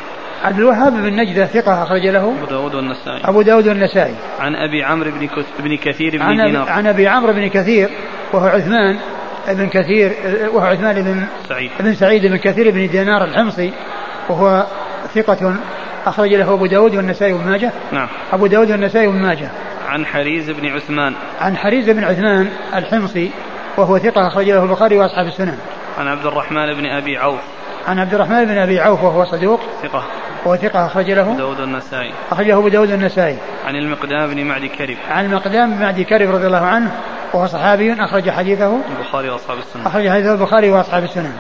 [0.46, 2.34] عبد الوهاب بن نجدة ثقة أخرج له.
[2.38, 3.22] أبو داود والنسائي.
[3.26, 4.16] أبو داود والنسائي.
[4.40, 6.70] عن أبي عمرو بن بن كثير بن عن دينار.
[6.70, 7.90] عن أبي عمرو بن كثير
[8.34, 8.98] وهو عثمان
[9.48, 10.14] بن كثير
[10.54, 11.72] وهو عثمان بن سعيد.
[11.80, 13.74] بن سعيد بن كثير بن دينار الحمصي
[14.30, 14.66] وهو
[15.14, 15.56] ثقة
[16.06, 17.72] أخرج له أبو داود والنسائي وابن ماجه.
[17.92, 18.08] نعم.
[18.34, 19.50] أبو داود والنسائي وابن ماجه.
[19.88, 21.14] عن حريز بن عثمان.
[21.40, 23.32] عن حريز بن عثمان الحمصي
[23.78, 25.58] وهو ثقة أخرج له البخاري وأصحاب السنن.
[25.98, 27.42] عن عبد الرحمن بن أبي عوف.
[27.88, 29.60] عن عبد الرحمن بن أبي عوف وهو صدوق.
[29.84, 30.04] ثقة.
[30.46, 32.14] وهو ثقة أخرج له؟ داود النسائي.
[32.32, 33.38] أخرجه أبو داود النسائي.
[33.66, 34.98] عن المقدام بن معدي كرب.
[35.10, 36.92] عن المقدام بن معدي كرب رضي الله عنه
[37.34, 38.80] وهو صحابي أخرج حديثه.
[39.00, 39.88] البخاري وأصحاب السنة.
[39.88, 41.34] أخرج حديثه البخاري وأصحاب السنن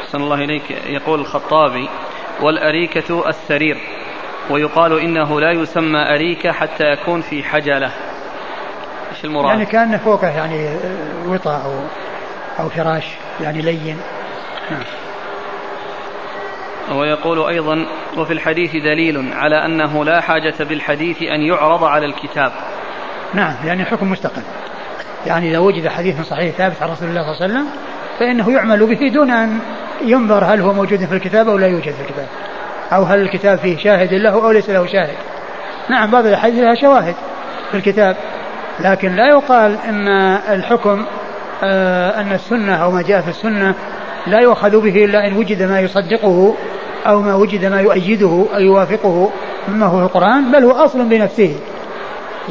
[0.00, 0.70] أحسن الله إليك.
[0.70, 1.88] يقول الخطابي
[2.40, 3.76] والأريكة السرير.
[4.50, 7.90] ويقال إنه لا يسمى أريكة حتى يكون في حجلة.
[9.10, 10.76] إيش المراد؟ يعني كأنه فوقه يعني
[11.26, 11.72] وطاء أو
[12.64, 13.04] أو فراش
[13.40, 14.00] يعني لين.
[14.70, 14.80] نعم.
[16.90, 17.86] ويقول أيضا
[18.16, 22.52] وفي الحديث دليل على أنه لا حاجة بالحديث أن يعرض على الكتاب.
[23.34, 24.42] نعم يعني حكم مستقل.
[25.26, 27.66] يعني إذا وجد حديث صحيح ثابت عن رسول الله صلى الله عليه وسلم
[28.18, 29.58] فإنه يعمل به دون أن
[30.04, 32.26] ينظر هل هو موجود في الكتاب أو لا يوجد في الكتاب
[32.92, 35.16] أو هل الكتاب فيه شاهد له أو ليس له شاهد.
[35.90, 37.14] نعم بعض الأحاديث لها شواهد
[37.70, 38.16] في الكتاب
[38.80, 40.08] لكن لا يقال أن
[40.54, 41.04] الحكم
[41.62, 43.74] آه أن السنة أو ما جاء في السنة
[44.26, 46.54] لا يؤخذ به إلا إن وجد ما يصدقه
[47.06, 49.30] أو ما وجد ما يؤيده أو يوافقه
[49.68, 51.56] مما هو القرآن بل هو أصل بنفسه.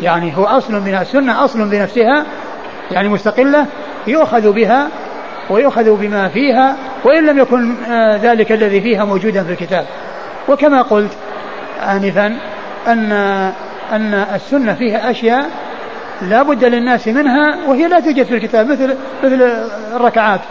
[0.02, 2.26] يعني هو أصل من السنة أصل بنفسها
[2.92, 3.66] يعني مستقلة
[4.08, 4.88] يؤخذ بها
[5.50, 6.76] ويؤخذ بما فيها
[7.06, 9.86] وإن لم يكن آه ذلك الذي فيها موجودا في الكتاب.
[10.50, 11.12] وكما قلت
[11.82, 12.38] آنفا
[12.88, 13.12] أن
[13.92, 15.50] أن السنة فيها أشياء
[16.22, 19.42] لا بد للناس منها وهي لا توجد في الكتاب مثل مثل
[19.96, 20.42] الركعات.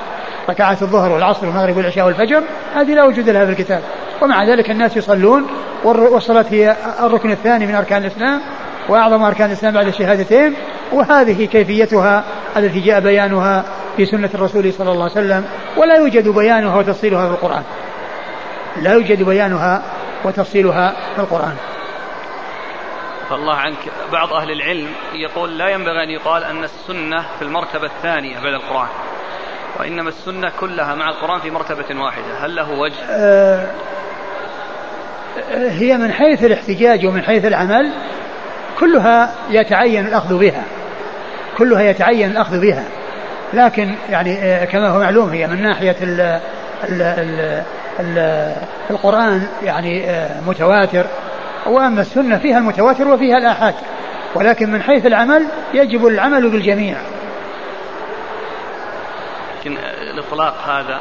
[0.49, 2.43] ركعات الظهر والعصر والمغرب والعشاء والفجر
[2.75, 3.83] هذه لا وجود لها في الكتاب.
[4.23, 5.47] ومع ذلك الناس يصلون
[5.85, 8.41] والصلاة هي الركن الثاني من أركان الإسلام
[8.89, 10.55] وأعظم أركان الإسلام بعد الشهادتين
[10.93, 12.25] وهذه كيفيتها
[12.57, 13.65] التي جاء بيانها
[13.97, 15.45] في سنة الرسول صلى الله عليه وسلم
[15.77, 17.62] ولا يوجد بيانها وتفصيلها في القرآن.
[18.77, 19.83] لا يوجد بيانها
[20.25, 21.57] وتفصيلها في القرآن.
[23.31, 23.79] فالله عنك
[24.12, 28.89] بعض أهل العلم يقول لا ينبغي أن يقال أن السنة في المرتبة الثانية بعد القرآن.
[29.81, 32.39] وإنما السنة كلها مع القرآن في مرتبة واحدة.
[32.40, 33.66] هل له وجه؟ أه
[35.57, 37.93] هي من حيث الاحتجاج ومن حيث العمل
[38.81, 40.62] كلها يتعين الأخذ بها.
[41.59, 42.85] كلها يتعين الأخذ بها.
[43.53, 46.20] لكن يعني كما هو معلوم هي من ناحية ال
[46.85, 47.62] ال ال
[48.01, 48.53] ال
[48.90, 50.07] القرآن يعني
[50.47, 51.07] متواتر.
[51.66, 53.74] وأما السنة فيها المتواتر وفيها الآحاد.
[54.35, 56.97] ولكن من حيث العمل يجب العمل بالجميع.
[59.69, 61.01] لكن الإطلاق هذا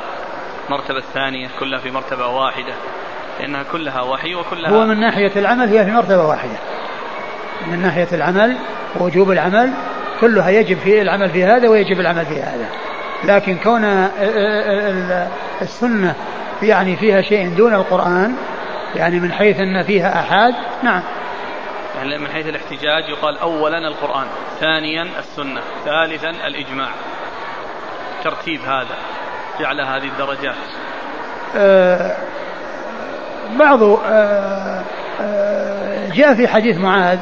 [0.67, 2.73] المرتبة الثانية كلها في مرتبة واحدة
[3.39, 6.57] لأنها كلها وحي وكلها هو من ناحية العمل هي في مرتبة واحدة.
[7.67, 8.57] من ناحية العمل
[8.99, 9.73] ووجوب العمل
[10.21, 12.69] كلها يجب في العمل في هذا ويجب العمل في هذا.
[13.23, 13.83] لكن كون
[15.61, 16.15] السنة
[16.61, 18.35] يعني فيها شيء دون القرآن
[18.95, 20.53] يعني من حيث أن فيها أحاد
[20.83, 21.03] نعم.
[21.97, 24.27] يعني من حيث الاحتجاج يقال أولا القرآن
[24.59, 26.89] ثانيا السنة ثالثا الإجماع.
[28.29, 28.95] ترتيب هذا
[29.59, 30.55] جعل هذه الدرجات؟
[31.57, 32.15] آه
[33.59, 34.81] بعض آه
[35.21, 37.19] آه جاء في حديث معاذ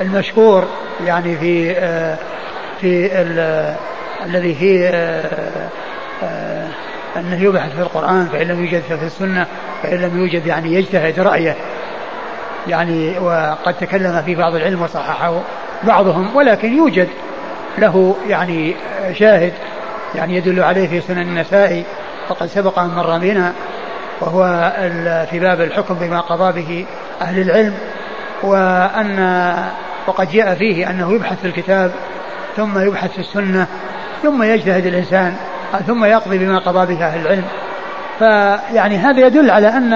[0.00, 0.68] المشهور
[1.04, 2.18] يعني في آه
[2.80, 3.20] في
[4.24, 4.88] الذي فيه
[7.16, 9.46] أنه يبحث في القرآن فإن لم يوجد في السنة
[9.82, 11.56] فإن لم يوجد يعني يجتهد رأيه.
[12.68, 15.40] يعني وقد تكلم في بعض العلم وصححه
[15.82, 17.08] بعضهم ولكن يوجد
[17.80, 18.74] له يعني
[19.12, 19.52] شاهد
[20.14, 21.84] يعني يدل عليه في سنن النسائي
[22.30, 23.52] وقد سبق أن مر بنا
[24.20, 24.72] وهو
[25.30, 26.86] في باب الحكم بما قضى به
[27.20, 27.74] أهل العلم
[28.42, 29.54] وأن
[30.06, 31.92] وقد جاء فيه أنه يبحث في الكتاب
[32.56, 33.66] ثم يبحث في السنة
[34.22, 35.36] ثم يجتهد الإنسان
[35.86, 37.44] ثم يقضي بما قضى به أهل العلم.
[38.18, 39.92] فيعني هذا يدل على أن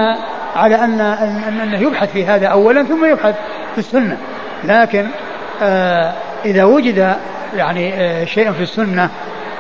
[0.57, 1.01] على أن
[1.63, 3.35] أنه يبحث في هذا أولا ثم يبحث
[3.73, 4.17] في السنة.
[4.65, 5.07] لكن
[5.63, 6.13] آه
[6.45, 7.17] إذا وجد
[7.57, 9.11] يعني آه شيء في السنة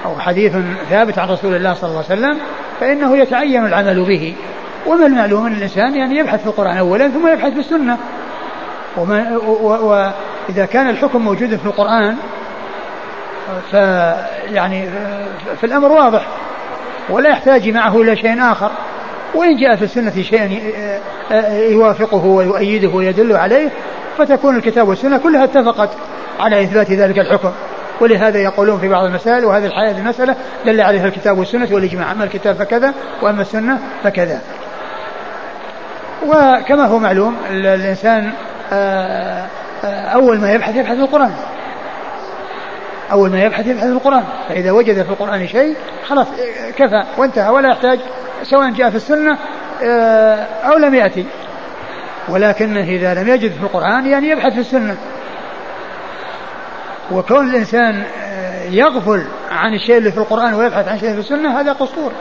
[0.05, 0.57] أو حديث
[0.91, 2.39] ثابت عن رسول الله صلى الله عليه وسلم
[2.81, 4.35] فإنه يتعين العمل به.
[4.87, 7.99] ومن المعلوم أن الإنسان يعني يبحث في القرآن أولا ثم يبحث في السنة.
[9.83, 12.17] وإذا كان الحكم موجود في القرآن
[13.71, 14.89] فيعني
[15.61, 16.27] في الأمر واضح
[17.09, 18.71] ولا يحتاج معه إلى شيء آخر.
[19.35, 20.75] وإن جاء في السنة شيء
[21.71, 23.71] يوافقه ويؤيده ويدل عليه
[24.19, 25.89] فتكون الكتاب والسنة كلها اتفقت
[26.41, 27.53] على إثبات ذلك الحكم.
[28.01, 30.37] ولهذا يقولون في بعض المسائل وهذه الحياة المسألة
[30.67, 32.13] دل عليها الكتاب والسنة والإجماع.
[32.13, 34.41] أما الكتاب فكذا وأما السنة فكذا.
[36.27, 38.33] وكما هو معلوم الإنسان
[39.87, 41.33] أول ما يبحث يبحث في القرآن.
[43.13, 44.25] أول ما يبحث يبحث في القرآن.
[44.49, 45.77] فإذا وجد في القرآن شيء
[46.09, 46.27] خلاص
[46.77, 47.99] كفى وانتهى ولا يحتاج
[48.43, 49.39] سواء جاء في السنة
[50.65, 51.27] أو لم يأتي.
[52.29, 54.97] ولكنه إذا لم يجد في القرآن يعني يبحث في السنة.
[57.13, 61.73] وكون الإنسان آه، يغفل عن الشيء اللي في القرآن ويبحث عن شيء في السنة هذا
[61.73, 62.13] قصور.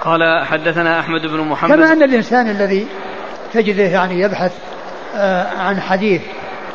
[0.00, 1.70] قال حدثنا أحمد بن محمد.
[1.70, 2.86] كما أن الإنسان الذي
[3.52, 4.52] تجده يعني يبحث
[5.16, 6.22] آه، عن حديث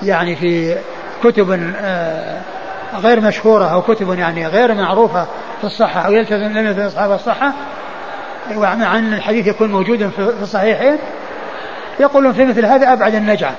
[0.01, 0.75] يعني في
[1.23, 2.41] كتب آه،
[2.95, 5.27] غير مشهورة أو كتب يعني غير معروفة
[5.61, 7.53] في الصحة أو يلتزم لم يلتزم أصحاب الصحة
[8.57, 10.97] مع أن الحديث يكون موجودا في الصحيحين
[11.99, 13.55] يقولون في مثل هذا أبعد النجعة.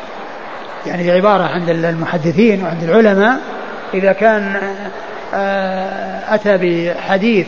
[0.86, 3.38] يعني عبارة عند المحدثين وعند العلماء
[3.94, 4.60] إذا كان
[5.34, 7.46] آه، أتى بحديث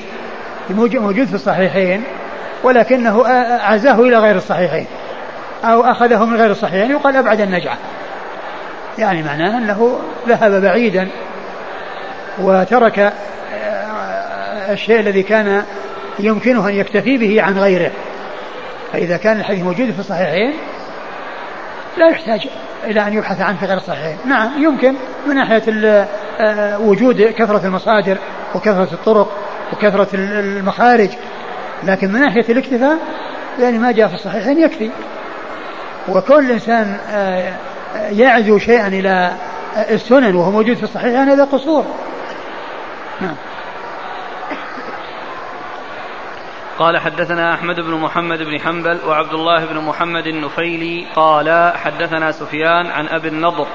[0.70, 2.02] موجود في الصحيحين
[2.64, 3.26] ولكنه
[3.60, 4.86] عزاه إلى غير الصحيحين
[5.64, 7.78] أو أخذه من غير الصحيحين يقال أبعد النجعة.
[8.98, 11.08] يعني معناه أنه ذهب بعيدا
[12.38, 13.12] وترك آه،
[14.72, 15.62] الشيء الذي كان
[16.18, 17.90] يمكنه أن يكتفي به عن غيره.
[18.92, 20.54] فإذا كان الحديث موجود في الصحيحين
[21.96, 22.48] لا يحتاج
[22.84, 24.16] إلى أن يبحث عنه في غير الصحيحين.
[24.24, 24.94] نعم يمكن
[25.26, 25.62] من ناحية
[26.40, 28.18] آه، وجود كثرة المصادر
[28.54, 29.38] وكثرة الطرق
[29.72, 31.10] وكثرة المخارج
[31.84, 32.98] لكن من ناحية الاكتفاء
[33.60, 34.90] يعني ما جاء في الصحيحين يكفي.
[36.08, 37.52] وكل إنسان آه،
[38.10, 39.32] يعزو شيئا إلى
[39.90, 41.84] السنن وهو موجود في الصحيحين هذا قصور.
[43.20, 43.36] نعم.
[46.78, 52.86] قال حدثنا أحمد بن محمد بن حنبل وعبد الله بن محمد النفيلي قال حدثنا سفيان
[52.86, 53.66] عن أبي النضر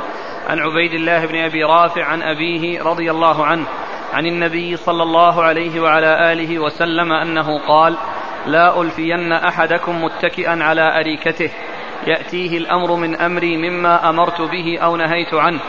[0.47, 3.65] عن عبيد الله بن أبي رافع عن أبيه رضي الله عنه
[4.13, 7.97] عن النبي صلى الله عليه وعلى آله وسلم أنه قال
[8.45, 11.51] لا ألفين أحدكم متكئا على أريكته
[12.07, 15.59] يأتيه الأمر من أمري مما أمرت به أو نهيت عنه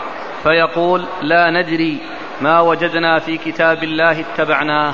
[0.43, 1.97] فيقول لا ندري
[2.41, 4.93] ما وجدنا في كتاب الله اتبعناه.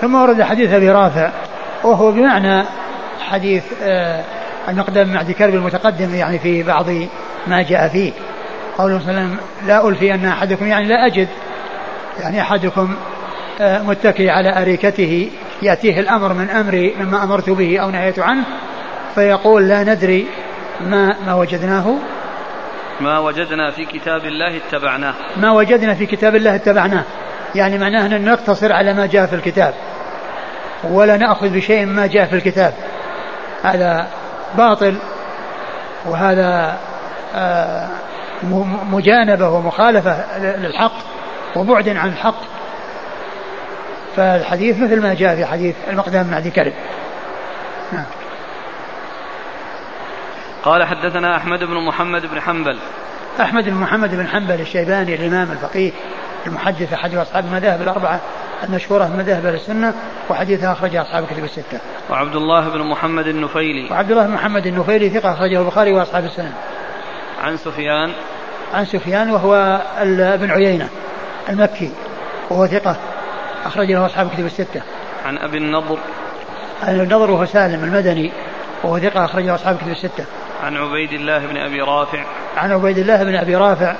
[0.00, 1.30] ثم ورد حديث أبي رافع
[1.84, 2.64] وهو بمعنى
[3.20, 4.24] حديث آه
[4.68, 6.86] المقدم مع كرب المتقدم يعني في بعض
[7.46, 8.12] ما جاء فيه.
[8.78, 11.28] قوله صلى الله عليه وسلم لا ألفي أن أحدكم يعني لا أجد
[12.20, 12.94] يعني أحدكم
[13.60, 15.30] آه متكي على أريكته
[15.62, 18.44] يأتيه الأمر من أمري مما أمرت به أو نهيت عنه
[19.14, 20.26] فيقول لا ندري
[20.80, 21.94] ما ما وجدناه.
[23.00, 25.14] ما وجدنا في كتاب الله اتبعناه.
[25.36, 27.04] ما وجدنا في كتاب الله اتبعناه.
[27.54, 29.74] يعني معناه أن نقتصر على ما جاء في الكتاب.
[30.84, 32.74] ولا نأخذ بشيء ما جاء في الكتاب.
[33.62, 34.06] هذا
[34.56, 34.96] باطل
[36.06, 36.78] وهذا
[37.34, 37.88] آه،
[38.90, 40.92] مجانبة ومخالفة للحق
[41.56, 42.40] وبعد عن الحق.
[44.16, 46.72] فالحديث مثل ما جاء في حديث المقدام مع ذي كرب.
[47.92, 48.04] نعم.
[50.62, 52.78] قال حدثنا أحمد بن محمد بن حنبل.
[53.40, 55.92] أحمد بن محمد بن حنبل الشيباني الإمام الفقيه.
[56.46, 58.20] المحدث أحد أصحاب المذاهب الأربعة
[58.64, 59.94] المشهورة من مذاهب السنة
[60.30, 61.78] وحديثها أخرجها أصحاب الكتب الستة.
[62.10, 63.90] وعبد الله بن محمد النفيلي.
[63.90, 66.52] وعبد الله بن محمد النفيلي ثقة أخرجه البخاري وأصحاب السنة.
[67.42, 68.12] عن سفيان.
[68.74, 69.80] عن سفيان وهو
[70.18, 70.88] ابن عيينة
[71.48, 71.92] المكي
[72.50, 72.96] وهو ثقة
[73.66, 74.82] أخرج له أصحاب الكتب الستة.
[75.26, 75.98] عن أبي النضر.
[76.82, 78.32] عن النضر وهو سالم المدني
[78.82, 80.24] وهو ثقة أخرج له أصحاب الكتب الستة.
[80.64, 82.24] عن عبيد الله بن أبي رافع.
[82.56, 83.96] عن عبيد الله بن أبي رافع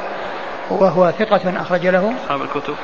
[0.71, 2.75] وهو ثقة أخرج له أصحاب الكتب.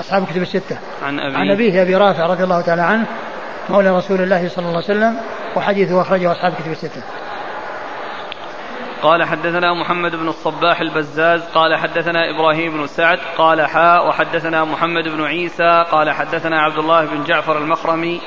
[0.00, 0.78] أصحاب الكتب الستة.
[1.02, 1.38] عن أبيه.
[1.38, 3.06] عن أبيه أبي رافع رضي الله تعالى عنه
[3.70, 5.16] مولى رسول الله صلى الله عليه وسلم
[5.56, 7.02] وحديثه أخرجه أصحاب الكتب الستة.
[9.02, 15.08] قال حدثنا محمد بن الصباح البزاز قال حدثنا إبراهيم بن سعد قال حاء وحدثنا محمد
[15.08, 18.20] بن عيسى قال حدثنا عبد الله بن جعفر المخرمي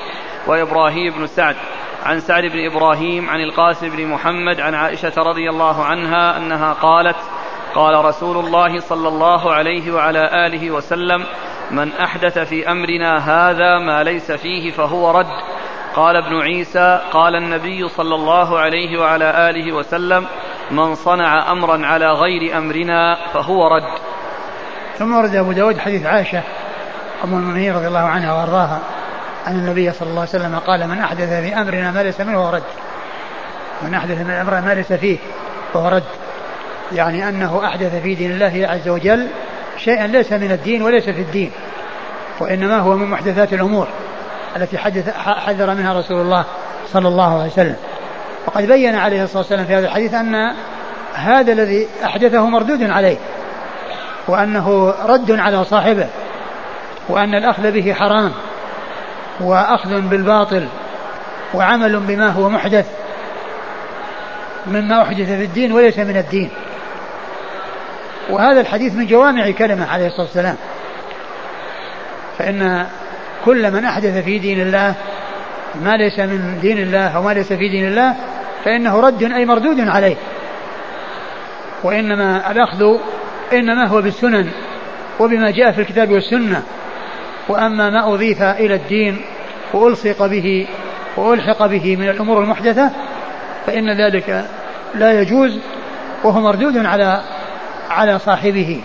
[0.46, 1.56] وإبراهيم بن سعد.
[2.04, 7.16] عن سعد بن إبراهيم عن القاسم بن محمد عن عائشة رضي الله عنها أنها قالت
[7.78, 11.24] قال رسول الله صلى الله عليه وعلى آله وسلم
[11.70, 15.26] من أحدث في أمرنا هذا ما ليس فيه فهو رد.
[15.96, 20.26] قال ابن عيسى قال النبي صلى الله عليه وعلى آله وسلم
[20.70, 23.98] من صنع أمرا على غير أمرنا فهو رد.
[24.98, 26.42] ثم ورد أبو داود حديث عائشة
[27.24, 28.80] أم المؤمنين رضي الله عنها وأرضاها
[29.46, 32.50] أن النبي صلى الله عليه وسلم قال من أحدث في أمرنا ما ليس منه فهو
[32.50, 32.62] رد.
[33.82, 35.18] من أحدث من أمرنا ما ليس فيه
[35.74, 36.27] فهو رد.
[36.92, 39.28] يعني أنه أحدث في دين الله عز وجل
[39.76, 41.50] شيئا ليس من الدين وليس في الدين
[42.40, 43.88] وإنما هو من محدثات الأمور
[44.56, 46.44] التي حدث حذر منها رسول الله
[46.92, 47.76] صلى الله عليه وسلم.
[48.46, 50.54] وقد بين عليه الصلاة والسلام في هذا الحديث أن
[51.14, 53.16] هذا الذي أحدثه مردود عليه
[54.28, 56.06] وأنه رد على صاحبه
[57.08, 58.32] وأن الأخذ به حرام
[59.40, 60.68] وأخذ بالباطل
[61.54, 62.86] وعمل بما هو محدث
[64.66, 66.50] مما أحدث في الدين وليس من الدين.
[68.30, 70.56] وهذا الحديث من جوامع كلمة عليه الصلاة والسلام.
[72.38, 72.86] فإن
[73.44, 74.94] كل من أحدث في دين الله
[75.82, 78.14] ما ليس من دين الله أو ما ليس في دين الله
[78.64, 80.16] فإنه رد أي مردود عليه.
[81.82, 82.84] وإنما الأخذ
[83.52, 84.50] إنما هو بالسنن
[85.20, 86.62] وبما جاء في الكتاب والسنة.
[87.48, 89.20] وأما ما أضيف إلى الدين
[89.72, 90.68] وألصق به
[91.16, 92.90] وألحق به من الأمور المحدثة
[93.66, 94.44] فإن ذلك
[94.94, 95.58] لا يجوز
[96.24, 97.22] وهو مردود على
[97.90, 98.82] على صاحبه.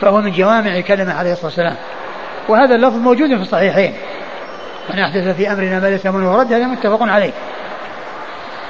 [0.00, 1.76] فهو من جوامع كلمة عليه الصلاة والسلام.
[2.48, 3.94] وهذا اللفظ موجود في الصحيحين.
[4.94, 7.32] من أحدث في أمرنا ما ليس منه ورد هذا متفق عليه.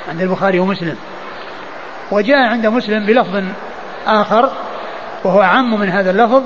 [0.08, 0.96] عند البخاري ومسلم.
[2.10, 3.44] وجاء عند مسلم بلفظ
[4.06, 4.52] آخر
[5.24, 6.42] وهو أعم من هذا اللفظ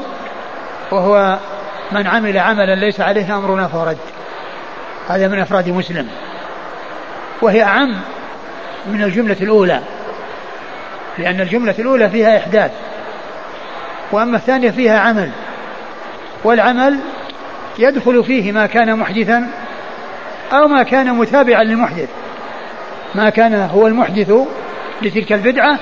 [0.90, 1.38] وهو
[1.92, 3.98] من عمل عملا ليس عليه أمرنا فرد
[5.08, 6.08] هذا من أفراد مسلم.
[7.42, 7.96] وهي أعم
[8.86, 9.80] من الجملة الأولى.
[11.18, 12.70] لأن الجملة الأولى فيها إحداث
[14.12, 15.30] وأما الثانية فيها عمل
[16.44, 16.98] والعمل
[17.78, 19.48] يدخل فيه ما كان محدثا
[20.52, 22.08] أو ما كان متابعا للمحدث
[23.14, 24.32] ما كان هو المحدث
[25.02, 25.78] لتلك البدعة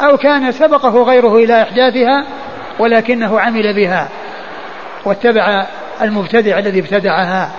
[0.00, 2.24] أو كان سبقه غيره إلى إحداثها
[2.78, 4.08] ولكنه عمل بها
[5.04, 5.66] واتبع
[6.02, 7.50] المبتدع الذي ابتدعها.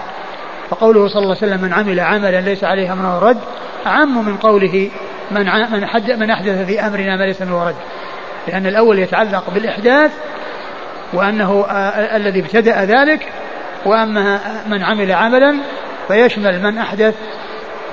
[0.69, 3.37] فقوله صلى الله عليه وسلم من عمل عملا ليس عليه أمر رد
[3.87, 4.89] أعم من قوله
[5.31, 7.75] من من حد من أحدث في أمرنا ما ليس منه رد
[8.47, 10.11] لأن الأول يتعلق بالإحداث
[11.13, 11.65] وأنه
[12.15, 13.27] الذي ابتدأ ذلك
[13.85, 15.55] وأما من عمل عملا
[16.07, 17.15] فيشمل من أحدث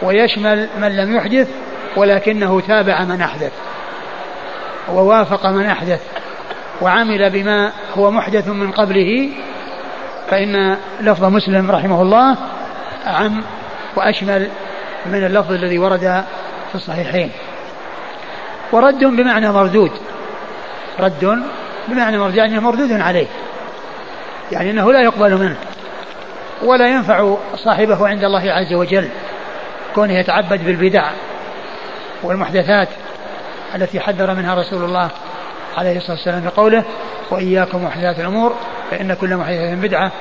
[0.02, 1.48] ويشمل من لم يحدث
[1.97, 3.52] ولكنه تابع من أحدث
[4.93, 6.01] ووافق من أحدث
[6.81, 9.31] وعمل بما هو محدث من قبله.
[10.31, 12.36] فإن لفظ مسلم رحمه الله
[13.06, 13.43] أعم
[13.97, 14.48] وأشمل
[15.06, 16.24] من اللفظ الذي ورد
[16.68, 17.30] في الصحيحين.
[18.72, 19.90] ورد بمعنى مردود.
[21.00, 21.42] رد
[21.88, 23.26] بمعنى مردود يعني مردود عليه.
[24.52, 25.56] يعني أنه لا يقبل منه.
[26.62, 29.08] ولا ينفع صاحبه عند الله عز وجل
[29.94, 31.10] كونه يتعبد بالبدع
[32.22, 32.88] والمحدثات
[33.74, 35.10] التي حذر منها رسول الله
[35.76, 36.84] عليه الصلاة والسلام بقوله
[37.30, 38.54] وإياكم محدثات الأمور
[38.90, 40.12] فإن كل محدثة بدعة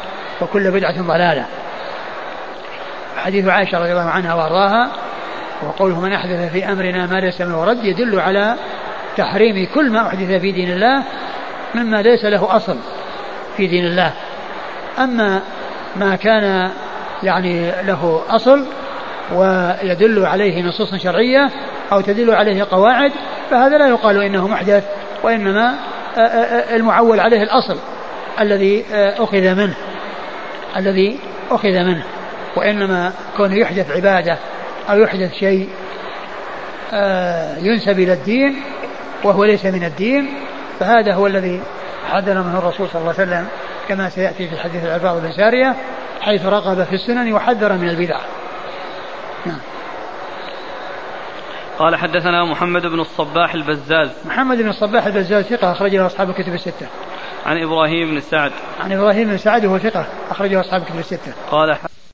[0.41, 1.45] وكل بدعة ضلالة.
[3.17, 4.91] حديث عائشة رضي الله عنها وأرضاها
[5.63, 8.55] وقوله من أحدث في أمرنا ما ليس منه رد يدل على
[9.17, 11.03] تحريم كل ما أحدث في دين الله
[11.75, 12.77] مما ليس له أصل
[13.57, 14.13] في دين الله.
[14.99, 15.41] أما
[15.95, 16.71] ما كان
[17.23, 18.65] يعني له أصل
[19.33, 21.49] ويدل عليه نصوص شرعية
[21.91, 23.11] أو تدل عليه قواعد
[23.51, 24.83] فهذا لا يقال إنه محدث
[25.23, 25.75] وإنما
[26.75, 27.77] المعول عليه الأصل
[28.41, 29.75] الذي أخذ منه
[30.77, 31.19] الذي
[31.51, 32.03] أخذ منه
[32.55, 34.37] وإنما كونه يحدث عبادة
[34.89, 35.69] أو يحدث شيء
[37.61, 38.55] ينسب إلى الدين
[39.23, 40.33] وهو ليس من الدين
[40.79, 41.61] فهذا هو الذي
[42.09, 43.47] حذر منه الرسول صلى الله عليه وسلم
[43.87, 45.75] كما سيأتي في حديث العباد بن سارية
[46.21, 48.19] حيث رغب في السنن وحذر من البدع.
[49.45, 49.59] نعم.
[51.79, 54.09] قال حدثنا محمد بن الصباح البزاز.
[54.25, 56.87] محمد بن الصباح البزاز ثقة أخرجه أصحاب الكتب الستة.
[57.45, 58.51] عن إبراهيم بن سعد.
[58.79, 61.33] عن إبراهيم بن سعد وهو ثقة أخرجه أصحاب الكتب الستة.
[61.51, 61.77] قال